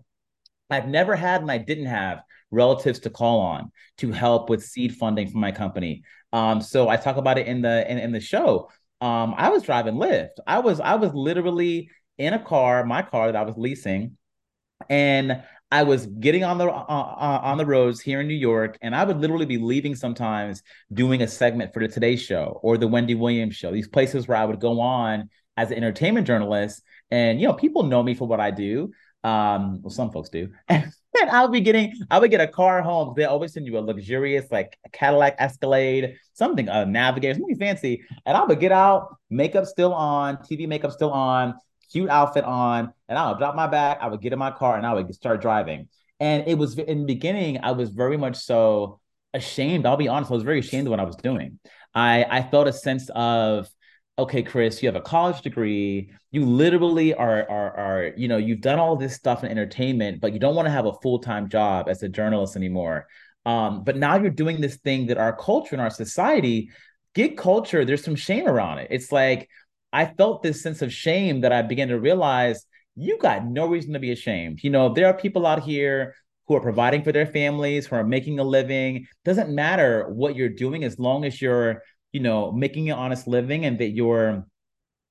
I've 0.69 0.87
never 0.87 1.15
had 1.15 1.41
and 1.41 1.51
I 1.51 1.57
didn't 1.57 1.85
have 1.85 2.21
relatives 2.51 2.99
to 2.99 3.09
call 3.09 3.39
on 3.39 3.71
to 3.97 4.11
help 4.11 4.49
with 4.49 4.63
seed 4.63 4.95
funding 4.95 5.29
for 5.29 5.37
my 5.37 5.51
company. 5.51 6.03
Um, 6.33 6.61
so 6.61 6.89
I 6.89 6.97
talk 6.97 7.17
about 7.17 7.37
it 7.37 7.47
in 7.47 7.61
the 7.61 7.89
in, 7.89 7.97
in 7.97 8.11
the 8.11 8.19
show. 8.19 8.69
Um, 9.01 9.35
I 9.37 9.49
was 9.49 9.63
driving 9.63 9.95
Lyft. 9.95 10.39
I 10.47 10.59
was 10.59 10.79
I 10.79 10.95
was 10.95 11.13
literally 11.13 11.89
in 12.17 12.33
a 12.33 12.43
car, 12.43 12.85
my 12.85 13.01
car 13.01 13.31
that 13.31 13.37
I 13.37 13.43
was 13.43 13.57
leasing, 13.57 14.17
and 14.89 15.43
I 15.71 15.83
was 15.83 16.05
getting 16.05 16.43
on 16.43 16.57
the 16.57 16.65
uh, 16.65 16.85
uh, 16.87 17.39
on 17.43 17.57
the 17.57 17.65
roads 17.65 17.99
here 17.99 18.21
in 18.21 18.27
New 18.27 18.35
York, 18.35 18.77
and 18.81 18.95
I 18.95 19.03
would 19.03 19.17
literally 19.17 19.45
be 19.45 19.57
leaving 19.57 19.95
sometimes 19.95 20.63
doing 20.93 21.21
a 21.21 21.27
segment 21.27 21.73
for 21.73 21.81
the 21.81 21.87
Today 21.87 22.15
Show 22.15 22.59
or 22.63 22.77
the 22.77 22.87
Wendy 22.87 23.15
Williams 23.15 23.55
Show. 23.55 23.71
These 23.71 23.87
places 23.87 24.27
where 24.27 24.37
I 24.37 24.45
would 24.45 24.59
go 24.59 24.79
on 24.79 25.29
as 25.57 25.71
an 25.71 25.77
entertainment 25.77 26.27
journalist, 26.27 26.81
and 27.11 27.39
you 27.39 27.47
know 27.47 27.53
people 27.53 27.83
know 27.83 28.03
me 28.03 28.13
for 28.13 28.27
what 28.27 28.39
I 28.39 28.51
do. 28.51 28.91
Um, 29.25 29.81
well, 29.81 29.89
some 29.89 30.11
folks 30.11 30.29
do. 30.29 30.51
and 30.69 30.93
I'll 31.31 31.47
be 31.47 31.59
getting, 31.59 31.93
I 32.11 32.19
would 32.19 32.29
get 32.29 32.41
a 32.41 32.47
car 32.47 32.83
home. 32.83 33.15
They 33.17 33.23
always 33.23 33.53
send 33.53 33.65
you 33.65 33.77
a 33.77 33.79
luxurious, 33.79 34.45
like 34.51 34.77
a 34.85 34.89
Cadillac 34.89 35.35
Escalade, 35.39 36.17
something, 36.33 36.69
a 36.69 36.85
Navigator, 36.85 37.33
something 37.33 37.57
fancy. 37.57 38.03
And 38.27 38.37
I 38.37 38.43
would 38.43 38.59
get 38.59 38.71
out, 38.71 39.17
makeup 39.31 39.65
still 39.65 39.95
on, 39.95 40.37
TV 40.37 40.67
makeup 40.67 40.91
still 40.91 41.11
on, 41.11 41.55
cute 41.91 42.09
outfit 42.09 42.43
on, 42.43 42.93
and 43.09 43.17
I 43.17 43.29
would 43.29 43.39
drop 43.39 43.55
my 43.55 43.65
bag. 43.65 43.97
I 43.99 44.09
would 44.09 44.21
get 44.21 44.31
in 44.31 44.37
my 44.37 44.51
car 44.51 44.77
and 44.77 44.85
I 44.85 44.93
would 44.93 45.11
start 45.15 45.41
driving. 45.41 45.87
And 46.19 46.47
it 46.47 46.55
was 46.59 46.77
in 46.77 46.99
the 46.99 47.05
beginning, 47.05 47.59
I 47.63 47.71
was 47.71 47.89
very 47.89 48.17
much 48.17 48.35
so 48.35 48.99
ashamed. 49.33 49.87
I'll 49.87 49.97
be 49.97 50.07
honest, 50.07 50.29
I 50.29 50.35
was 50.35 50.43
very 50.43 50.59
ashamed 50.59 50.85
of 50.85 50.91
what 50.91 50.99
I 50.99 51.03
was 51.03 51.15
doing. 51.15 51.59
I 51.95 52.25
I 52.29 52.43
felt 52.43 52.67
a 52.67 52.73
sense 52.73 53.09
of 53.15 53.69
okay, 54.17 54.43
Chris, 54.43 54.81
you 54.81 54.87
have 54.87 54.95
a 54.95 55.01
college 55.01 55.41
degree. 55.41 56.11
You 56.31 56.45
literally 56.45 57.13
are, 57.13 57.49
are, 57.49 57.77
are, 57.77 58.11
you 58.15 58.27
know, 58.27 58.37
you've 58.37 58.61
done 58.61 58.79
all 58.79 58.95
this 58.95 59.13
stuff 59.15 59.43
in 59.43 59.51
entertainment, 59.51 60.21
but 60.21 60.33
you 60.33 60.39
don't 60.39 60.55
want 60.55 60.67
to 60.67 60.71
have 60.71 60.85
a 60.85 60.93
full 61.01 61.19
time 61.19 61.49
job 61.49 61.89
as 61.89 62.01
a 62.03 62.09
journalist 62.09 62.55
anymore. 62.55 63.07
Um, 63.45 63.83
but 63.83 63.97
now 63.97 64.15
you're 64.15 64.31
doing 64.31 64.61
this 64.61 64.77
thing 64.77 65.07
that 65.07 65.17
our 65.17 65.35
culture 65.35 65.75
and 65.75 65.81
our 65.81 65.89
society, 65.89 66.69
gig 67.13 67.37
culture, 67.37 67.85
there's 67.85 68.03
some 68.03 68.15
shame 68.15 68.47
around 68.47 68.79
it. 68.79 68.87
It's 68.89 69.11
like 69.11 69.49
I 69.91 70.05
felt 70.05 70.41
this 70.41 70.61
sense 70.61 70.81
of 70.81 70.91
shame 70.91 71.41
that 71.41 71.51
I 71.51 71.61
began 71.61 71.89
to 71.89 71.99
realize 71.99 72.65
you 72.95 73.17
got 73.17 73.45
no 73.45 73.67
reason 73.67 73.93
to 73.93 73.99
be 73.99 74.11
ashamed. 74.11 74.63
You 74.63 74.69
know, 74.69 74.93
there 74.93 75.07
are 75.07 75.13
people 75.13 75.45
out 75.45 75.63
here 75.63 76.15
who 76.47 76.55
are 76.55 76.61
providing 76.61 77.03
for 77.03 77.11
their 77.11 77.25
families, 77.25 77.85
who 77.85 77.95
are 77.97 78.03
making 78.03 78.39
a 78.39 78.43
living. 78.43 79.07
Doesn't 79.25 79.53
matter 79.53 80.07
what 80.09 80.35
you're 80.35 80.49
doing 80.49 80.83
as 80.83 80.97
long 80.97 81.25
as 81.25 81.41
you're 81.41 81.81
you 82.15 82.21
know 82.21 82.49
making 82.53 82.89
an 82.89 82.97
honest 82.97 83.27
living 83.27 83.65
and 83.65 83.77
that 83.77 83.89
you're 83.89 84.47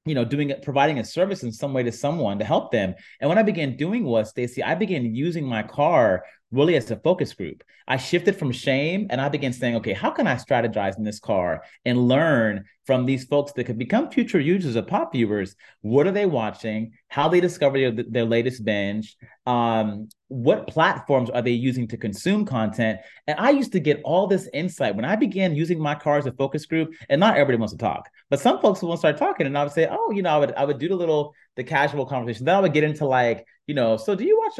you 0.06 0.14
know 0.14 0.24
doing 0.24 0.48
it 0.48 0.62
providing 0.62 0.98
a 0.98 1.04
service 1.04 1.42
in 1.42 1.52
some 1.52 1.74
way 1.74 1.82
to 1.82 1.92
someone 1.92 2.38
to 2.38 2.46
help 2.46 2.72
them. 2.72 2.94
And 3.20 3.28
what 3.28 3.36
i 3.36 3.42
began 3.42 3.76
doing 3.76 4.04
was 4.04 4.30
stacy 4.30 4.62
i 4.62 4.74
began 4.74 5.14
using 5.14 5.44
my 5.44 5.62
car 5.62 6.24
really 6.54 6.76
as 6.76 6.90
a 6.90 6.96
focus 6.96 7.34
group. 7.34 7.62
I 7.86 7.96
shifted 7.96 8.36
from 8.36 8.52
shame 8.52 9.08
and 9.10 9.20
I 9.20 9.28
began 9.28 9.52
saying, 9.52 9.76
okay, 9.76 9.92
how 9.92 10.10
can 10.10 10.26
I 10.26 10.36
strategize 10.36 10.96
in 10.96 11.04
this 11.04 11.20
car 11.20 11.62
and 11.84 12.08
learn 12.08 12.64
from 12.86 13.04
these 13.04 13.24
folks 13.24 13.52
that 13.52 13.64
could 13.64 13.78
become 13.78 14.10
future 14.10 14.40
users 14.40 14.76
of 14.76 14.86
pop 14.86 15.12
viewers? 15.12 15.54
What 15.82 16.06
are 16.06 16.12
they 16.12 16.26
watching? 16.26 16.92
How 17.08 17.28
they 17.28 17.40
discover 17.40 17.78
their, 17.78 18.04
their 18.08 18.24
latest 18.24 18.64
binge? 18.64 19.16
Um, 19.46 20.08
what 20.28 20.66
platforms 20.66 21.30
are 21.30 21.42
they 21.42 21.50
using 21.50 21.86
to 21.88 21.96
consume 21.96 22.46
content? 22.46 23.00
And 23.26 23.38
I 23.38 23.50
used 23.50 23.72
to 23.72 23.80
get 23.80 24.00
all 24.04 24.26
this 24.26 24.48
insight 24.54 24.96
when 24.96 25.04
I 25.04 25.16
began 25.16 25.54
using 25.54 25.78
my 25.78 25.94
car 25.94 26.18
as 26.18 26.26
a 26.26 26.32
focus 26.32 26.64
group. 26.66 26.94
And 27.08 27.20
not 27.20 27.34
everybody 27.34 27.58
wants 27.58 27.72
to 27.72 27.78
talk, 27.78 28.08
but 28.30 28.40
some 28.40 28.60
folks 28.60 28.82
will 28.82 28.96
start 28.96 29.18
talking, 29.18 29.46
and 29.46 29.56
I 29.56 29.62
would 29.62 29.72
say, 29.72 29.86
oh, 29.90 30.10
you 30.10 30.22
know, 30.22 30.30
I 30.30 30.38
would 30.38 30.52
I 30.54 30.64
would 30.64 30.78
do 30.78 30.88
the 30.88 30.96
little 30.96 31.34
the 31.56 31.64
casual 31.64 32.06
conversation. 32.06 32.46
Then 32.46 32.56
I 32.56 32.60
would 32.60 32.72
get 32.72 32.84
into 32.84 33.06
like, 33.06 33.46
you 33.66 33.74
know, 33.74 33.96
so 33.96 34.14
do 34.14 34.24
you 34.24 34.38
watch, 34.38 34.58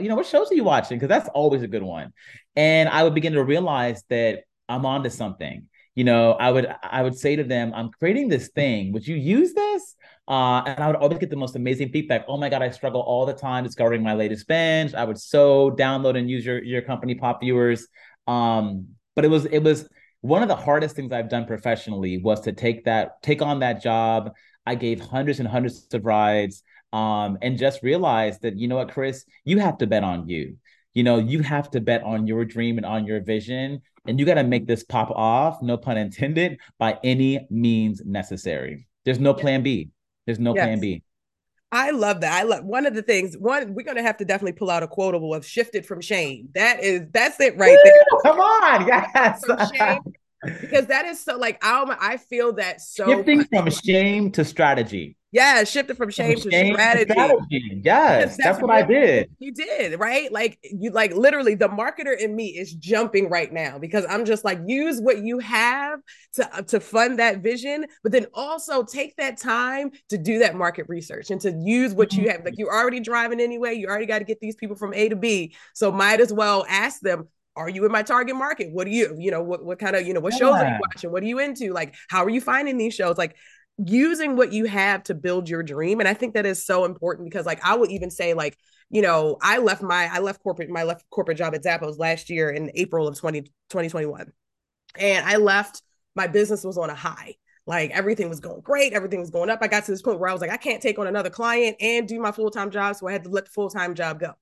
you 0.00 0.08
know, 0.08 0.14
what 0.14 0.26
shows 0.26 0.50
are 0.50 0.54
you 0.54 0.64
watching? 0.64 0.98
Because 0.98 1.08
that's 1.08 1.28
always 1.30 1.62
a 1.62 1.68
good 1.68 1.82
one. 1.82 2.12
And 2.54 2.88
I 2.88 3.02
would 3.02 3.14
begin 3.14 3.34
to 3.34 3.44
realize 3.44 4.02
that 4.08 4.44
I'm 4.68 4.86
onto 4.86 5.10
something. 5.10 5.68
You 5.94 6.04
know, 6.04 6.32
I 6.32 6.50
would 6.50 6.74
I 6.82 7.02
would 7.02 7.16
say 7.16 7.36
to 7.36 7.44
them, 7.44 7.72
I'm 7.74 7.90
creating 7.90 8.28
this 8.28 8.48
thing. 8.48 8.92
Would 8.92 9.06
you 9.06 9.16
use 9.16 9.54
this? 9.54 9.96
Uh, 10.28 10.62
and 10.66 10.80
I 10.80 10.88
would 10.88 10.96
always 10.96 11.18
get 11.18 11.30
the 11.30 11.36
most 11.36 11.56
amazing 11.56 11.90
feedback. 11.90 12.26
Oh 12.28 12.36
my 12.36 12.50
God, 12.50 12.60
I 12.60 12.70
struggle 12.70 13.00
all 13.00 13.24
the 13.24 13.32
time 13.32 13.64
discovering 13.64 14.02
my 14.02 14.12
latest 14.12 14.46
binge. 14.46 14.92
I 14.94 15.04
would 15.04 15.18
so 15.18 15.70
download 15.70 16.18
and 16.18 16.28
use 16.28 16.44
your 16.44 16.62
your 16.62 16.82
company 16.82 17.14
pop 17.14 17.40
viewers. 17.40 17.88
Um, 18.26 18.88
but 19.14 19.24
it 19.24 19.28
was 19.28 19.46
it 19.46 19.60
was 19.60 19.88
one 20.20 20.42
of 20.42 20.48
the 20.48 20.56
hardest 20.56 20.96
things 20.96 21.12
I've 21.12 21.30
done 21.30 21.46
professionally 21.46 22.18
was 22.18 22.40
to 22.42 22.52
take 22.52 22.84
that 22.84 23.22
take 23.22 23.40
on 23.40 23.60
that 23.60 23.82
job 23.82 24.32
I 24.66 24.74
gave 24.74 25.00
hundreds 25.00 25.38
and 25.38 25.48
hundreds 25.48 25.86
of 25.94 26.04
rides 26.04 26.62
um, 26.92 27.38
and 27.42 27.58
just 27.58 27.82
realize 27.82 28.38
that, 28.40 28.56
you 28.56 28.68
know 28.68 28.76
what, 28.76 28.90
Chris, 28.90 29.24
you 29.44 29.58
have 29.58 29.78
to 29.78 29.86
bet 29.86 30.04
on 30.04 30.28
you. 30.28 30.56
You 30.94 31.02
know, 31.02 31.18
you 31.18 31.40
have 31.40 31.70
to 31.72 31.80
bet 31.80 32.02
on 32.02 32.26
your 32.26 32.44
dream 32.44 32.78
and 32.78 32.86
on 32.86 33.06
your 33.06 33.20
vision. 33.20 33.82
And 34.06 34.18
you 34.18 34.24
got 34.24 34.34
to 34.34 34.44
make 34.44 34.66
this 34.66 34.84
pop 34.84 35.10
off, 35.10 35.60
no 35.60 35.76
pun 35.76 35.98
intended, 35.98 36.58
by 36.78 36.98
any 37.02 37.46
means 37.50 38.02
necessary. 38.04 38.86
There's 39.04 39.18
no 39.18 39.34
plan 39.34 39.62
B. 39.62 39.90
There's 40.24 40.38
no 40.38 40.54
yes. 40.54 40.64
plan 40.64 40.80
B. 40.80 41.02
I 41.72 41.90
love 41.90 42.20
that. 42.20 42.32
I 42.32 42.44
love 42.44 42.64
one 42.64 42.86
of 42.86 42.94
the 42.94 43.02
things. 43.02 43.36
One, 43.36 43.74
we're 43.74 43.84
gonna 43.84 44.02
have 44.02 44.16
to 44.18 44.24
definitely 44.24 44.52
pull 44.52 44.70
out 44.70 44.84
a 44.84 44.88
quotable 44.88 45.34
of 45.34 45.44
"shifted 45.44 45.84
from 45.84 46.00
shame." 46.00 46.48
That 46.54 46.82
is, 46.82 47.02
that's 47.12 47.40
it 47.40 47.58
right 47.58 47.76
there. 47.84 47.92
Come 48.22 48.38
on, 48.38 48.86
yes 48.86 49.44
because 50.60 50.86
that 50.86 51.06
is 51.06 51.22
so 51.22 51.36
like 51.36 51.58
I 51.62 51.96
I 52.00 52.16
feel 52.16 52.54
that 52.54 52.80
so 52.80 53.06
shifting 53.06 53.38
much. 53.38 53.48
from 53.48 53.70
shame 53.70 54.30
to 54.32 54.44
strategy. 54.44 55.16
Yeah, 55.36 55.64
shifted 55.64 55.98
from 55.98 56.08
shame, 56.08 56.38
from 56.38 56.50
to, 56.50 56.56
shame 56.56 56.72
strategy. 56.72 57.04
to 57.04 57.12
strategy. 57.12 57.80
Yes, 57.84 58.22
that's, 58.22 58.36
that's 58.38 58.62
what 58.62 58.70
I 58.70 58.80
did. 58.80 59.28
You 59.38 59.52
did, 59.52 60.00
right? 60.00 60.32
Like 60.32 60.58
you 60.62 60.90
like 60.92 61.12
literally 61.12 61.54
the 61.54 61.68
marketer 61.68 62.18
in 62.18 62.34
me 62.34 62.46
is 62.46 62.72
jumping 62.72 63.28
right 63.28 63.52
now 63.52 63.78
because 63.78 64.06
I'm 64.08 64.24
just 64.24 64.46
like 64.46 64.60
use 64.66 64.98
what 64.98 65.18
you 65.18 65.38
have 65.40 66.00
to 66.36 66.56
uh, 66.56 66.62
to 66.62 66.80
fund 66.80 67.18
that 67.18 67.42
vision, 67.42 67.84
but 68.02 68.12
then 68.12 68.28
also 68.32 68.82
take 68.82 69.14
that 69.16 69.38
time 69.38 69.90
to 70.08 70.16
do 70.16 70.38
that 70.38 70.56
market 70.56 70.86
research 70.88 71.30
and 71.30 71.38
to 71.42 71.52
use 71.52 71.92
what 71.92 72.14
you 72.14 72.30
have. 72.30 72.42
Like 72.42 72.54
you're 72.56 72.74
already 72.74 73.00
driving 73.00 73.38
anyway, 73.38 73.74
you 73.74 73.88
already 73.88 74.06
got 74.06 74.20
to 74.20 74.24
get 74.24 74.40
these 74.40 74.56
people 74.56 74.76
from 74.76 74.94
A 74.94 75.10
to 75.10 75.16
B. 75.16 75.54
So 75.74 75.92
might 75.92 76.20
as 76.20 76.32
well 76.32 76.64
ask 76.66 77.02
them, 77.02 77.28
are 77.56 77.68
you 77.68 77.84
in 77.84 77.92
my 77.92 78.02
target 78.02 78.36
market? 78.36 78.72
What 78.72 78.86
do 78.86 78.90
you, 78.90 79.14
you 79.18 79.30
know, 79.30 79.42
what, 79.42 79.64
what 79.64 79.78
kind 79.78 79.96
of, 79.96 80.06
you 80.06 80.12
know, 80.14 80.20
what 80.20 80.34
shows 80.34 80.54
are 80.54 80.66
you 80.66 80.78
watching? 80.80 81.10
What 81.10 81.22
are 81.22 81.26
you 81.26 81.38
into? 81.38 81.72
Like, 81.72 81.94
how 82.08 82.24
are 82.24 82.30
you 82.30 82.40
finding 82.40 82.76
these 82.76 82.94
shows? 82.94 83.16
Like 83.16 83.36
using 83.78 84.36
what 84.36 84.52
you 84.52 84.64
have 84.64 85.02
to 85.04 85.14
build 85.14 85.48
your 85.48 85.62
dream. 85.62 86.00
And 86.00 86.08
I 86.08 86.14
think 86.14 86.34
that 86.34 86.46
is 86.46 86.64
so 86.64 86.84
important 86.84 87.28
because 87.30 87.46
like 87.46 87.64
I 87.64 87.76
would 87.76 87.90
even 87.90 88.10
say, 88.10 88.34
like, 88.34 88.56
you 88.90 89.02
know, 89.02 89.36
I 89.42 89.58
left 89.58 89.82
my 89.82 90.08
I 90.10 90.20
left 90.20 90.42
corporate 90.42 90.70
my 90.70 90.84
left 90.84 91.04
corporate 91.10 91.38
job 91.38 91.54
at 91.54 91.64
Zappos 91.64 91.98
last 91.98 92.30
year 92.30 92.50
in 92.50 92.70
April 92.74 93.08
of 93.08 93.18
20, 93.18 93.42
2021. 93.42 94.32
And 94.98 95.26
I 95.26 95.36
left, 95.36 95.82
my 96.14 96.26
business 96.26 96.64
was 96.64 96.78
on 96.78 96.90
a 96.90 96.94
high. 96.94 97.34
Like 97.66 97.90
everything 97.90 98.28
was 98.28 98.40
going 98.40 98.60
great, 98.60 98.92
everything 98.92 99.20
was 99.20 99.30
going 99.30 99.50
up. 99.50 99.58
I 99.60 99.66
got 99.66 99.84
to 99.84 99.90
this 99.90 100.02
point 100.02 100.20
where 100.20 100.30
I 100.30 100.32
was 100.32 100.40
like, 100.40 100.52
I 100.52 100.56
can't 100.56 100.80
take 100.80 100.98
on 100.98 101.08
another 101.08 101.30
client 101.30 101.76
and 101.80 102.06
do 102.06 102.20
my 102.20 102.30
full-time 102.30 102.70
job. 102.70 102.94
So 102.94 103.08
I 103.08 103.12
had 103.12 103.24
to 103.24 103.30
let 103.30 103.46
the 103.46 103.50
full-time 103.50 103.94
job 103.94 104.20
go. 104.20 104.32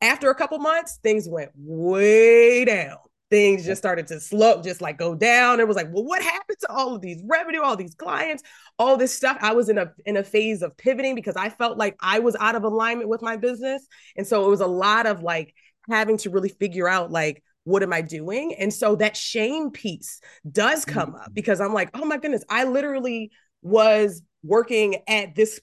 After 0.00 0.30
a 0.30 0.34
couple 0.34 0.58
months, 0.58 0.98
things 1.02 1.28
went 1.28 1.50
way 1.54 2.64
down. 2.64 2.96
Things 3.32 3.64
just 3.64 3.80
started 3.80 4.06
to 4.08 4.20
slow, 4.20 4.60
just 4.60 4.82
like 4.82 4.98
go 4.98 5.14
down. 5.14 5.58
It 5.58 5.66
was 5.66 5.74
like, 5.74 5.88
well, 5.90 6.04
what 6.04 6.20
happened 6.22 6.58
to 6.60 6.70
all 6.70 6.94
of 6.94 7.00
these 7.00 7.22
revenue, 7.26 7.62
all 7.62 7.76
these 7.76 7.94
clients, 7.94 8.42
all 8.78 8.98
this 8.98 9.16
stuff? 9.16 9.38
I 9.40 9.54
was 9.54 9.70
in 9.70 9.78
a 9.78 9.90
in 10.04 10.18
a 10.18 10.22
phase 10.22 10.60
of 10.60 10.76
pivoting 10.76 11.14
because 11.14 11.34
I 11.34 11.48
felt 11.48 11.78
like 11.78 11.96
I 11.98 12.18
was 12.18 12.36
out 12.38 12.56
of 12.56 12.64
alignment 12.64 13.08
with 13.08 13.22
my 13.22 13.38
business. 13.38 13.86
And 14.18 14.26
so 14.26 14.44
it 14.44 14.50
was 14.50 14.60
a 14.60 14.66
lot 14.66 15.06
of 15.06 15.22
like 15.22 15.54
having 15.88 16.18
to 16.18 16.28
really 16.28 16.50
figure 16.50 16.86
out 16.86 17.10
like 17.10 17.42
what 17.64 17.82
am 17.82 17.92
I 17.92 18.02
doing? 18.02 18.54
And 18.58 18.74
so 18.74 18.96
that 18.96 19.16
shame 19.16 19.70
piece 19.70 20.20
does 20.50 20.84
come 20.84 21.14
up 21.14 21.22
mm-hmm. 21.22 21.32
because 21.32 21.60
I'm 21.60 21.72
like, 21.72 21.90
oh 21.94 22.04
my 22.04 22.18
goodness, 22.18 22.44
I 22.50 22.64
literally 22.64 23.30
was 23.62 24.22
working 24.42 24.96
at 25.08 25.34
this 25.34 25.58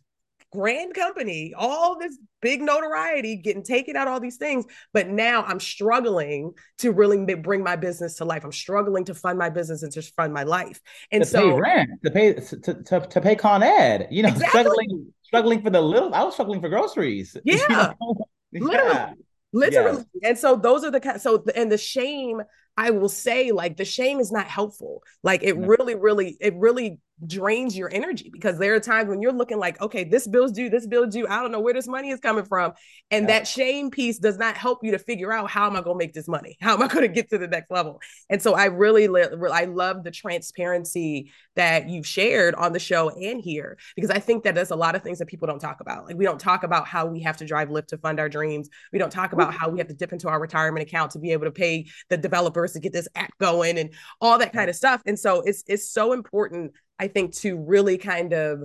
grand 0.52 0.94
company, 0.94 1.54
all 1.56 2.00
this 2.00 2.18
big 2.42 2.62
notoriety, 2.62 3.36
getting 3.36 3.64
taken 3.64 3.96
out, 3.96 4.08
all 4.08 4.20
these 4.20 4.38
things. 4.38 4.66
But 4.94 5.08
now 5.08 5.44
I'm 5.44 5.60
struggling 5.60 6.54
to 6.80 6.92
really 6.92 7.24
bring 7.36 7.64
my 7.64 7.76
business 7.76 8.16
to 8.16 8.26
life. 8.26 8.44
I'm 8.44 8.52
struggling 8.52 9.06
to 9.06 9.14
fund 9.14 9.38
my 9.38 9.50
business 9.50 9.84
and 9.84 9.92
to 9.94 10.02
fund 10.02 10.34
my 10.34 10.44
life. 10.44 10.80
And 11.12 11.24
to 11.24 11.30
so 11.30 11.42
pay 11.42 11.60
rent, 11.60 11.90
to 12.04 12.12
pay 12.12 12.34
to, 12.34 12.84
to, 12.84 13.00
to 13.08 13.22
pay 13.22 13.36
Con 13.36 13.64
Ed, 13.64 14.08
you 14.12 14.24
know, 14.24 14.30
exactly. 14.30 14.62
struggling 14.62 15.14
struggling 15.22 15.62
for 15.62 15.70
the 15.70 15.82
little. 15.82 16.14
I 16.14 16.24
was 16.24 16.34
struggling 16.34 16.62
for 16.62 16.70
groceries. 16.70 17.38
Yeah, 17.46 17.94
you 18.00 18.10
know? 18.10 18.26
literally. 18.54 18.94
Yeah. 18.94 19.14
Literally. 19.52 20.04
And 20.24 20.38
so 20.38 20.56
those 20.56 20.84
are 20.84 20.92
the 20.92 21.00
kind 21.00 21.20
so 21.20 21.44
and 21.56 21.72
the 21.72 21.78
shame 21.78 22.42
I 22.78 22.92
will 22.92 23.10
say 23.10 23.52
like 23.52 23.78
the 23.78 23.86
shame 23.86 24.20
is 24.20 24.32
not 24.32 24.48
helpful. 24.48 25.04
Like 25.24 25.44
it 25.44 25.58
really, 25.58 25.96
really, 25.96 26.38
it 26.40 26.56
really 26.56 27.00
drains 27.26 27.76
your 27.76 27.94
energy 27.94 28.30
because 28.32 28.58
there 28.58 28.74
are 28.74 28.80
times 28.80 29.10
when 29.10 29.22
you're 29.22 29.34
looking 29.34 29.58
like, 29.58 29.80
okay, 29.82 30.04
this 30.04 30.28
bill's 30.28 30.52
due, 30.52 30.70
this 30.70 30.88
bill's 30.88 31.14
due. 31.14 31.28
I 31.28 31.42
don't 31.42 31.52
know 31.52 31.60
where 31.60 31.74
this 31.74 31.88
money 31.88 32.10
is 32.12 32.20
coming 32.20 32.46
from. 32.46 32.74
And 33.12 33.28
yeah. 33.28 33.40
that 33.40 33.48
shame 33.48 33.92
piece 33.92 34.20
does 34.20 34.38
not 34.38 34.56
help 34.56 34.84
you 34.84 34.92
to 34.92 35.00
figure 35.00 35.32
out 35.34 35.50
how 35.50 35.68
am 35.68 35.76
I 35.76 35.82
going 35.82 35.96
to 36.00 36.06
make 36.06 36.14
this 36.14 36.28
money? 36.28 36.58
How 36.62 36.76
am 36.76 36.84
I 36.84 36.88
going 36.88 37.08
to 37.08 37.14
get 37.14 37.30
to 37.32 37.38
the 37.38 37.48
next 37.48 37.72
level? 37.72 38.00
And 38.30 38.42
so 38.42 38.54
I 38.54 38.66
really, 38.66 39.08
I 39.52 39.66
love 39.66 40.04
the 40.04 40.12
transparency 40.12 41.32
that 41.56 41.90
you've 41.90 42.08
shared 42.08 42.56
on 42.56 42.72
the 42.72 42.80
show 42.80 43.10
and 43.10 43.42
here 43.42 43.78
because 43.96 44.12
I 44.12 44.20
think 44.20 44.44
that 44.44 44.56
there's 44.56 44.72
a 44.72 44.76
lot 44.76 44.96
of 44.96 45.04
things 45.04 45.20
that 45.20 45.28
people 45.28 45.48
don't 45.48 45.60
talk 45.60 45.82
about. 45.82 46.06
Like 46.06 46.16
we 46.16 46.24
don't 46.24 46.40
talk 46.40 46.64
about 46.64 46.88
how 46.88 47.06
we 47.06 47.22
have 47.24 47.38
to 47.38 47.46
drive 47.46 47.70
Lyft 47.70 47.88
to 47.88 47.98
fund 47.98 48.20
our 48.20 48.30
dreams. 48.30 48.70
We 48.94 49.00
don't 49.00 49.12
talk 49.12 49.34
about 49.34 49.54
how 49.54 49.70
we 49.70 49.80
have 49.80 49.88
to 49.90 49.94
dip 49.94 50.14
into 50.14 50.30
our 50.30 50.40
retirement 50.40 50.88
account 50.88 51.12
to 51.12 51.20
be 51.20 51.34
able 51.34 51.46
to 51.46 51.52
pay 51.52 51.88
the 52.10 52.18
developers 52.60 52.74
to 52.74 52.80
get 52.80 52.94
this 52.94 53.08
app 53.16 53.32
going 53.40 53.78
and 53.78 53.92
all 54.22 54.38
that 54.40 54.54
kind 54.54 54.70
of 54.70 54.76
stuff. 54.76 55.02
And 55.06 55.18
so 55.18 55.42
it's 55.42 55.64
it's 55.68 55.90
so 55.90 56.14
important 56.14 56.74
I 57.00 57.08
think, 57.08 57.34
to 57.38 57.58
really 57.58 57.98
kind 57.98 58.34
of 58.34 58.64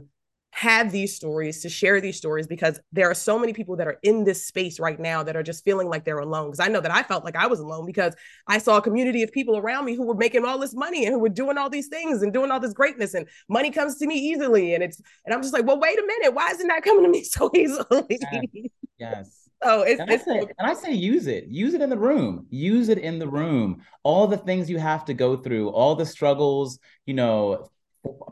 have 0.50 0.92
these 0.92 1.14
stories, 1.14 1.62
to 1.62 1.68
share 1.68 2.00
these 2.00 2.16
stories, 2.16 2.46
because 2.46 2.80
there 2.92 3.10
are 3.10 3.14
so 3.14 3.38
many 3.38 3.52
people 3.52 3.76
that 3.76 3.86
are 3.86 3.98
in 4.02 4.24
this 4.24 4.46
space 4.46 4.78
right 4.78 4.98
now 5.00 5.22
that 5.22 5.36
are 5.36 5.42
just 5.42 5.64
feeling 5.64 5.88
like 5.88 6.04
they're 6.04 6.18
alone. 6.18 6.48
Because 6.50 6.60
I 6.60 6.68
know 6.68 6.80
that 6.80 6.92
I 6.92 7.02
felt 7.04 7.24
like 7.24 7.36
I 7.36 7.46
was 7.46 7.60
alone 7.60 7.86
because 7.86 8.14
I 8.46 8.58
saw 8.58 8.76
a 8.76 8.82
community 8.82 9.22
of 9.22 9.32
people 9.32 9.56
around 9.56 9.84
me 9.84 9.94
who 9.94 10.04
were 10.04 10.14
making 10.14 10.44
all 10.44 10.58
this 10.58 10.74
money 10.74 11.06
and 11.06 11.14
who 11.14 11.20
were 11.20 11.28
doing 11.28 11.58
all 11.58 11.70
these 11.70 11.88
things 11.88 12.22
and 12.22 12.32
doing 12.32 12.50
all 12.50 12.60
this 12.60 12.74
greatness, 12.74 13.14
and 13.14 13.28
money 13.48 13.70
comes 13.70 13.98
to 13.98 14.06
me 14.06 14.16
easily. 14.16 14.74
And 14.74 14.82
it's, 14.82 15.00
and 15.24 15.32
I'm 15.32 15.42
just 15.42 15.54
like, 15.54 15.64
well, 15.64 15.78
wait 15.78 15.98
a 15.98 16.06
minute, 16.06 16.34
why 16.34 16.50
isn't 16.50 16.66
that 16.66 16.82
coming 16.82 17.04
to 17.04 17.10
me 17.10 17.22
so 17.22 17.50
easily? 17.54 18.18
Yes. 18.20 18.50
yes. 18.98 19.43
Oh, 19.64 19.82
it's, 19.82 20.00
and, 20.00 20.10
I 20.10 20.16
say, 20.18 20.40
and 20.40 20.70
I 20.70 20.74
say 20.74 20.92
use 20.92 21.26
it. 21.26 21.46
Use 21.48 21.72
it 21.72 21.80
in 21.80 21.88
the 21.88 21.96
room. 21.96 22.46
Use 22.50 22.90
it 22.90 22.98
in 22.98 23.18
the 23.18 23.26
room. 23.26 23.82
All 24.02 24.26
the 24.26 24.36
things 24.36 24.68
you 24.68 24.78
have 24.78 25.06
to 25.06 25.14
go 25.14 25.36
through, 25.36 25.70
all 25.70 25.94
the 25.94 26.04
struggles, 26.04 26.78
you 27.06 27.14
know, 27.14 27.70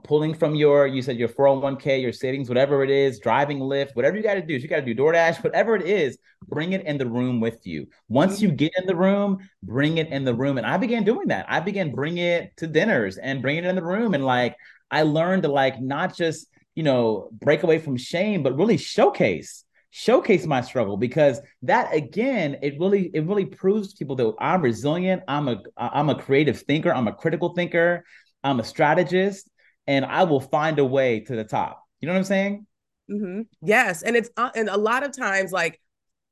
pulling 0.04 0.34
from 0.34 0.54
your 0.54 0.86
you 0.86 1.00
said 1.00 1.16
your 1.16 1.28
401k 1.28 2.02
your 2.02 2.12
savings 2.12 2.48
whatever 2.48 2.84
it 2.84 2.90
is 2.90 3.18
driving 3.20 3.58
Lyft 3.58 3.94
whatever 3.94 4.16
you 4.16 4.22
got 4.22 4.34
to 4.34 4.42
do 4.42 4.54
you 4.54 4.68
got 4.68 4.84
to 4.84 4.94
do 4.94 4.94
DoorDash 4.94 5.42
whatever 5.42 5.74
it 5.74 5.86
is 5.86 6.18
bring 6.48 6.72
it 6.72 6.84
in 6.84 6.98
the 6.98 7.06
room 7.06 7.40
with 7.40 7.66
you 7.66 7.86
once 8.08 8.42
you 8.42 8.50
get 8.50 8.72
in 8.76 8.86
the 8.86 8.94
room 8.94 9.38
bring 9.62 9.98
it 9.98 10.08
in 10.08 10.24
the 10.24 10.34
room 10.34 10.58
and 10.58 10.66
I 10.66 10.76
began 10.76 11.04
doing 11.04 11.28
that 11.28 11.46
I 11.48 11.60
began 11.60 11.90
bringing 11.90 12.24
it 12.24 12.54
to 12.58 12.66
dinners 12.66 13.16
and 13.16 13.40
bringing 13.40 13.64
it 13.64 13.68
in 13.68 13.76
the 13.76 13.82
room 13.82 14.12
and 14.12 14.26
like 14.26 14.56
I 14.90 15.02
learned 15.02 15.44
to 15.44 15.48
like 15.48 15.80
not 15.80 16.14
just 16.14 16.48
you 16.74 16.82
know 16.82 17.30
break 17.32 17.62
away 17.62 17.78
from 17.78 17.96
shame 17.96 18.42
but 18.42 18.56
really 18.56 18.76
showcase 18.76 19.61
showcase 19.94 20.46
my 20.46 20.62
struggle 20.62 20.96
because 20.96 21.38
that 21.60 21.94
again 21.94 22.56
it 22.62 22.74
really 22.80 23.10
it 23.12 23.26
really 23.26 23.44
proves 23.44 23.92
to 23.92 23.98
people 23.98 24.16
that 24.16 24.32
I'm 24.40 24.62
resilient 24.62 25.22
I'm 25.28 25.48
a 25.48 25.58
I'm 25.76 26.08
a 26.08 26.14
creative 26.14 26.60
thinker 26.62 26.92
I'm 26.92 27.08
a 27.08 27.12
critical 27.12 27.54
thinker 27.54 28.02
I'm 28.42 28.58
a 28.58 28.64
strategist 28.64 29.48
and 29.86 30.04
I 30.04 30.24
will 30.24 30.40
find 30.40 30.78
a 30.78 30.84
way 30.84 31.20
to 31.20 31.36
the 31.36 31.44
top. 31.44 31.84
You 32.00 32.06
know 32.06 32.14
what 32.14 32.18
I'm 32.18 32.24
saying? 32.24 32.66
Mm-hmm. 33.10 33.42
Yes, 33.62 34.02
and 34.02 34.16
it's 34.16 34.30
uh, 34.36 34.50
and 34.54 34.68
a 34.68 34.76
lot 34.76 35.04
of 35.04 35.16
times 35.16 35.52
like 35.52 35.80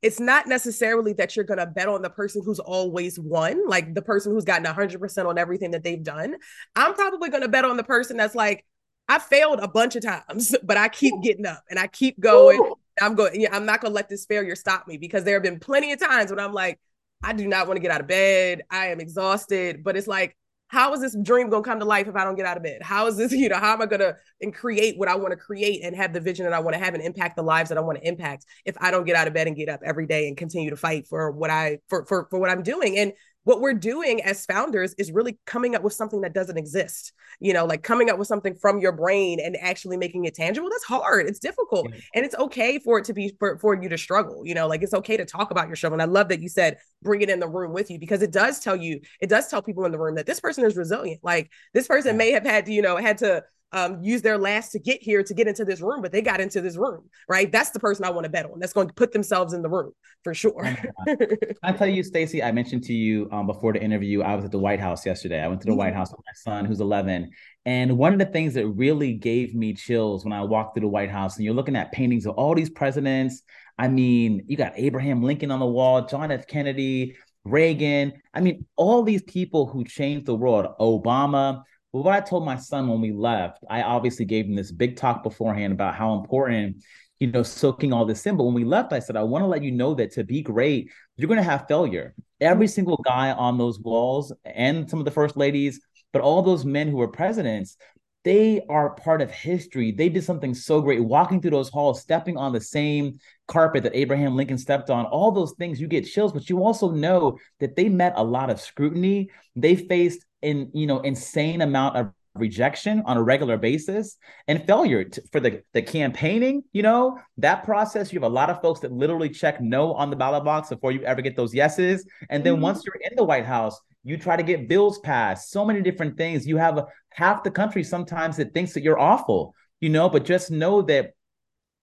it's 0.03 0.19
not 0.19 0.47
necessarily 0.47 1.13
that 1.15 1.37
you're 1.37 1.45
going 1.45 1.59
to 1.59 1.67
bet 1.67 1.89
on 1.89 2.01
the 2.01 2.09
person 2.09 2.43
who's 2.43 2.59
always 2.59 3.19
won, 3.19 3.69
like 3.69 3.95
the 3.95 4.01
person 4.01 4.33
who's 4.33 4.45
gotten 4.45 4.65
100% 4.65 5.27
on 5.27 5.37
everything 5.37 5.73
that 5.73 5.85
they've 5.85 6.03
done. 6.03 6.37
I'm 6.75 6.95
probably 6.95 7.29
going 7.29 7.43
to 7.43 7.49
bet 7.49 7.67
on 7.67 7.77
the 7.77 7.85
person 7.85 8.17
that's 8.17 8.35
like, 8.35 8.65
I 9.11 9.19
failed 9.19 9.61
a 9.61 9.69
bunch 9.69 9.97
of 9.97 10.03
times, 10.03 10.57
but 10.63 10.79
I 10.79 10.89
keep 10.89 11.13
getting 11.23 11.45
up 11.45 11.63
and 11.69 11.79
I 11.79 11.87
keep 11.87 12.19
going. 12.19 12.61
Ooh. 12.61 12.77
I'm 13.01 13.15
going, 13.15 13.47
I'm 13.51 13.67
not 13.67 13.81
going 13.81 13.91
to 13.91 13.95
let 13.95 14.09
this 14.09 14.27
failure 14.27 14.55
stop 14.55 14.87
me 14.87 14.97
because 14.97 15.25
there 15.25 15.35
have 15.35 15.43
been 15.43 15.61
plenty 15.61 15.93
of 15.93 16.01
times 16.01 16.31
when 16.31 16.41
I'm 16.41 16.53
like, 16.53 16.79
I 17.23 17.33
do 17.33 17.47
not 17.47 17.67
want 17.67 17.77
to 17.77 17.83
get 17.83 17.91
out 17.91 18.01
of 18.01 18.07
bed. 18.07 18.63
I 18.71 18.89
am 18.89 19.01
exhausted, 19.01 19.85
but 19.85 19.97
it's 19.97 20.07
like, 20.07 20.37
how 20.69 20.93
is 20.93 21.01
this 21.01 21.17
dream 21.21 21.51
going 21.51 21.65
to 21.65 21.69
come 21.69 21.81
to 21.81 21.85
life 21.85 22.07
if 22.07 22.15
I 22.15 22.25
don't 22.25 22.37
get 22.37 22.47
out 22.47 22.57
of 22.57 22.63
bed? 22.63 22.81
How 22.81 23.09
is 23.09 23.17
this, 23.17 23.33
you 23.33 23.49
know, 23.49 23.59
how 23.59 23.73
am 23.73 23.83
I 23.83 23.87
going 23.87 24.01
to 24.01 24.17
and 24.41 24.55
create 24.55 24.97
what 24.97 25.09
I 25.09 25.17
want 25.17 25.33
to 25.33 25.37
create 25.37 25.83
and 25.83 25.95
have 25.97 26.13
the 26.13 26.21
vision 26.21 26.45
that 26.45 26.53
I 26.53 26.61
want 26.61 26.75
to 26.75 26.83
have 26.83 26.95
and 26.95 27.03
impact 27.03 27.37
the 27.37 27.43
lives 27.43 27.69
that 27.71 27.79
I 27.79 27.81
want 27.81 27.99
to 27.99 28.07
impact 28.07 28.47
if 28.65 28.77
I 28.81 28.91
don't 28.91 29.05
get 29.05 29.17
out 29.17 29.27
of 29.27 29.35
bed 29.35 29.49
and 29.49 29.57
get 29.57 29.69
up 29.69 29.81
every 29.85 30.07
day 30.07 30.29
and 30.29 30.37
continue 30.37 30.71
to 30.71 30.77
fight 30.77 31.09
for 31.09 31.33
what 31.33 31.51
I 31.51 31.79
for 31.89 32.05
for 32.07 32.29
for 32.31 32.39
what 32.39 32.51
I'm 32.51 32.63
doing? 32.63 32.99
And 32.99 33.13
what 33.45 33.61
we're 33.61 33.75
doing 33.75 34.23
as 34.23 34.45
founders 34.47 34.95
is 34.95 35.13
really 35.13 35.39
coming 35.47 35.75
up 35.75 35.83
with 35.83 35.93
something 35.93 36.21
that 36.21 36.35
doesn't 36.35 36.59
exist 36.59 37.13
you 37.41 37.53
know 37.53 37.65
like 37.65 37.83
coming 37.83 38.11
up 38.11 38.19
with 38.19 38.29
something 38.29 38.55
from 38.55 38.79
your 38.79 38.93
brain 38.93 39.41
and 39.41 39.57
actually 39.61 39.97
making 39.97 40.25
it 40.25 40.35
tangible. 40.35 40.69
That's 40.71 40.85
hard. 40.85 41.27
It's 41.27 41.39
difficult 41.39 41.89
and 42.15 42.25
it's 42.25 42.35
okay 42.35 42.79
for 42.79 42.99
it 42.99 43.05
to 43.07 43.13
be 43.13 43.35
for, 43.39 43.59
for 43.59 43.81
you 43.81 43.89
to 43.89 43.99
struggle 43.99 44.45
you 44.45 44.55
know 44.55 44.67
like 44.67 44.83
it's 44.83 44.95
okay 44.95 45.17
to 45.17 45.25
talk 45.25 45.51
about 45.51 45.67
your 45.67 45.77
struggle 45.77 45.95
and 45.95 46.03
i 46.03 46.13
love 46.13 46.29
that 46.29 46.41
you 46.41 46.49
said 46.49 46.79
bring 47.03 47.23
it 47.23 47.31
in 47.31 47.41
the 47.41 47.49
room 47.49 47.73
with 47.73 47.91
you 47.91 47.99
because 47.99 48.23
it 48.23 48.33
does 48.33 48.61
tell 48.61 48.77
you 48.77 49.01
it 49.21 49.29
does 49.29 49.49
tell 49.49 49.63
people 49.63 49.85
in 49.85 49.93
the 49.93 49.99
room 49.99 50.15
that 50.15 50.27
this 50.27 50.41
person 50.41 50.65
is 50.65 50.77
resilient. 50.77 51.21
Like 51.23 51.51
this 51.75 51.87
person 51.87 52.17
may 52.17 52.33
have 52.33 52.45
had 52.45 52.67
to 52.67 52.73
you 52.73 52.83
know 52.83 52.97
had 52.97 53.19
to 53.19 53.43
um, 53.73 54.03
use 54.03 54.23
their 54.23 54.39
last 54.39 54.71
to 54.73 54.79
get 54.79 55.03
here 55.03 55.23
to 55.23 55.35
get 55.35 55.47
into 55.47 55.65
this 55.65 55.81
room, 55.81 56.03
but 56.03 56.11
they 56.11 56.23
got 56.23 56.41
into 56.41 56.61
this 56.61 56.77
room, 56.77 57.09
right? 57.29 57.51
That's 57.51 57.71
the 57.71 57.79
person 57.79 58.05
I 58.05 58.11
want 58.11 58.25
to 58.25 58.31
bet 58.31 58.47
on. 58.47 58.59
That's 58.59 58.73
going 58.73 58.89
to 58.89 58.95
put 58.95 59.13
themselves 59.13 59.53
in 59.53 59.63
the 59.63 59.69
room 59.69 59.93
for 60.25 60.35
sure. 60.35 60.77
I 61.63 61.73
tell 61.73 61.89
you, 61.89 62.03
Stacy, 62.03 62.43
I 62.43 62.51
mentioned 62.51 62.83
to 62.85 62.93
you 62.93 63.29
um, 63.31 63.47
before 63.47 63.73
the 63.73 63.83
interview, 63.83 64.23
I 64.23 64.35
was 64.35 64.45
at 64.45 64.51
the 64.51 64.59
White 64.59 64.81
House 64.81 65.07
yesterday. 65.07 65.41
I 65.41 65.47
went 65.47 65.61
to 65.61 65.67
the 65.67 65.71
mm-hmm. 65.71 65.79
White 65.79 65.95
House 65.95 66.11
with 66.11 66.21
my 66.21 66.53
son, 66.53 66.65
who's 66.65 66.81
11. 66.81 67.31
And 67.65 67.97
one 67.97 68.13
of 68.13 68.19
the 68.19 68.27
things 68.27 68.55
that 68.55 68.67
really 68.67 69.13
gave 69.13 69.55
me 69.55 69.75
chills 69.75 70.25
when 70.25 70.33
I 70.33 70.43
walked 70.43 70.75
through 70.75 70.83
the 70.83 70.89
White 70.89 71.11
House, 71.11 71.37
and 71.37 71.45
you're 71.45 71.55
looking 71.55 71.77
at 71.77 71.93
paintings 71.93 72.27
of 72.27 72.35
all 72.35 72.55
these 72.55 72.71
presidents. 72.71 73.43
I 73.79 73.89
mean, 73.89 74.45
you 74.47 74.57
got 74.57 74.73
Abraham 74.77 75.23
Lincoln 75.23 75.51
on 75.51 75.61
the 75.61 75.67
wall, 75.67 76.07
John 76.07 76.33
F. 76.33 76.47
Kennedy, 76.47 77.17
Reagan. 77.45 78.15
I 78.35 78.41
mean, 78.41 78.67
all 78.77 79.03
these 79.03 79.23
people 79.23 79.67
who 79.67 79.85
changed 79.85 80.27
the 80.27 80.35
world, 80.35 80.67
Obama. 80.81 81.63
But 81.93 82.01
what 82.01 82.15
I 82.15 82.21
told 82.21 82.45
my 82.45 82.57
son 82.57 82.89
when 82.89 83.01
we 83.01 83.13
left, 83.13 83.65
I 83.69 83.83
obviously 83.83 84.25
gave 84.25 84.47
him 84.47 84.55
this 84.55 84.71
big 84.71 84.97
talk 84.97 85.23
beforehand 85.23 85.73
about 85.73 85.97
how 85.97 86.15
important, 86.15 86.85
you 87.19 87.27
know, 87.27 87.43
soaking 87.43 87.93
all 87.93 88.05
this 88.05 88.25
in. 88.27 88.37
But 88.37 88.45
when 88.45 88.55
we 88.55 88.65
left, 88.65 88.93
I 88.93 89.01
said, 89.01 89.17
I 89.17 89.25
want 89.25 89.43
to 89.43 89.49
let 89.49 89.65
you 89.65 89.73
know 89.73 89.95
that 89.95 90.13
to 90.13 90.25
be 90.25 90.43
great, 90.43 90.91
you're 91.17 91.29
going 91.29 91.39
to 91.39 91.43
have 91.43 91.67
failure. 91.67 92.15
Every 92.41 92.69
single 92.69 92.97
guy 93.05 93.33
on 93.33 93.59
those 93.59 93.81
walls 93.81 94.33
and 94.45 94.89
some 94.89 95.01
of 95.01 95.05
the 95.05 95.11
first 95.11 95.37
ladies, 95.37 95.81
but 96.13 96.23
all 96.23 96.43
those 96.43 96.65
men 96.65 96.89
who 96.89 96.97
were 96.97 97.09
presidents, 97.09 97.77
they 98.23 98.61
are 98.69 98.91
part 98.91 99.23
of 99.23 99.31
history. 99.31 99.93
They 99.93 100.11
did 100.11 100.25
something 100.25 100.55
so 100.55 100.83
great, 100.83 101.03
walking 101.03 101.41
through 101.41 101.53
those 101.53 101.71
halls, 101.71 102.03
stepping 102.03 102.37
on 102.37 102.53
the 102.53 102.61
same 102.61 103.19
carpet 103.49 103.83
that 103.83 103.97
Abraham 103.97 104.37
Lincoln 104.37 104.59
stepped 104.59 104.91
on, 104.91 105.07
all 105.07 105.33
those 105.33 105.53
things, 105.53 105.81
you 105.81 105.89
get 105.89 106.07
chills, 106.07 106.33
but 106.33 106.51
you 106.51 106.63
also 106.63 106.91
know 106.91 107.39
that 107.61 107.77
they 107.77 107.89
met 107.89 108.13
a 108.17 108.23
lot 108.23 108.51
of 108.51 108.61
scrutiny. 108.61 109.31
They 109.57 109.75
faced 109.75 110.25
in 110.43 110.71
you 110.73 110.87
know 110.87 111.01
insane 111.01 111.63
amount 111.63 111.97
of 111.97 112.11
rejection 112.35 113.03
on 113.07 113.17
a 113.17 113.23
regular 113.23 113.57
basis 113.57 114.17
and 114.47 114.65
failure 114.65 115.03
to, 115.03 115.21
for 115.33 115.41
the, 115.41 115.63
the 115.75 115.83
campaigning 115.83 116.63
you 116.73 116.83
know? 116.83 117.19
That 117.39 117.65
process 117.65 118.13
you 118.13 118.21
have 118.21 118.31
a 118.31 118.33
lot 118.33 118.51
of 118.51 118.63
folks 118.63 118.81
that 118.81 118.93
literally 118.93 119.29
check 119.29 119.61
no 119.61 119.95
on 119.95 120.11
the 120.11 120.17
ballot 120.17 120.45
box 120.45 120.69
before 120.69 120.93
you 120.93 121.03
ever 121.03 121.23
get 121.23 121.35
those 121.35 121.53
yeses. 121.53 122.07
And 122.29 122.45
then 122.45 122.55
mm-hmm. 122.55 122.63
once 122.63 122.85
you're 122.85 123.03
in 123.11 123.17
the 123.17 123.25
white 123.25 123.47
house 123.47 123.81
you 124.05 124.17
try 124.17 124.35
to 124.35 124.43
get 124.43 124.69
bills 124.69 124.99
passed 125.01 125.51
so 125.51 125.63
many 125.65 125.83
different 125.83 126.17
things. 126.17 126.47
You 126.47 126.57
have 126.57 126.87
half 127.11 127.43
the 127.43 127.51
country 127.51 127.85
sometimes 127.85 128.37
that 128.37 128.55
thinks 128.55 128.73
that 128.75 128.83
you're 128.83 128.99
awful 128.99 129.55
you 129.81 129.89
know? 129.89 130.09
But 130.09 130.25
just 130.25 130.51
know 130.51 130.83
that 130.83 131.13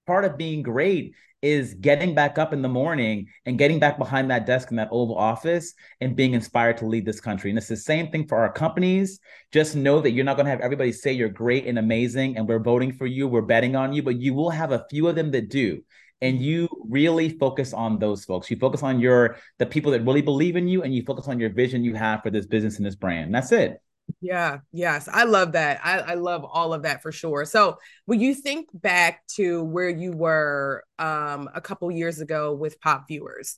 part 0.08 0.26
of 0.26 0.38
being 0.38 0.64
great 0.64 1.14
is 1.42 1.76
getting 1.76 2.16
back 2.16 2.40
up 2.40 2.52
in 2.52 2.64
the 2.64 2.68
morning 2.68 3.28
and 3.46 3.60
getting 3.60 3.80
back 3.80 4.00
behind 4.00 4.32
that 4.32 4.48
desk 4.48 4.72
in 4.72 4.78
that 4.78 4.90
Oval 4.92 5.16
Office 5.16 5.74
and 6.02 6.16
being 6.16 6.34
inspired 6.34 6.78
to 6.78 6.88
lead 6.88 7.06
this 7.06 7.22
country. 7.22 7.52
And 7.52 7.58
it's 7.58 7.68
the 7.68 7.78
same 7.78 8.10
thing 8.10 8.28
for 8.28 8.40
our 8.40 8.52
companies. 8.52 9.20
Just 9.52 9.76
know 9.76 10.02
that 10.02 10.12
you're 10.12 10.26
not 10.26 10.36
going 10.36 10.46
to 10.46 10.52
have 10.52 10.62
everybody 10.62 10.92
say 10.92 11.12
you're 11.12 11.30
great 11.30 11.68
and 11.68 11.78
amazing 11.78 12.38
and 12.38 12.48
we're 12.48 12.60
voting 12.60 12.92
for 12.92 13.06
you, 13.06 13.28
we're 13.28 13.44
betting 13.44 13.76
on 13.76 13.94
you, 13.94 14.02
but 14.02 14.20
you 14.20 14.34
will 14.34 14.50
have 14.50 14.72
a 14.72 14.86
few 14.90 15.08
of 15.08 15.16
them 15.16 15.30
that 15.32 15.50
do. 15.50 15.84
And 16.22 16.42
you 16.42 16.68
really 16.90 17.30
focus 17.38 17.74
on 17.74 18.00
those 18.00 18.26
folks. 18.26 18.50
You 18.50 18.58
focus 18.58 18.82
on 18.82 19.00
your 19.00 19.38
the 19.60 19.68
people 19.68 19.92
that 19.92 20.02
really 20.02 20.24
believe 20.24 20.56
in 20.56 20.68
you 20.68 20.82
and 20.82 20.96
you 20.96 21.04
focus 21.04 21.28
on 21.28 21.40
your 21.40 21.52
vision 21.52 21.84
you 21.84 21.94
have 21.94 22.24
for 22.24 22.32
this 22.32 22.48
business 22.48 22.78
and 22.78 22.86
this 22.86 22.96
brand. 22.96 23.34
that's 23.34 23.52
it. 23.52 23.80
Yeah, 24.22 24.60
yes. 24.72 25.08
I 25.12 25.26
love 25.26 25.52
that. 25.54 25.80
I, 25.84 26.00
I 26.00 26.14
love 26.16 26.44
all 26.44 26.74
of 26.74 26.84
that 26.84 27.02
for 27.02 27.12
sure. 27.12 27.46
So 27.46 27.78
when 28.06 28.20
you 28.20 28.34
think 28.34 28.70
back 28.74 29.26
to 29.36 29.64
where 29.64 29.90
you 29.90 30.12
were 30.12 30.84
um, 30.98 31.50
a 31.54 31.62
couple 31.62 31.90
years 31.92 32.20
ago 32.20 32.54
with 32.54 32.80
PopViewers, 32.82 33.58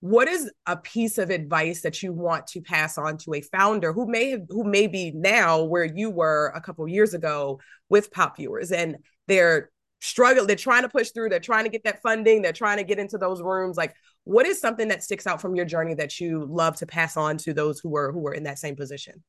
what 0.00 0.28
is 0.28 0.50
a 0.66 0.76
piece 0.76 1.18
of 1.18 1.30
advice 1.30 1.82
that 1.82 2.02
you 2.02 2.12
want 2.12 2.46
to 2.48 2.60
pass 2.60 2.96
on 2.96 3.18
to 3.18 3.34
a 3.34 3.40
founder 3.40 3.92
who 3.92 4.06
may 4.06 4.30
have 4.30 4.42
who 4.48 4.62
may 4.62 4.86
be 4.86 5.10
now 5.10 5.64
where 5.64 5.84
you 5.84 6.08
were 6.08 6.52
a 6.54 6.60
couple 6.60 6.86
years 6.86 7.14
ago 7.14 7.58
with 7.88 8.12
PopViewers 8.12 8.70
and 8.70 8.96
they're 9.26 9.70
struggling, 10.00 10.46
they're 10.46 10.54
trying 10.54 10.82
to 10.82 10.88
push 10.88 11.10
through, 11.10 11.28
they're 11.28 11.40
trying 11.40 11.64
to 11.64 11.70
get 11.70 11.82
that 11.82 12.00
funding, 12.00 12.42
they're 12.42 12.52
trying 12.52 12.76
to 12.78 12.84
get 12.84 13.00
into 13.00 13.18
those 13.18 13.42
rooms. 13.42 13.76
Like, 13.76 13.94
what 14.22 14.46
is 14.46 14.60
something 14.60 14.88
that 14.88 15.02
sticks 15.02 15.26
out 15.26 15.40
from 15.40 15.56
your 15.56 15.64
journey 15.64 15.94
that 15.94 16.20
you 16.20 16.46
love 16.48 16.76
to 16.76 16.86
pass 16.86 17.16
on 17.16 17.36
to 17.38 17.52
those 17.52 17.80
who 17.80 17.88
were 17.88 18.12
who 18.12 18.20
were 18.20 18.34
in 18.34 18.44
that 18.44 18.60
same 18.60 18.76
position? 18.76 19.24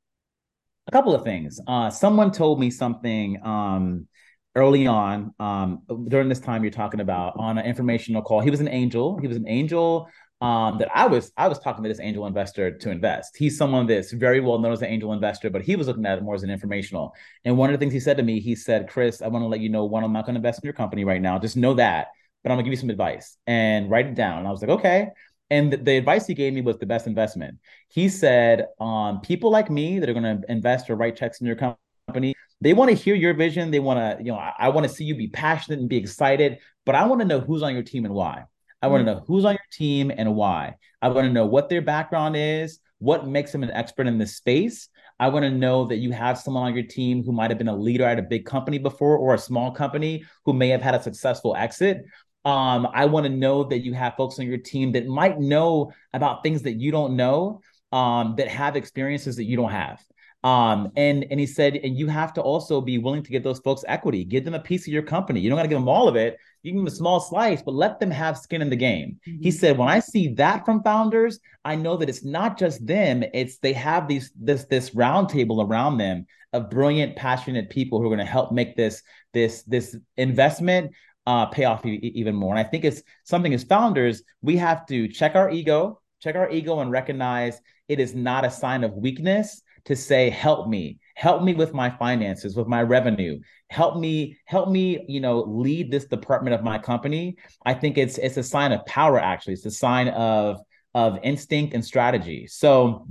A 0.90 0.92
couple 0.92 1.14
of 1.14 1.24
things. 1.24 1.60
Uh, 1.68 1.90
someone 1.90 2.32
told 2.32 2.60
me 2.60 2.72
something 2.72 3.38
um, 3.46 4.08
early 4.56 4.88
on 4.88 5.32
um, 5.40 5.84
during 6.08 6.28
this 6.28 6.40
time 6.40 6.64
you're 6.64 6.72
talking 6.72 7.00
about 7.00 7.34
on 7.38 7.60
an 7.60 7.66
informational 7.66 8.24
call. 8.24 8.42
He 8.42 8.50
was 8.50 8.60
an 8.60 8.68
angel. 8.68 9.20
He 9.20 9.28
was 9.28 9.38
an 9.38 9.48
angel 9.48 10.10
um, 10.42 10.80
that 10.80 10.90
I 10.96 11.06
was 11.06 11.32
I 11.38 11.48
was 11.48 11.60
talking 11.60 11.84
to 11.84 11.90
this 11.90 12.00
angel 12.00 12.26
investor 12.26 12.76
to 12.76 12.90
invest. 12.90 13.38
He's 13.38 13.56
someone 13.56 13.86
that's 13.86 14.12
very 14.12 14.40
well 14.40 14.58
known 14.58 14.72
as 14.72 14.82
an 14.82 14.88
angel 14.88 15.14
investor, 15.14 15.52
but 15.52 15.62
he 15.62 15.76
was 15.76 15.86
looking 15.86 16.08
at 16.08 16.18
it 16.18 16.24
more 16.24 16.34
as 16.34 16.42
an 16.42 16.50
informational. 16.50 17.14
And 17.46 17.56
one 17.56 17.70
of 17.70 17.74
the 17.74 17.78
things 17.78 17.94
he 17.94 18.00
said 18.00 18.18
to 18.18 18.24
me, 18.24 18.40
he 18.40 18.56
said, 18.56 18.90
"Chris, 18.90 19.22
I 19.22 19.28
want 19.28 19.44
to 19.44 19.48
let 19.48 19.60
you 19.60 19.70
know 19.70 19.86
one, 19.86 20.04
I'm 20.04 20.14
not 20.14 20.26
going 20.26 20.34
to 20.36 20.40
invest 20.40 20.64
in 20.64 20.68
your 20.68 20.74
company 20.74 21.06
right 21.06 21.22
now. 21.22 21.38
Just 21.38 21.56
know 21.56 21.76
that, 21.76 22.08
but 22.42 22.52
I'm 22.52 22.56
going 22.56 22.66
to 22.66 22.70
give 22.72 22.78
you 22.78 22.82
some 22.82 22.90
advice 22.90 23.38
and 23.46 23.92
write 23.92 24.08
it 24.08 24.16
down." 24.16 24.40
And 24.40 24.48
I 24.48 24.52
was 24.52 24.62
like, 24.62 24.72
"Okay." 24.72 25.10
And 25.50 25.74
the, 25.74 25.98
advice 25.98 26.28
he 26.28 26.34
gave 26.34 26.54
me 26.54 26.62
was 26.62 26.78
the 26.78 26.86
best 26.86 27.08
investment. 27.08 27.58
He 27.88 28.10
said, 28.10 28.68
um, 28.80 29.22
people 29.22 29.50
like 29.50 29.70
me 29.70 30.00
that 30.00 30.10
are 30.10 30.14
going 30.14 30.42
to 30.42 30.52
invest 30.52 30.90
or 30.90 30.96
write 30.96 31.16
checks 31.16 31.42
in 31.42 31.48
your 31.48 31.56
company, 31.56 32.36
they 32.62 32.74
want 32.74 32.90
to 32.90 32.96
hear 32.96 33.16
your 33.16 33.34
vision. 33.34 33.72
They 33.72 33.80
want 33.80 34.00
to, 34.00 34.24
you 34.24 34.32
know, 34.32 34.38
I, 34.38 34.54
I 34.60 34.70
want 34.70 34.88
to 34.88 34.94
see 34.94 35.06
you 35.06 35.16
be 35.16 35.28
passionate 35.28 35.80
and 35.80 35.90
be 35.90 35.98
excited, 35.98 36.60
but 36.86 36.96
I 36.96 37.06
want 37.06 37.22
to 37.22 37.28
know 37.28 37.40
who's 37.40 37.64
on 37.64 37.74
your 37.74 37.84
team 37.84 38.06
and 38.06 38.14
why. 38.14 38.44
I 38.82 38.88
want 38.88 39.06
to 39.06 39.12
mm. 39.12 39.16
know 39.16 39.24
who's 39.28 39.46
on 39.46 39.54
your 39.54 39.70
team 39.72 40.12
and 40.16 40.36
why. 40.36 40.76
I 41.02 41.10
want 41.10 41.26
to 41.26 41.34
know 41.34 41.46
what 41.46 41.70
their 41.70 41.82
background 41.82 42.36
is, 42.38 42.80
what 43.00 43.28
makes 43.28 43.52
them 43.52 43.64
an 43.64 43.72
expert 43.72 44.08
in 44.08 44.18
this 44.18 44.36
space. 44.36 44.90
I 45.20 45.30
want 45.30 45.44
to 45.44 45.52
know 45.52 45.86
that 45.86 45.98
you 45.98 46.12
have 46.12 46.38
someone 46.38 46.64
on 46.64 46.74
your 46.74 46.86
team 46.86 47.24
who 47.24 47.32
might 47.32 47.52
have 47.52 47.58
been 47.58 47.68
a 47.68 47.76
leader 47.76 48.06
at 48.06 48.20
a 48.20 48.24
big 48.24 48.46
company 48.46 48.78
before 48.78 49.18
or 49.18 49.34
a 49.34 49.38
small 49.38 49.72
company 49.72 50.24
who 50.46 50.54
may 50.54 50.70
have 50.70 50.82
had 50.82 50.96
a 50.96 51.04
successful 51.04 51.56
exit. 51.58 52.06
Um, 52.50 52.88
I 52.94 53.06
want 53.06 53.26
to 53.26 53.30
know 53.30 53.64
that 53.66 53.80
you 53.80 53.94
have 53.94 54.16
folks 54.16 54.40
on 54.40 54.48
your 54.48 54.58
team 54.58 54.92
that 54.94 55.06
might 55.06 55.40
know 55.40 55.92
about 56.14 56.42
things 56.42 56.64
that 56.64 56.80
you 56.80 56.92
don't 56.92 57.16
know, 57.16 57.62
um, 57.92 58.34
that 58.38 58.48
have 58.48 58.76
experiences 58.76 59.36
that 59.36 59.44
you 59.44 59.56
don't 59.56 59.70
have. 59.70 60.02
Um, 60.44 60.92
and 60.96 61.26
and 61.30 61.40
he 61.40 61.46
said, 61.46 61.76
and 61.76 61.96
you 61.96 62.08
have 62.08 62.34
to 62.34 62.42
also 62.42 62.82
be 62.82 62.98
willing 62.98 63.22
to 63.24 63.30
give 63.30 63.44
those 63.44 63.60
folks 63.60 63.84
equity, 63.88 64.24
give 64.24 64.46
them 64.46 64.56
a 64.56 64.60
piece 64.60 64.88
of 64.88 64.94
your 64.94 65.04
company. 65.04 65.42
You 65.42 65.50
don't 65.50 65.58
got 65.58 65.64
to 65.64 65.70
give 65.70 65.78
them 65.78 65.90
all 65.90 66.08
of 66.08 66.16
it. 66.16 66.38
You 66.64 66.72
give 66.72 66.80
them 66.80 66.88
a 66.88 66.92
small 66.92 67.20
slice, 67.20 67.62
but 67.62 67.76
let 67.76 68.00
them 68.00 68.10
have 68.10 68.38
skin 68.38 68.64
in 68.64 68.70
the 68.70 68.76
game. 68.76 69.20
Mm-hmm. 69.28 69.44
He 69.44 69.52
said, 69.52 69.78
when 69.78 69.90
I 69.90 70.00
see 70.00 70.30
that 70.36 70.66
from 70.66 70.82
founders, 70.82 71.40
I 71.64 71.76
know 71.76 71.98
that 71.98 72.10
it's 72.10 72.24
not 72.24 72.58
just 72.58 72.88
them; 72.88 73.24
it's 73.34 73.58
they 73.58 73.74
have 73.74 74.08
these 74.08 74.32
this 74.40 74.64
this 74.66 74.92
roundtable 74.92 75.68
around 75.68 75.98
them 75.98 76.26
of 76.54 76.72
brilliant, 76.72 77.16
passionate 77.16 77.70
people 77.70 78.00
who 78.00 78.06
are 78.06 78.16
going 78.16 78.26
to 78.26 78.26
help 78.26 78.52
make 78.52 78.76
this 78.76 79.04
this 79.34 79.62
this 79.64 79.96
investment 80.18 80.94
uh, 81.30 81.46
pay 81.46 81.66
off 81.66 81.86
e- 81.86 82.12
even 82.16 82.34
more. 82.34 82.56
And 82.56 82.60
I 82.60 82.68
think 82.68 82.84
it's 82.84 83.04
something 83.24 83.54
as 83.54 83.64
founders, 83.64 84.24
we 84.42 84.58
have 84.58 84.88
to 84.88 85.08
check 85.08 85.36
our 85.36 85.52
ego, 85.52 86.02
check 86.20 86.36
our 86.36 86.50
ego 86.50 86.80
and 86.80 86.90
recognize 86.90 87.62
it 87.88 88.00
is 88.00 88.16
not 88.16 88.46
a 88.46 88.50
sign 88.50 88.84
of 88.84 88.94
weakness 88.94 89.62
to 89.86 89.96
say, 89.96 90.32
help 90.32 90.68
me, 90.68 90.98
help 91.14 91.44
me 91.44 91.54
with 91.54 91.72
my 91.72 91.92
finances, 91.92 92.56
with 92.56 92.66
my 92.66 92.82
revenue, 92.82 93.40
help 93.70 93.98
me, 93.98 94.40
help 94.46 94.70
me, 94.70 95.06
you 95.08 95.20
know, 95.20 95.42
lead 95.42 95.92
this 95.92 96.06
department 96.06 96.56
of 96.56 96.64
my 96.64 96.80
company. 96.80 97.38
I 97.64 97.76
think 97.76 98.00
it's 98.00 98.18
it's 98.18 98.38
a 98.38 98.44
sign 98.44 98.72
of 98.72 98.84
power, 98.88 99.20
actually. 99.20 99.54
It's 99.54 99.68
a 99.68 99.72
sign 99.72 100.08
of 100.08 100.60
of 100.96 101.20
instinct 101.22 101.76
and 101.76 101.86
strategy. 101.86 102.48
So 102.48 103.08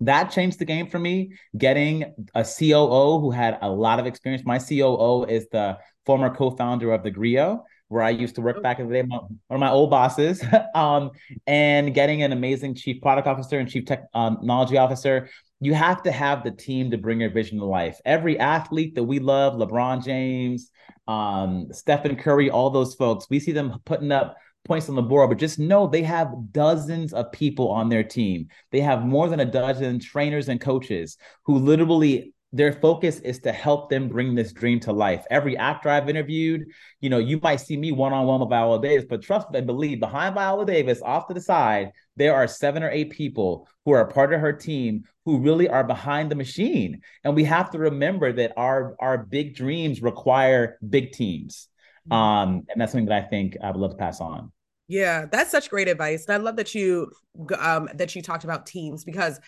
that 0.00 0.32
changed 0.32 0.58
the 0.58 0.64
game 0.64 0.88
for 0.88 0.98
me. 0.98 1.34
Getting 1.56 2.12
a 2.34 2.44
COO 2.44 3.20
who 3.20 3.30
had 3.30 3.58
a 3.62 3.70
lot 3.70 4.00
of 4.00 4.06
experience. 4.06 4.44
My 4.44 4.58
COO 4.58 5.24
is 5.24 5.46
the 5.52 5.78
former 6.06 6.34
co-founder 6.34 6.92
of 6.92 7.02
theGrio, 7.02 7.62
where 7.88 8.02
I 8.02 8.10
used 8.10 8.36
to 8.36 8.40
work 8.40 8.56
oh. 8.58 8.62
back 8.62 8.78
in 8.78 8.88
the 8.88 8.94
day, 8.94 9.02
one 9.02 9.38
of 9.50 9.60
my 9.60 9.70
old 9.70 9.90
bosses, 9.90 10.42
um, 10.74 11.10
and 11.46 11.94
getting 11.94 12.22
an 12.22 12.32
amazing 12.32 12.74
chief 12.74 13.02
product 13.02 13.26
officer 13.26 13.58
and 13.58 13.68
chief 13.68 13.84
technology 13.84 14.78
officer. 14.78 15.28
You 15.60 15.74
have 15.74 16.02
to 16.04 16.10
have 16.10 16.42
the 16.42 16.50
team 16.50 16.90
to 16.90 16.98
bring 16.98 17.20
your 17.20 17.30
vision 17.30 17.58
to 17.58 17.64
life. 17.64 18.00
Every 18.04 18.38
athlete 18.38 18.96
that 18.96 19.04
we 19.04 19.20
love, 19.20 19.54
LeBron 19.54 20.04
James, 20.04 20.70
um, 21.06 21.68
Stephen 21.70 22.16
Curry, 22.16 22.50
all 22.50 22.70
those 22.70 22.94
folks, 22.94 23.26
we 23.30 23.38
see 23.38 23.52
them 23.52 23.78
putting 23.84 24.10
up 24.10 24.36
points 24.64 24.88
on 24.88 24.94
the 24.94 25.02
board, 25.02 25.28
but 25.28 25.38
just 25.38 25.58
know 25.58 25.86
they 25.86 26.02
have 26.02 26.32
dozens 26.52 27.12
of 27.12 27.32
people 27.32 27.68
on 27.68 27.88
their 27.88 28.04
team. 28.04 28.48
They 28.70 28.80
have 28.80 29.04
more 29.04 29.28
than 29.28 29.40
a 29.40 29.44
dozen 29.44 29.98
trainers 29.98 30.48
and 30.48 30.60
coaches 30.60 31.16
who 31.44 31.58
literally 31.58 32.32
their 32.52 32.72
focus 32.72 33.18
is 33.20 33.38
to 33.40 33.52
help 33.52 33.88
them 33.88 34.08
bring 34.08 34.34
this 34.34 34.52
dream 34.52 34.78
to 34.80 34.92
life. 34.92 35.24
Every 35.30 35.56
actor 35.56 35.88
I've 35.88 36.08
interviewed, 36.08 36.66
you 37.00 37.08
know, 37.08 37.18
you 37.18 37.40
might 37.42 37.60
see 37.60 37.76
me 37.76 37.92
one 37.92 38.12
on 38.12 38.26
one 38.26 38.40
with 38.40 38.50
Viola 38.50 38.80
Davis, 38.80 39.06
but 39.08 39.22
trust 39.22 39.50
me 39.50 39.58
and 39.58 39.66
believe 39.66 40.00
behind 40.00 40.34
Viola 40.34 40.66
Davis, 40.66 41.00
off 41.02 41.28
to 41.28 41.34
the 41.34 41.40
side, 41.40 41.92
there 42.16 42.34
are 42.34 42.46
seven 42.46 42.82
or 42.82 42.90
eight 42.90 43.10
people 43.10 43.66
who 43.84 43.92
are 43.92 44.04
part 44.06 44.34
of 44.34 44.40
her 44.40 44.52
team 44.52 45.04
who 45.24 45.38
really 45.38 45.68
are 45.68 45.84
behind 45.84 46.30
the 46.30 46.34
machine. 46.34 47.00
And 47.24 47.34
we 47.34 47.44
have 47.44 47.70
to 47.70 47.78
remember 47.78 48.32
that 48.34 48.52
our 48.56 48.96
our 49.00 49.18
big 49.18 49.54
dreams 49.56 50.02
require 50.02 50.78
big 50.86 51.12
teams. 51.12 51.68
Mm-hmm. 52.08 52.12
Um, 52.12 52.48
and 52.68 52.80
that's 52.80 52.92
something 52.92 53.06
that 53.06 53.24
I 53.24 53.28
think 53.28 53.56
I 53.62 53.70
would 53.70 53.80
love 53.80 53.92
to 53.92 53.96
pass 53.96 54.20
on. 54.20 54.52
Yeah, 54.88 55.24
that's 55.30 55.50
such 55.50 55.70
great 55.70 55.88
advice. 55.88 56.26
And 56.26 56.34
I 56.34 56.36
love 56.36 56.56
that 56.56 56.74
you 56.74 57.10
um 57.58 57.88
that 57.94 58.14
you 58.14 58.20
talked 58.20 58.44
about 58.44 58.66
teams 58.66 59.04
because 59.04 59.40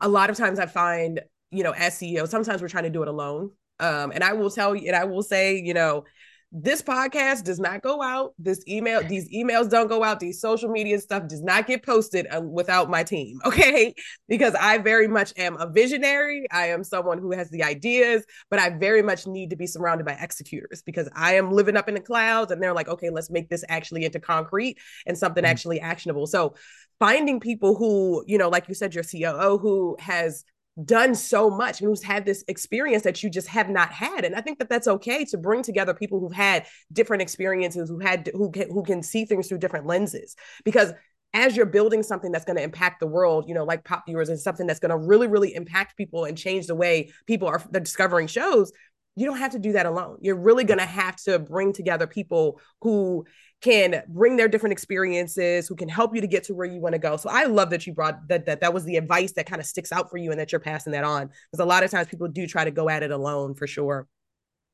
a 0.00 0.08
lot 0.08 0.28
of 0.28 0.36
times 0.36 0.58
I 0.58 0.66
find 0.66 1.20
you 1.50 1.62
know, 1.62 1.72
as 1.72 1.94
CEO, 1.94 2.28
sometimes 2.28 2.62
we're 2.62 2.68
trying 2.68 2.84
to 2.84 2.90
do 2.90 3.02
it 3.02 3.08
alone. 3.08 3.50
Um, 3.78 4.12
and 4.12 4.22
I 4.22 4.34
will 4.34 4.50
tell 4.50 4.74
you, 4.74 4.88
and 4.88 4.96
I 4.96 5.04
will 5.04 5.22
say, 5.22 5.58
you 5.58 5.74
know, 5.74 6.04
this 6.52 6.82
podcast 6.82 7.44
does 7.44 7.60
not 7.60 7.80
go 7.80 8.02
out. 8.02 8.34
This 8.36 8.60
email, 8.66 9.02
these 9.04 9.32
emails 9.32 9.70
don't 9.70 9.86
go 9.86 10.02
out. 10.02 10.18
These 10.18 10.40
social 10.40 10.68
media 10.68 10.98
stuff 10.98 11.28
does 11.28 11.42
not 11.42 11.68
get 11.68 11.84
posted 11.84 12.26
uh, 12.26 12.40
without 12.40 12.90
my 12.90 13.04
team. 13.04 13.38
Okay. 13.50 13.94
Because 14.28 14.54
I 14.54 14.78
very 14.78 15.08
much 15.08 15.32
am 15.36 15.56
a 15.56 15.68
visionary. 15.68 16.46
I 16.52 16.66
am 16.68 16.84
someone 16.84 17.18
who 17.18 17.32
has 17.32 17.50
the 17.50 17.64
ideas, 17.64 18.24
but 18.48 18.60
I 18.60 18.70
very 18.70 19.02
much 19.02 19.26
need 19.26 19.50
to 19.50 19.56
be 19.56 19.66
surrounded 19.66 20.06
by 20.06 20.12
executors 20.12 20.82
because 20.82 21.08
I 21.14 21.34
am 21.34 21.50
living 21.50 21.76
up 21.76 21.88
in 21.88 21.94
the 21.94 22.00
clouds 22.00 22.52
and 22.52 22.62
they're 22.62 22.74
like, 22.74 22.88
okay, 22.88 23.10
let's 23.10 23.28
make 23.28 23.48
this 23.48 23.64
actually 23.68 24.04
into 24.04 24.20
concrete 24.20 24.78
and 25.04 25.18
something 25.18 25.42
mm-hmm. 25.42 25.50
actually 25.50 25.80
actionable. 25.80 26.28
So 26.28 26.54
finding 27.00 27.40
people 27.40 27.74
who, 27.74 28.24
you 28.26 28.38
know, 28.38 28.48
like 28.48 28.68
you 28.68 28.74
said, 28.74 28.94
your 28.94 29.04
COO 29.04 29.58
who 29.58 29.96
has 29.98 30.44
done 30.84 31.14
so 31.14 31.50
much 31.50 31.80
and 31.80 31.88
who's 31.88 32.02
had 32.02 32.24
this 32.24 32.44
experience 32.48 33.02
that 33.02 33.22
you 33.22 33.28
just 33.28 33.48
have 33.48 33.68
not 33.68 33.92
had 33.92 34.24
and 34.24 34.34
i 34.34 34.40
think 34.40 34.58
that 34.58 34.68
that's 34.68 34.86
okay 34.86 35.24
to 35.24 35.36
bring 35.36 35.62
together 35.62 35.92
people 35.92 36.20
who've 36.20 36.32
had 36.32 36.64
different 36.92 37.20
experiences 37.20 37.88
who 37.88 37.98
had 37.98 38.30
who 38.34 38.50
can, 38.50 38.70
who 38.70 38.82
can 38.82 39.02
see 39.02 39.24
things 39.24 39.48
through 39.48 39.58
different 39.58 39.84
lenses 39.84 40.36
because 40.64 40.92
as 41.34 41.56
you're 41.56 41.66
building 41.66 42.02
something 42.02 42.32
that's 42.32 42.44
going 42.44 42.56
to 42.56 42.62
impact 42.62 43.00
the 43.00 43.06
world 43.06 43.46
you 43.48 43.54
know 43.54 43.64
like 43.64 43.84
PopViewers 43.84 44.28
and 44.28 44.38
something 44.38 44.66
that's 44.66 44.80
going 44.80 44.90
to 44.90 44.96
really 44.96 45.26
really 45.26 45.54
impact 45.54 45.96
people 45.96 46.24
and 46.24 46.38
change 46.38 46.66
the 46.66 46.74
way 46.74 47.10
people 47.26 47.48
are 47.48 47.62
discovering 47.72 48.28
shows 48.28 48.72
you 49.16 49.26
don't 49.26 49.38
have 49.38 49.52
to 49.52 49.58
do 49.58 49.72
that 49.72 49.86
alone. 49.86 50.18
You're 50.20 50.36
really 50.36 50.64
going 50.64 50.78
to 50.78 50.86
have 50.86 51.16
to 51.24 51.38
bring 51.38 51.72
together 51.72 52.06
people 52.06 52.60
who 52.80 53.26
can 53.60 54.02
bring 54.08 54.36
their 54.36 54.48
different 54.48 54.72
experiences, 54.72 55.68
who 55.68 55.76
can 55.76 55.88
help 55.88 56.14
you 56.14 56.20
to 56.20 56.26
get 56.26 56.44
to 56.44 56.54
where 56.54 56.66
you 56.66 56.80
want 56.80 56.94
to 56.94 56.98
go. 56.98 57.16
So 57.16 57.28
I 57.30 57.44
love 57.44 57.70
that 57.70 57.86
you 57.86 57.92
brought 57.92 58.26
that 58.28 58.46
that 58.46 58.60
that 58.60 58.72
was 58.72 58.84
the 58.84 58.96
advice 58.96 59.32
that 59.32 59.46
kind 59.46 59.60
of 59.60 59.66
sticks 59.66 59.92
out 59.92 60.10
for 60.10 60.16
you 60.16 60.30
and 60.30 60.40
that 60.40 60.52
you're 60.52 60.60
passing 60.60 60.92
that 60.92 61.04
on. 61.04 61.28
Because 61.28 61.62
a 61.62 61.66
lot 61.66 61.82
of 61.82 61.90
times 61.90 62.08
people 62.08 62.28
do 62.28 62.46
try 62.46 62.64
to 62.64 62.70
go 62.70 62.88
at 62.88 63.02
it 63.02 63.10
alone 63.10 63.54
for 63.54 63.66
sure. 63.66 64.08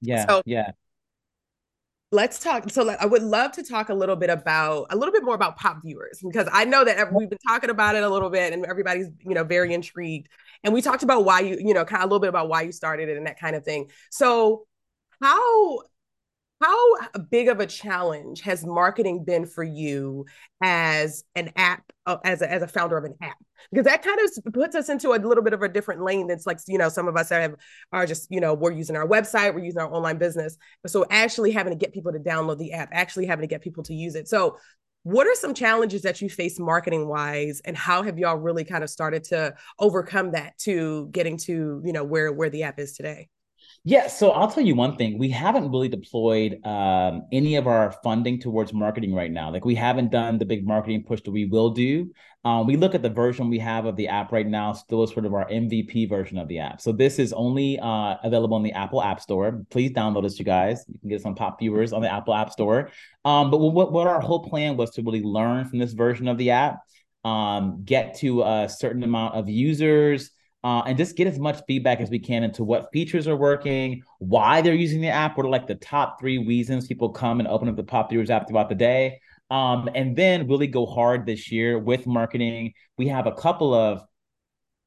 Yeah. 0.00 0.26
So, 0.26 0.42
yeah. 0.44 0.72
Let's 2.12 2.38
talk. 2.38 2.70
So 2.70 2.88
I 2.88 3.04
would 3.04 3.24
love 3.24 3.52
to 3.52 3.64
talk 3.64 3.88
a 3.88 3.94
little 3.94 4.14
bit 4.14 4.30
about 4.30 4.86
a 4.90 4.96
little 4.96 5.12
bit 5.12 5.24
more 5.24 5.34
about 5.34 5.58
PopViewers 5.58 6.22
because 6.22 6.48
I 6.52 6.64
know 6.64 6.84
that 6.84 7.12
we've 7.12 7.28
been 7.28 7.38
talking 7.46 7.68
about 7.68 7.96
it 7.96 8.04
a 8.04 8.08
little 8.08 8.30
bit 8.30 8.52
and 8.52 8.64
everybody's 8.64 9.08
you 9.24 9.34
know 9.34 9.42
very 9.42 9.74
intrigued. 9.74 10.28
And 10.62 10.72
we 10.72 10.80
talked 10.80 11.02
about 11.02 11.24
why 11.24 11.40
you 11.40 11.58
you 11.58 11.74
know 11.74 11.84
kind 11.84 12.02
of 12.02 12.04
a 12.04 12.06
little 12.06 12.20
bit 12.20 12.28
about 12.28 12.48
why 12.48 12.62
you 12.62 12.70
started 12.70 13.08
it 13.08 13.16
and 13.16 13.26
that 13.26 13.40
kind 13.40 13.56
of 13.56 13.64
thing. 13.64 13.90
So 14.10 14.66
how 15.20 15.80
how 16.60 17.18
big 17.30 17.48
of 17.48 17.60
a 17.60 17.66
challenge 17.66 18.40
has 18.40 18.64
marketing 18.64 19.24
been 19.24 19.46
for 19.46 19.62
you 19.62 20.24
as 20.62 21.24
an 21.34 21.50
app 21.56 21.82
uh, 22.06 22.16
as 22.24 22.40
a, 22.40 22.50
as 22.50 22.62
a 22.62 22.68
founder 22.68 22.96
of 22.96 23.04
an 23.04 23.14
app? 23.20 23.36
Because 23.70 23.84
that 23.84 24.02
kind 24.02 24.18
of 24.20 24.52
puts 24.52 24.74
us 24.74 24.88
into 24.88 25.12
a 25.12 25.16
little 25.16 25.42
bit 25.42 25.52
of 25.52 25.62
a 25.62 25.68
different 25.68 26.02
lane 26.02 26.26
that's 26.26 26.46
like 26.46 26.58
you 26.66 26.78
know 26.78 26.88
some 26.88 27.08
of 27.08 27.16
us 27.16 27.28
have 27.30 27.54
are 27.92 28.06
just 28.06 28.30
you 28.30 28.40
know 28.40 28.54
we're 28.54 28.72
using 28.72 28.96
our 28.96 29.06
website 29.06 29.54
we're 29.54 29.64
using 29.64 29.80
our 29.80 29.92
online 29.92 30.18
business 30.18 30.56
so 30.86 31.04
actually 31.10 31.52
having 31.52 31.72
to 31.72 31.78
get 31.78 31.92
people 31.92 32.12
to 32.12 32.18
download 32.18 32.58
the 32.58 32.72
app 32.72 32.88
actually 32.92 33.26
having 33.26 33.42
to 33.42 33.48
get 33.48 33.60
people 33.60 33.82
to 33.82 33.94
use 33.94 34.14
it. 34.14 34.28
So 34.28 34.58
what 35.06 35.28
are 35.28 35.36
some 35.36 35.54
challenges 35.54 36.02
that 36.02 36.20
you 36.20 36.28
face 36.28 36.58
marketing 36.58 37.06
wise 37.06 37.60
and 37.64 37.76
how 37.76 38.02
have 38.02 38.18
y'all 38.18 38.36
really 38.36 38.64
kind 38.64 38.82
of 38.82 38.90
started 38.90 39.22
to 39.22 39.54
overcome 39.78 40.32
that 40.32 40.58
to 40.58 41.08
getting 41.12 41.36
to 41.36 41.80
you 41.84 41.92
know 41.92 42.02
where 42.02 42.32
where 42.32 42.50
the 42.50 42.64
app 42.64 42.80
is 42.80 42.94
today 42.94 43.28
yeah, 43.88 44.08
so 44.08 44.32
I'll 44.32 44.50
tell 44.50 44.64
you 44.64 44.74
one 44.74 44.96
thing. 44.96 45.16
We 45.16 45.30
haven't 45.30 45.70
really 45.70 45.88
deployed 45.88 46.58
um, 46.66 47.22
any 47.30 47.54
of 47.54 47.68
our 47.68 47.92
funding 48.02 48.40
towards 48.40 48.72
marketing 48.74 49.14
right 49.14 49.30
now. 49.30 49.52
Like 49.52 49.64
we 49.64 49.76
haven't 49.76 50.10
done 50.10 50.38
the 50.38 50.44
big 50.44 50.66
marketing 50.66 51.04
push 51.04 51.20
that 51.22 51.30
we 51.30 51.44
will 51.44 51.70
do. 51.70 52.10
Um, 52.44 52.66
we 52.66 52.76
look 52.76 52.96
at 52.96 53.02
the 53.02 53.10
version 53.10 53.48
we 53.48 53.60
have 53.60 53.84
of 53.84 53.94
the 53.94 54.08
app 54.08 54.32
right 54.32 54.46
now, 54.46 54.72
still 54.72 55.04
as 55.04 55.12
sort 55.12 55.24
of 55.24 55.34
our 55.34 55.48
MVP 55.48 56.08
version 56.08 56.36
of 56.36 56.48
the 56.48 56.58
app. 56.58 56.80
So 56.80 56.90
this 56.90 57.20
is 57.20 57.32
only 57.32 57.78
uh, 57.78 58.16
available 58.24 58.56
on 58.56 58.64
the 58.64 58.72
Apple 58.72 59.00
App 59.00 59.20
Store. 59.20 59.62
Please 59.70 59.92
download 59.92 60.24
this, 60.24 60.36
you 60.40 60.44
guys. 60.44 60.84
You 60.88 60.98
can 60.98 61.08
get 61.08 61.22
some 61.22 61.36
PopViewers 61.36 61.92
on 61.92 62.02
the 62.02 62.12
Apple 62.12 62.34
App 62.34 62.50
Store. 62.50 62.90
Um, 63.24 63.52
but 63.52 63.58
what, 63.58 63.92
what 63.92 64.08
our 64.08 64.20
whole 64.20 64.42
plan 64.42 64.76
was 64.76 64.90
to 64.94 65.02
really 65.02 65.22
learn 65.22 65.64
from 65.64 65.78
this 65.78 65.92
version 65.92 66.26
of 66.26 66.38
the 66.38 66.50
app, 66.50 66.80
um, 67.24 67.82
get 67.84 68.18
to 68.18 68.42
a 68.42 68.68
certain 68.68 69.04
amount 69.04 69.36
of 69.36 69.48
users 69.48 70.32
uh, 70.64 70.82
and 70.86 70.98
just 70.98 71.16
get 71.16 71.26
as 71.26 71.38
much 71.38 71.62
feedback 71.66 72.00
as 72.00 72.10
we 72.10 72.18
can 72.18 72.42
into 72.42 72.64
what 72.64 72.90
features 72.92 73.28
are 73.28 73.36
working, 73.36 74.02
why 74.18 74.60
they're 74.60 74.74
using 74.74 75.00
the 75.00 75.08
app, 75.08 75.36
what 75.36 75.46
are 75.46 75.50
like 75.50 75.66
the 75.66 75.76
top 75.76 76.18
three 76.18 76.38
reasons 76.38 76.86
people 76.86 77.10
come 77.10 77.38
and 77.38 77.48
open 77.48 77.68
up 77.68 77.76
the 77.76 77.84
PopViewers 77.84 78.30
app 78.30 78.48
throughout 78.48 78.68
the 78.68 78.74
day. 78.74 79.20
Um, 79.48 79.88
and 79.94 80.16
then 80.16 80.48
really 80.48 80.66
go 80.66 80.86
hard 80.86 81.24
this 81.24 81.52
year 81.52 81.78
with 81.78 82.06
marketing. 82.06 82.72
We 82.98 83.08
have 83.08 83.26
a 83.26 83.32
couple 83.32 83.74
of 83.74 84.02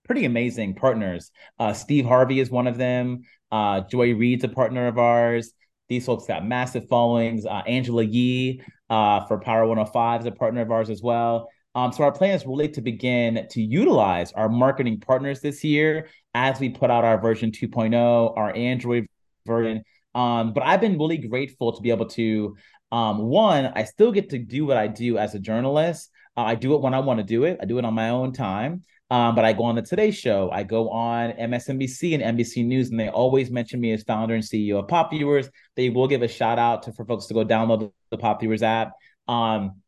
pretty 0.05 0.25
amazing 0.25 0.75
partners. 0.75 1.31
Uh, 1.59 1.71
Steve 1.71 2.05
Harvey 2.05 2.39
is 2.39 2.49
one 2.49 2.67
of 2.67 2.77
them. 2.77 3.21
Uh, 3.51 3.81
Joy 3.81 4.15
Reid's 4.15 4.43
a 4.43 4.49
partner 4.49 4.87
of 4.87 4.97
ours. 4.97 5.53
These 5.87 6.05
folks 6.05 6.25
got 6.25 6.45
massive 6.45 6.87
followings. 6.89 7.45
Uh, 7.45 7.61
Angela 7.65 8.03
Yee 8.03 8.61
uh, 8.89 9.25
for 9.27 9.39
Power 9.39 9.65
105 9.65 10.21
is 10.21 10.27
a 10.27 10.31
partner 10.31 10.61
of 10.61 10.71
ours 10.71 10.89
as 10.89 11.01
well. 11.01 11.49
Um, 11.75 11.91
so 11.91 12.03
our 12.03 12.11
plan 12.11 12.35
is 12.35 12.45
really 12.45 12.69
to 12.69 12.81
begin 12.81 13.47
to 13.51 13.61
utilize 13.61 14.31
our 14.33 14.49
marketing 14.49 14.99
partners 14.99 15.39
this 15.39 15.63
year 15.63 16.07
as 16.33 16.59
we 16.59 16.69
put 16.69 16.89
out 16.89 17.05
our 17.05 17.19
version 17.21 17.51
2.0, 17.51 18.37
our 18.37 18.55
Android 18.55 19.07
version. 19.45 19.83
Um, 20.15 20.53
but 20.53 20.63
I've 20.63 20.81
been 20.81 20.97
really 20.97 21.17
grateful 21.17 21.73
to 21.73 21.81
be 21.81 21.91
able 21.91 22.07
to, 22.07 22.57
um, 22.91 23.19
one, 23.19 23.71
I 23.75 23.83
still 23.83 24.11
get 24.11 24.31
to 24.31 24.39
do 24.39 24.65
what 24.65 24.77
I 24.77 24.87
do 24.87 25.17
as 25.17 25.35
a 25.35 25.39
journalist. 25.39 26.09
Uh, 26.35 26.41
I 26.41 26.55
do 26.55 26.73
it 26.73 26.81
when 26.81 26.93
I 26.93 26.99
want 26.99 27.19
to 27.19 27.23
do 27.23 27.43
it. 27.43 27.59
I 27.61 27.65
do 27.65 27.77
it 27.77 27.85
on 27.85 27.93
my 27.93 28.09
own 28.09 28.33
time. 28.33 28.83
Um, 29.11 29.33
but 29.33 29.43
I 29.43 29.53
go 29.53 29.63
on 29.63 29.75
the 29.75 29.81
Today 29.81 30.11
Show. 30.11 30.51
I 30.51 30.63
go 30.63 30.89
on 30.89 31.31
MSNBC 31.31 32.13
and 32.13 32.37
NBC 32.37 32.63
News, 32.63 32.91
and 32.91 32.99
they 32.99 33.09
always 33.09 33.49
mention 33.49 33.81
me 33.81 33.91
as 33.91 34.03
founder 34.03 34.35
and 34.35 34.43
CEO 34.43 34.79
of 34.79 34.87
PopViewers. 34.87 35.49
They 35.75 35.89
will 35.89 36.07
give 36.07 36.21
a 36.21 36.27
shout 36.27 36.59
out 36.59 36.83
to 36.83 36.93
for 36.93 37.05
folks 37.05 37.25
to 37.27 37.33
go 37.33 37.43
download 37.43 37.91
the 38.11 38.17
PopViewers 38.17 38.61
app. 38.61 38.91
Um, 39.27 39.81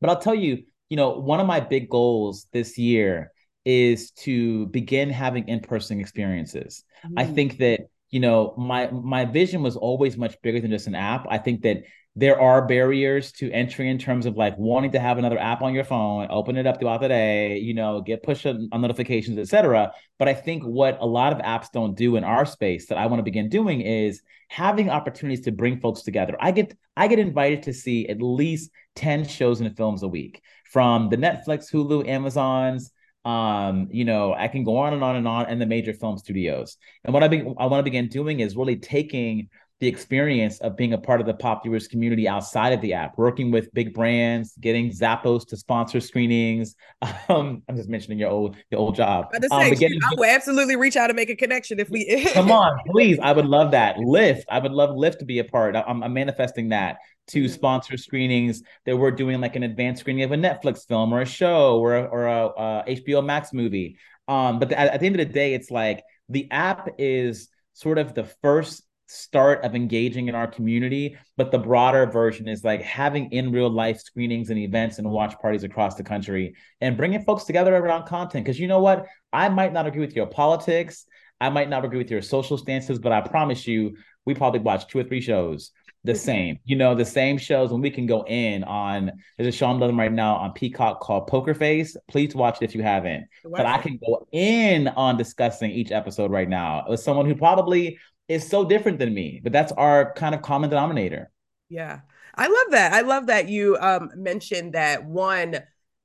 but 0.00 0.10
I'll 0.10 0.20
tell 0.20 0.34
you, 0.34 0.62
you 0.88 0.96
know, 0.96 1.18
one 1.18 1.40
of 1.40 1.46
my 1.46 1.60
big 1.60 1.88
goals 1.88 2.46
this 2.52 2.78
year 2.78 3.32
is 3.64 4.10
to 4.12 4.66
begin 4.66 5.10
having 5.10 5.48
in-person 5.48 6.00
experiences. 6.00 6.84
Mm. 7.06 7.12
I 7.16 7.24
think 7.24 7.58
that, 7.58 7.80
you 8.10 8.20
know, 8.20 8.54
my 8.56 8.90
my 8.90 9.26
vision 9.26 9.62
was 9.62 9.76
always 9.76 10.16
much 10.16 10.40
bigger 10.42 10.60
than 10.60 10.70
just 10.70 10.86
an 10.86 10.94
app. 10.94 11.26
I 11.28 11.38
think 11.38 11.62
that 11.62 11.82
there 12.16 12.40
are 12.40 12.66
barriers 12.66 13.30
to 13.30 13.48
entry 13.52 13.88
in 13.88 13.96
terms 13.96 14.26
of 14.26 14.36
like 14.36 14.58
wanting 14.58 14.90
to 14.90 14.98
have 14.98 15.18
another 15.18 15.38
app 15.38 15.62
on 15.62 15.72
your 15.72 15.84
phone, 15.84 16.26
open 16.30 16.56
it 16.56 16.66
up 16.66 16.80
throughout 16.80 17.00
the 17.00 17.06
day, 17.06 17.58
you 17.58 17.74
know, 17.74 18.00
get 18.00 18.24
push 18.24 18.44
on 18.44 18.68
notifications, 18.72 19.38
etc. 19.38 19.92
But 20.18 20.26
I 20.26 20.34
think 20.34 20.64
what 20.64 20.98
a 21.00 21.06
lot 21.06 21.32
of 21.32 21.38
apps 21.38 21.70
don't 21.70 21.94
do 21.94 22.16
in 22.16 22.24
our 22.24 22.44
space 22.44 22.86
that 22.86 22.98
I 22.98 23.06
want 23.06 23.20
to 23.20 23.24
begin 23.24 23.48
doing 23.48 23.82
is 23.82 24.20
having 24.48 24.90
opportunities 24.90 25.44
to 25.44 25.52
bring 25.52 25.78
folks 25.78 26.02
together. 26.02 26.36
I 26.40 26.50
get 26.50 26.76
I 26.96 27.06
get 27.06 27.20
invited 27.20 27.62
to 27.64 27.72
see 27.72 28.08
at 28.08 28.20
least 28.20 28.70
10 28.98 29.26
shows 29.26 29.60
and 29.60 29.76
films 29.76 30.02
a 30.02 30.08
week 30.08 30.42
from 30.64 31.08
the 31.08 31.16
Netflix, 31.16 31.72
Hulu, 31.72 32.08
Amazons. 32.08 32.90
Um, 33.24 33.88
you 33.90 34.04
know, 34.04 34.34
I 34.34 34.48
can 34.48 34.64
go 34.64 34.76
on 34.76 34.92
and 34.92 35.04
on 35.04 35.16
and 35.16 35.28
on, 35.28 35.46
and 35.46 35.60
the 35.60 35.66
major 35.66 35.92
film 35.92 36.18
studios. 36.18 36.76
And 37.04 37.14
what 37.14 37.22
I 37.22 37.28
be, 37.28 37.40
I 37.40 37.66
want 37.66 37.80
to 37.80 37.82
begin 37.82 38.08
doing 38.08 38.40
is 38.40 38.56
really 38.56 38.76
taking 38.76 39.48
the 39.80 39.86
experience 39.86 40.58
of 40.58 40.76
being 40.76 40.92
a 40.92 40.98
part 40.98 41.20
of 41.20 41.26
the 41.26 41.34
PopViewers 41.34 41.88
community 41.88 42.26
outside 42.26 42.72
of 42.72 42.80
the 42.80 42.94
app, 42.94 43.16
working 43.16 43.50
with 43.50 43.72
big 43.74 43.94
brands, 43.94 44.54
getting 44.60 44.90
Zappos 44.90 45.46
to 45.48 45.56
sponsor 45.56 46.00
screenings. 46.00 46.74
Um, 47.28 47.62
I'm 47.68 47.76
just 47.76 47.90
mentioning 47.90 48.18
your 48.18 48.30
old 48.30 48.56
your 48.70 48.80
old 48.80 48.94
job. 48.94 49.26
I, 49.32 49.36
um, 49.36 49.74
getting, 49.74 49.98
I 50.02 50.14
would 50.16 50.28
absolutely 50.28 50.76
reach 50.76 50.96
out 50.96 51.10
and 51.10 51.16
make 51.16 51.28
a 51.28 51.36
connection 51.36 51.78
if 51.78 51.90
we 51.90 52.24
come 52.32 52.50
on, 52.50 52.78
please. 52.86 53.18
I 53.20 53.32
would 53.32 53.44
love 53.44 53.72
that. 53.72 53.96
Lyft, 53.96 54.44
I 54.48 54.58
would 54.58 54.72
love 54.72 54.90
Lyft 54.90 55.18
to 55.18 55.26
be 55.26 55.38
a 55.38 55.44
part. 55.44 55.76
I'm, 55.76 56.02
I'm 56.02 56.12
manifesting 56.14 56.70
that 56.70 56.96
to 57.28 57.44
mm-hmm. 57.44 57.52
sponsor 57.52 57.96
screenings 57.96 58.62
that 58.86 58.96
we're 58.96 59.10
doing 59.10 59.40
like 59.40 59.56
an 59.56 59.62
advanced 59.62 60.00
screening 60.00 60.24
of 60.24 60.32
a 60.32 60.36
Netflix 60.36 60.86
film 60.86 61.12
or 61.12 61.20
a 61.20 61.26
show 61.26 61.78
or 61.78 61.96
a, 61.96 62.04
or 62.04 62.26
a, 62.26 62.84
HBO 62.88 63.24
Max 63.24 63.52
movie. 63.52 63.98
Um, 64.26 64.58
but 64.58 64.70
the, 64.70 64.78
at, 64.78 64.88
at 64.88 65.00
the 65.00 65.06
end 65.06 65.20
of 65.20 65.26
the 65.26 65.32
day, 65.32 65.54
it's 65.54 65.70
like 65.70 66.02
the 66.28 66.50
app 66.50 66.88
is 66.98 67.48
sort 67.74 67.98
of 67.98 68.14
the 68.14 68.24
first 68.42 68.82
start 69.08 69.64
of 69.64 69.74
engaging 69.74 70.28
in 70.28 70.34
our 70.34 70.46
community. 70.46 71.16
But 71.36 71.50
the 71.50 71.58
broader 71.58 72.06
version 72.06 72.46
is 72.46 72.62
like 72.62 72.82
having 72.82 73.32
in 73.32 73.50
real 73.50 73.70
life 73.70 74.00
screenings 74.00 74.50
and 74.50 74.58
events 74.58 74.98
and 74.98 75.10
watch 75.10 75.38
parties 75.40 75.64
across 75.64 75.96
the 75.96 76.04
country 76.04 76.54
and 76.80 76.96
bringing 76.96 77.24
folks 77.24 77.44
together 77.44 77.74
around 77.74 78.06
content. 78.06 78.44
Because 78.44 78.60
you 78.60 78.68
know 78.68 78.80
what? 78.80 79.06
I 79.32 79.48
might 79.48 79.72
not 79.72 79.86
agree 79.86 80.00
with 80.00 80.14
your 80.14 80.26
politics. 80.26 81.06
I 81.40 81.48
might 81.48 81.68
not 81.68 81.84
agree 81.84 81.98
with 81.98 82.10
your 82.10 82.22
social 82.22 82.58
stances, 82.58 82.98
but 82.98 83.12
I 83.12 83.20
promise 83.20 83.66
you, 83.66 83.96
we 84.24 84.34
probably 84.34 84.60
watch 84.60 84.86
two 84.88 84.98
or 84.98 85.04
three 85.04 85.20
shows 85.20 85.72
the 86.04 86.12
mm-hmm. 86.12 86.18
same. 86.18 86.58
You 86.64 86.76
know, 86.76 86.94
the 86.94 87.04
same 87.04 87.38
shows 87.38 87.70
when 87.70 87.80
we 87.80 87.90
can 87.90 88.06
go 88.06 88.24
in 88.26 88.64
on 88.64 89.12
there's 89.36 89.54
a 89.54 89.56
show 89.56 89.66
I'm 89.66 89.80
loving 89.80 89.96
right 89.96 90.12
now 90.12 90.36
on 90.36 90.52
Peacock 90.52 91.00
called 91.00 91.26
Poker 91.26 91.54
Face. 91.54 91.96
Please 92.08 92.34
watch 92.34 92.58
it 92.60 92.64
if 92.64 92.74
you 92.74 92.82
haven't. 92.82 93.26
But 93.44 93.66
I 93.66 93.78
can 93.78 93.98
go 94.04 94.26
in 94.32 94.88
on 94.88 95.16
discussing 95.16 95.70
each 95.70 95.92
episode 95.92 96.30
right 96.30 96.48
now 96.48 96.84
with 96.88 97.00
someone 97.00 97.26
who 97.26 97.34
probably 97.34 97.98
is 98.28 98.46
so 98.46 98.64
different 98.64 98.98
than 98.98 99.12
me, 99.14 99.40
but 99.42 99.52
that's 99.52 99.72
our 99.72 100.12
kind 100.14 100.34
of 100.34 100.42
common 100.42 100.70
denominator. 100.70 101.30
Yeah. 101.68 102.00
I 102.34 102.46
love 102.46 102.70
that. 102.70 102.92
I 102.92 103.00
love 103.00 103.26
that 103.26 103.48
you 103.48 103.76
um 103.80 104.10
mentioned 104.14 104.74
that 104.74 105.04
one 105.04 105.60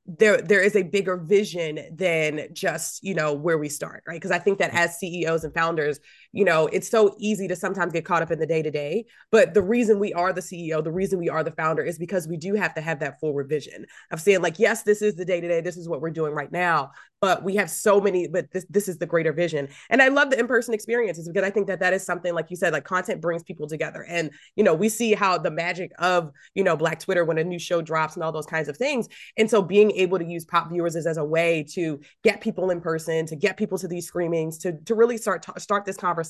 there 0.06 0.42
there 0.42 0.62
is 0.62 0.76
a 0.76 0.84
bigger 0.84 1.18
vision 1.18 1.80
than 1.96 2.48
just 2.54 3.04
you 3.04 3.14
know 3.14 3.34
where 3.34 3.58
we 3.58 3.70
start 3.70 4.04
right 4.06 4.16
because 4.16 4.32
i 4.32 4.40
think 4.40 4.60
that 4.60 4.74
as 4.74 5.00
ceos 5.00 5.46
and 5.46 5.54
founders 5.54 6.00
you 6.34 6.44
know 6.44 6.68
it's 6.68 6.90
so 6.90 7.16
easy 7.18 7.48
to 7.48 7.56
sometimes 7.56 7.94
get 7.94 8.04
caught 8.04 8.22
up 8.22 8.32
in 8.32 8.40
the 8.40 8.46
day 8.46 8.62
to 8.62 8.72
day 8.72 9.06
but 9.32 9.54
the 9.54 9.62
reason 9.62 10.00
we 10.00 10.12
are 10.14 10.34
the 10.34 10.42
ceo 10.42 10.84
the 10.84 10.92
reason 10.92 11.20
we 11.20 11.30
are 11.30 11.44
the 11.44 11.52
founder 11.52 11.84
is 11.84 11.98
because 11.98 12.28
we 12.28 12.36
do 12.36 12.56
have 12.56 12.74
to 12.74 12.82
have 12.82 13.00
that 13.00 13.20
forward 13.20 13.48
vision 13.48 13.86
of 14.12 14.20
saying 14.20 14.42
like 14.42 14.60
yes 14.60 14.84
this 14.84 15.02
is 15.02 15.16
the 15.16 15.24
day 15.24 15.40
to 15.40 15.48
day 15.48 15.62
this 15.62 15.78
is 15.78 15.88
what 15.88 16.02
we're 16.02 16.10
doing 16.10 16.34
right 16.34 16.52
now 16.52 16.92
but 17.24 17.42
we 17.42 17.56
have 17.56 17.70
so 17.70 18.02
many 18.02 18.28
but 18.28 18.52
this 18.52 18.66
this 18.70 18.90
is 18.90 18.98
the 18.98 19.06
greater 19.06 19.32
vision. 19.32 19.70
And 19.90 20.02
i 20.02 20.10
love 20.10 20.30
the 20.30 20.38
in-person 20.38 20.74
experiences 20.74 21.26
because 21.26 21.48
i 21.48 21.50
think 21.50 21.68
that 21.68 21.80
that 21.80 21.94
is 21.94 22.06
something 22.06 22.34
like 22.34 22.50
you 22.50 22.58
said 22.58 22.74
like 22.74 22.84
content 22.84 23.22
brings 23.22 23.44
people 23.44 23.66
together. 23.66 24.06
And 24.10 24.30
you 24.58 24.64
know 24.66 24.74
we 24.74 24.90
see 24.90 25.14
how 25.14 25.38
the 25.38 25.50
magic 25.50 25.94
of 26.00 26.32
you 26.54 26.66
know 26.66 26.76
black 26.76 27.00
twitter 27.00 27.24
when 27.24 27.38
a 27.38 27.44
new 27.46 27.60
show 27.60 27.82
drops 27.82 28.16
and 28.16 28.24
all 28.26 28.34
those 28.34 28.46
kinds 28.46 28.68
of 28.68 28.76
things. 28.76 29.08
And 29.38 29.50
so 29.50 29.62
being 29.62 29.92
able 29.92 30.20
to 30.20 30.26
use 30.26 30.46
PopViewers 30.46 30.98
as, 30.98 31.08
as 31.08 31.16
a 31.16 31.24
way 31.24 31.66
to 31.72 32.02
get 32.26 32.42
people 32.42 32.72
in 32.72 32.82
person 32.82 33.26
to 33.28 33.38
get 33.38 33.56
people 33.56 33.78
to 33.78 33.88
these 33.88 34.06
screenings, 34.06 34.58
to 34.58 34.74
to 34.82 34.94
really 34.94 35.18
start 35.18 35.44
to 35.44 35.58
start 35.62 35.86
this 35.86 35.96
conversation 35.96 36.23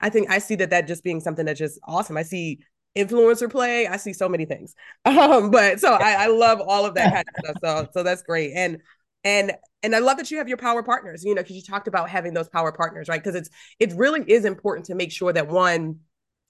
i 0.00 0.08
think 0.08 0.30
i 0.30 0.38
see 0.38 0.54
that 0.54 0.70
that 0.70 0.86
just 0.86 1.04
being 1.04 1.20
something 1.20 1.46
that's 1.46 1.58
just 1.58 1.78
awesome. 1.84 2.16
I 2.16 2.22
see 2.22 2.60
influencer 2.96 3.50
play 3.50 3.86
i 3.86 3.96
see 3.98 4.12
so 4.12 4.28
many 4.28 4.44
things. 4.46 4.74
Um 5.04 5.50
but 5.50 5.80
so 5.80 5.92
I, 5.92 6.24
I 6.24 6.26
love 6.28 6.60
all 6.60 6.86
of 6.86 6.94
that 6.94 7.12
kind 7.12 7.24
of 7.28 7.44
stuff. 7.44 7.56
So 7.62 7.88
so 7.92 8.02
that's 8.02 8.22
great. 8.22 8.52
And 8.54 8.80
and 9.24 9.52
and 9.82 9.94
i 9.94 9.98
love 9.98 10.16
that 10.16 10.30
you 10.30 10.38
have 10.38 10.48
your 10.48 10.56
power 10.56 10.82
partners 10.82 11.24
you 11.24 11.34
know 11.34 11.42
because 11.42 11.56
you 11.56 11.62
talked 11.62 11.88
about 11.88 12.08
having 12.08 12.32
those 12.32 12.48
power 12.48 12.72
partners 12.72 13.08
right? 13.08 13.22
Because 13.22 13.34
it's 13.34 13.50
it 13.78 13.92
really 13.94 14.22
is 14.22 14.44
important 14.44 14.86
to 14.86 14.94
make 14.94 15.12
sure 15.12 15.32
that 15.32 15.48
one 15.48 16.00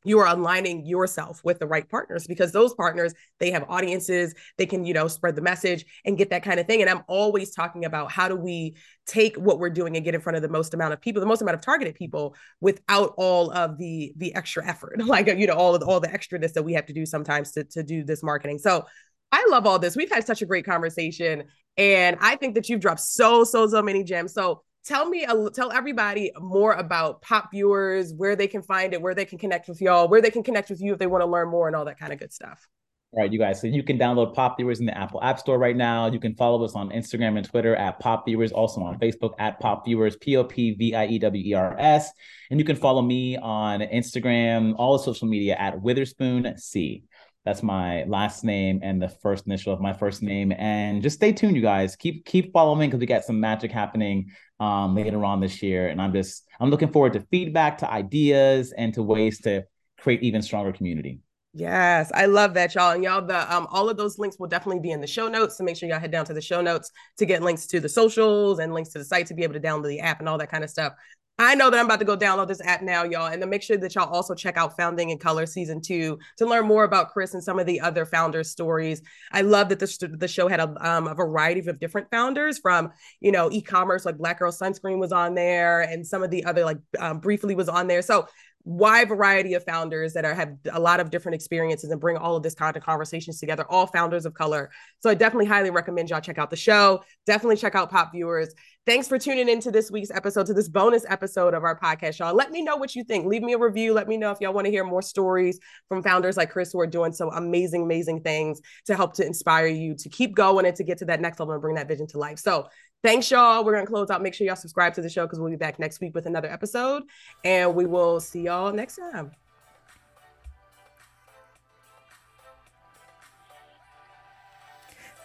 you 0.07 0.19
are 0.21 0.27
aligning 0.27 0.87
yourself 0.87 1.41
with 1.45 1.59
the 1.59 1.67
right 1.67 1.89
partners 1.89 2.27
because 2.27 2.53
those 2.53 2.73
partners 2.75 3.13
they 3.41 3.51
have 3.51 3.65
audiences 3.69 4.35
they 4.57 4.67
can 4.67 4.85
you 4.85 4.95
know 4.95 5.09
spread 5.09 5.35
the 5.35 5.43
message 5.43 5.85
and 6.05 6.17
get 6.17 6.31
that 6.31 6.43
kind 6.43 6.61
of 6.61 6.67
thing 6.67 6.81
and 6.81 6.89
i'm 6.89 7.03
always 7.09 7.55
talking 7.55 7.85
about 7.85 8.11
how 8.11 8.29
do 8.29 8.37
we 8.37 8.77
take 9.07 9.37
what 9.37 9.59
we're 9.59 9.71
doing 9.71 9.97
and 9.97 10.05
get 10.05 10.15
in 10.15 10.21
front 10.21 10.37
of 10.37 10.43
the 10.43 10.49
most 10.49 10.75
amount 10.75 10.93
of 10.93 11.01
people 11.01 11.21
the 11.21 11.27
most 11.27 11.43
amount 11.43 11.55
of 11.55 11.61
targeted 11.61 11.95
people 11.95 12.35
without 12.61 13.13
all 13.17 13.51
of 13.51 13.77
the 13.79 14.13
the 14.17 14.35
extra 14.35 14.67
effort 14.67 14.99
like 15.05 15.27
you 15.27 15.47
know 15.47 15.55
all 15.55 15.75
of 15.75 15.81
the, 15.81 15.87
all 15.87 16.01
the 16.01 16.09
extraness 16.09 16.53
that 16.53 16.63
we 16.63 16.73
have 16.73 16.87
to 16.87 16.93
do 16.93 17.05
sometimes 17.05 17.53
to, 17.53 17.65
to 17.65 17.83
do 17.83 18.05
this 18.05 18.23
marketing 18.23 18.59
so 18.59 18.85
I 19.33 19.45
love 19.51 19.67
all 19.67 19.81
this. 19.81 19.97
We've 19.97 20.11
had 20.11 20.25
such 20.25 20.41
a 20.41 20.47
great 20.47 20.65
conversation, 20.65 21.45
and 21.77 22.17
I 22.21 22.37
think 22.37 22.55
that 22.55 22.69
you've 22.69 22.81
dropped 22.81 23.01
so 23.01 23.43
so 23.43 23.67
so 23.67 23.83
many 23.83 24.05
gems. 24.05 24.33
So 24.33 24.63
tell 24.87 25.09
me, 25.09 25.25
a, 25.25 25.51
tell 25.51 25.73
everybody 25.73 26.33
more 26.39 26.73
about 26.73 27.23
PopViewers, 27.23 28.17
where 28.17 28.37
they 28.37 28.47
can 28.47 28.63
find 28.63 28.95
it, 28.95 29.03
where 29.03 29.15
they 29.15 29.25
can 29.25 29.39
connect 29.39 29.69
with 29.69 29.81
y'all, 29.81 30.09
where 30.09 30.23
they 30.23 30.31
can 30.31 30.43
connect 30.43 30.71
with 30.71 30.81
you 30.81 30.93
if 30.93 30.99
they 30.99 31.07
want 31.07 31.23
to 31.23 31.27
learn 31.27 31.49
more, 31.49 31.67
and 31.67 31.77
all 31.77 31.85
that 31.85 31.99
kind 31.99 32.13
of 32.13 32.19
good 32.19 32.33
stuff. 32.33 32.69
All 33.13 33.23
right, 33.23 33.33
you 33.33 33.39
guys. 33.39 33.61
So 33.61 33.67
you 33.67 33.83
can 33.83 33.99
download 33.99 34.35
PopViewers 34.35 34.81
in 34.81 34.87
the 34.87 34.97
Apple 34.97 35.23
App 35.23 35.39
Store 35.39 35.59
right 35.59 35.77
now. 35.77 36.11
You 36.11 36.19
can 36.21 36.35
follow 36.35 36.65
us 36.65 36.75
on 36.75 36.91
Instagram 36.91 37.39
and 37.39 37.49
Twitter 37.49 37.75
at 37.75 38.01
PopViewers, 38.01 38.53
also 38.53 38.83
on 38.83 38.99
Facebook 38.99 39.33
at 39.39 39.61
PopViewers, 39.61 40.21
P 40.21 40.37
O 40.37 40.45
P 40.45 40.73
V 40.73 40.95
I 40.95 41.07
E 41.07 41.19
W 41.19 41.43
E 41.51 41.55
R 41.55 41.77
S. 41.79 42.11
And 42.51 42.61
you 42.61 42.67
can 42.67 42.77
follow 42.77 43.03
me 43.03 43.37
on 43.37 43.81
Instagram, 43.81 44.75
all 44.77 44.99
the 44.99 45.05
social 45.05 45.29
media 45.29 45.57
at 45.57 45.81
Witherspoon 45.81 46.59
C. 46.59 47.05
That's 47.47 47.63
my 47.63 48.03
last 48.05 48.43
name 48.43 48.81
and 48.83 49.01
the 49.01 49.09
first 49.09 49.47
initial 49.47 49.73
of 49.73 49.81
my 49.81 49.93
first 49.93 50.21
name. 50.21 50.53
And 50.59 51.01
just 51.01 51.15
stay 51.15 51.33
tuned, 51.33 51.55
you 51.55 51.63
guys. 51.63 51.95
Keep 51.95 52.27
keep 52.27 52.53
following 52.53 52.91
because 52.91 52.99
we 52.99 53.07
got 53.07 53.25
some 53.25 53.39
magic 53.39 53.71
happening 53.71 54.33
um, 54.59 54.97
later 54.97 55.25
on 55.25 55.41
this 55.41 55.63
year. 55.63 55.89
And 55.89 56.03
I'm 56.03 56.13
just 56.13 56.45
I'm 56.59 56.71
looking 56.71 56.91
forward 56.91 57.13
to 57.13 57.21
feedback, 57.31 57.79
to 57.79 57.91
ideas, 57.91 58.73
and 58.73 58.93
to 58.95 59.03
ways 59.05 59.41
to 59.43 59.65
create 59.97 60.25
even 60.25 60.43
stronger 60.43 60.73
community. 60.73 61.21
Yes, 61.55 62.11
I 62.13 62.27
love 62.27 62.53
that, 62.55 62.75
y'all. 62.75 62.91
And 62.91 63.05
y'all, 63.05 63.25
the 63.25 63.55
um, 63.55 63.69
all 63.71 63.89
of 63.89 63.97
those 63.97 64.19
links 64.19 64.39
will 64.41 64.49
definitely 64.49 64.81
be 64.81 64.91
in 64.91 65.01
the 65.01 65.07
show 65.07 65.29
notes. 65.29 65.57
So 65.57 65.63
make 65.63 65.77
sure 65.77 65.89
y'all 65.89 66.01
head 66.01 66.11
down 66.11 66.25
to 66.27 66.35
the 66.35 66.43
show 66.43 66.61
notes 66.61 66.91
to 67.19 67.27
get 67.27 67.43
links 67.43 67.67
to 67.69 67.79
the 67.79 67.89
socials 67.89 68.59
and 68.59 68.75
links 68.75 68.91
to 68.91 68.99
the 68.99 69.05
site 69.05 69.27
to 69.29 69.35
be 69.35 69.45
able 69.45 69.55
to 69.55 69.61
download 69.61 69.89
the 69.89 70.01
app 70.01 70.19
and 70.19 70.29
all 70.29 70.37
that 70.37 70.51
kind 70.51 70.65
of 70.65 70.71
stuff. 70.71 70.95
I 71.39 71.55
know 71.55 71.69
that 71.69 71.79
I'm 71.79 71.85
about 71.85 71.99
to 71.99 72.07
go 72.07 72.17
download 72.17 72.49
this 72.49 72.63
app 72.63 72.81
now, 72.81 73.05
y'all, 73.05 73.27
and 73.27 73.43
to 73.43 73.47
make 73.47 73.63
sure 73.63 73.77
that 73.77 73.95
y'all 73.95 74.09
also 74.09 74.35
check 74.35 74.57
out 74.57 74.75
Founding 74.79 75.11
in 75.11 75.19
Color 75.19 75.45
season 75.45 75.83
two 75.83 76.19
to 76.39 76.47
learn 76.47 76.67
more 76.67 76.85
about 76.85 77.11
Chris 77.11 77.35
and 77.35 77.45
some 77.45 77.59
of 77.59 77.67
the 77.67 77.79
other 77.79 78.07
founders' 78.07 78.51
stories. 78.51 79.03
I 79.33 79.43
love 79.43 79.69
that 79.69 79.79
the, 79.79 80.17
the 80.19 80.29
show 80.29 80.49
had 80.49 80.61
a, 80.61 80.75
um, 80.81 81.07
a 81.07 81.15
variety 81.15 81.69
of 81.69 81.79
different 81.79 82.11
founders 82.11 82.59
from, 82.59 82.91
you 83.21 83.33
know, 83.33 83.51
e-commerce, 83.53 84.07
like 84.07 84.17
Black 84.17 84.39
Girl 84.39 84.51
Sunscreen 84.51 84.99
was 84.99 85.13
on 85.13 85.35
there, 85.35 85.83
and 85.83 86.07
some 86.07 86.23
of 86.23 86.31
the 86.31 86.43
other, 86.47 86.65
like 86.65 86.79
um, 86.99 87.19
Briefly 87.19 87.55
was 87.55 87.69
on 87.69 87.87
there. 87.87 88.01
So 88.01 88.29
wide 88.67 89.09
variety 89.09 89.55
of 89.55 89.63
founders 89.63 90.13
that 90.13 90.25
are 90.25 90.35
have 90.35 90.53
a 90.73 90.81
lot 90.81 90.99
of 90.99 91.09
different 91.09 91.37
experiences 91.37 91.89
and 91.91 92.01
bring 92.01 92.17
all 92.17 92.35
of 92.35 92.43
this 92.43 92.55
kind 92.55 92.77
of 92.77 92.83
conversations 92.83 93.39
together 93.39 93.65
all 93.71 93.87
founders 93.87 94.27
of 94.27 94.35
color 94.35 94.73
so 94.99 95.09
i 95.09 95.15
definitely 95.15 95.47
highly 95.47 95.71
recommend 95.71 96.11
y'all 96.11 96.21
check 96.21 96.37
out 96.37 96.51
the 96.51 96.57
show 96.57 97.01
definitely 97.27 97.55
check 97.55 97.77
out 97.77 97.93
PopViewers 97.93 98.49
thanks 98.87 99.09
for 99.09 99.19
tuning 99.19 99.49
into 99.49 99.71
this 99.71 99.91
week's 99.91 100.11
episode 100.11 100.47
to 100.47 100.55
this 100.55 100.69
bonus 100.69 101.05
episode 101.09 101.55
of 101.55 101.65
our 101.65 101.79
podcast 101.79 102.19
y'all 102.19 102.35
let 102.35 102.51
me 102.51 102.63
know 102.63 102.77
what 102.77 102.95
you 102.95 103.03
think 103.05 103.27
leave 103.27 103.43
me 103.43 103.53
a 103.53 103.59
review 103.59 103.93
let 103.93 104.09
me 104.09 104.17
know 104.17 104.31
if 104.31 104.41
y'all 104.41 104.53
want 104.53 104.65
to 104.65 104.71
hear 104.71 104.85
more 104.85 105.03
stories 105.03 105.59
from 105.89 106.03
founders 106.03 106.37
like 106.37 106.51
chris 106.51 106.73
who 106.73 106.81
are 106.81 106.87
doing 106.87 107.13
some 107.13 107.31
amazing 107.35 107.83
amazing 107.83 108.21
things 108.21 108.61
to 108.85 108.95
help 108.95 109.13
to 109.13 109.27
inspire 109.27 109.67
you 109.67 109.95
to 109.95 110.09
keep 110.09 110.35
going 110.35 110.65
and 110.65 110.77
to 110.77 110.85
get 110.85 110.99
to 110.99 111.05
that 111.05 111.21
next 111.21 111.41
level 111.41 111.53
and 111.53 111.61
bring 111.61 111.75
that 111.75 111.89
vision 111.89 112.07
to 112.07 112.19
life 112.19 112.39
so 112.39 112.69
Thanks, 113.03 113.31
y'all. 113.31 113.63
We're 113.65 113.75
going 113.75 113.85
to 113.85 113.91
close 113.91 114.11
out. 114.11 114.21
Make 114.21 114.35
sure 114.35 114.47
y'all 114.49 114.57
subscribe 114.57 114.95
to 114.95 115.03
the 115.03 115.09
show 115.09 115.27
because 115.27 115.39
we'll 115.39 115.51
be 115.51 115.57
back 115.57 115.79
next 115.79 116.01
week 116.01 116.13
with 116.15 116.27
another 116.27 116.51
episode. 116.51 117.05
And 117.45 117.75
we 117.75 117.87
will 117.87 118.19
see 118.19 118.41
y'all 118.41 118.73
next 118.73 118.97
time. 118.97 119.31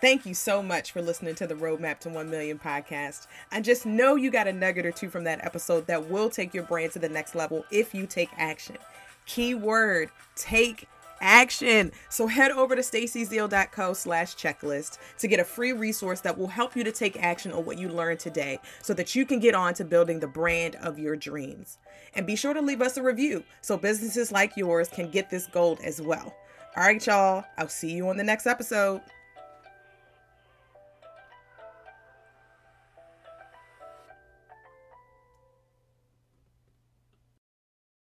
Thank 0.02 0.26
you 0.26 0.34
so 0.34 0.64
much 0.64 0.91
for 0.91 0.99
listening 0.99 1.36
to 1.36 1.45
the 1.45 1.54
Roadmap 1.54 1.99
to 1.99 2.10
1 2.10 2.28
Million 2.28 2.58
podcast. 2.58 3.28
I 3.52 3.62
just 3.62 3.86
know 3.86 4.16
you 4.16 4.32
got 4.32 4.47
a 4.47 4.54
nugget 4.54 4.84
or 4.84 4.91
two 4.91 5.12
from 5.12 5.26
that 5.26 5.45
episode 5.45 5.86
that 5.86 6.10
will 6.10 6.28
take 6.28 6.56
your 6.56 6.64
brand 6.64 6.91
to 6.93 6.99
the 6.99 7.08
next 7.08 7.36
level 7.36 7.64
if 7.70 7.93
you 7.93 8.08
take 8.08 8.32
action. 8.36 8.78
Keyword 9.28 10.10
take 10.36 10.88
action. 11.22 11.91
So 12.10 12.26
head 12.26 12.49
over 12.49 12.76
to 12.76 12.82
stacyzeal.co 12.82 13.93
slash 13.93 14.36
checklist 14.36 14.97
to 15.20 15.28
get 15.28 15.39
a 15.39 15.43
free 15.43 15.72
resource 15.72 16.22
that 16.22 16.36
will 16.36 16.47
help 16.47 16.76
you 16.76 16.84
to 16.84 16.91
take 16.91 17.22
action 17.22 17.52
on 17.52 17.64
what 17.64 17.78
you 17.78 17.88
learned 17.88 18.20
today 18.20 18.58
so 18.82 18.95
that 18.95 19.14
you 19.14 19.24
can 19.24 19.39
get 19.39 19.54
on 19.54 19.76
to 19.76 19.86
building 19.86 20.20
the 20.20 20.26
brand 20.26 20.78
of 20.78 20.97
your 20.97 21.16
dreams. 21.16 21.78
And 22.16 22.26
be 22.26 22.36
sure 22.36 22.56
to 22.56 22.62
leave 22.62 22.82
us 22.82 22.97
a 22.97 23.04
review 23.04 23.43
so 23.62 23.78
businesses 23.78 24.32
like 24.32 24.58
yours 24.58 24.88
can 24.88 25.12
get 25.12 25.30
this 25.30 25.45
gold 25.45 25.80
as 25.84 26.02
well. 26.02 26.34
All 26.76 26.84
right, 26.84 27.06
y'all. 27.06 27.43
I'll 27.60 27.70
see 27.70 27.91
you 27.91 28.10
on 28.10 28.18
the 28.18 28.24
next 28.24 28.47
episode. 28.47 29.02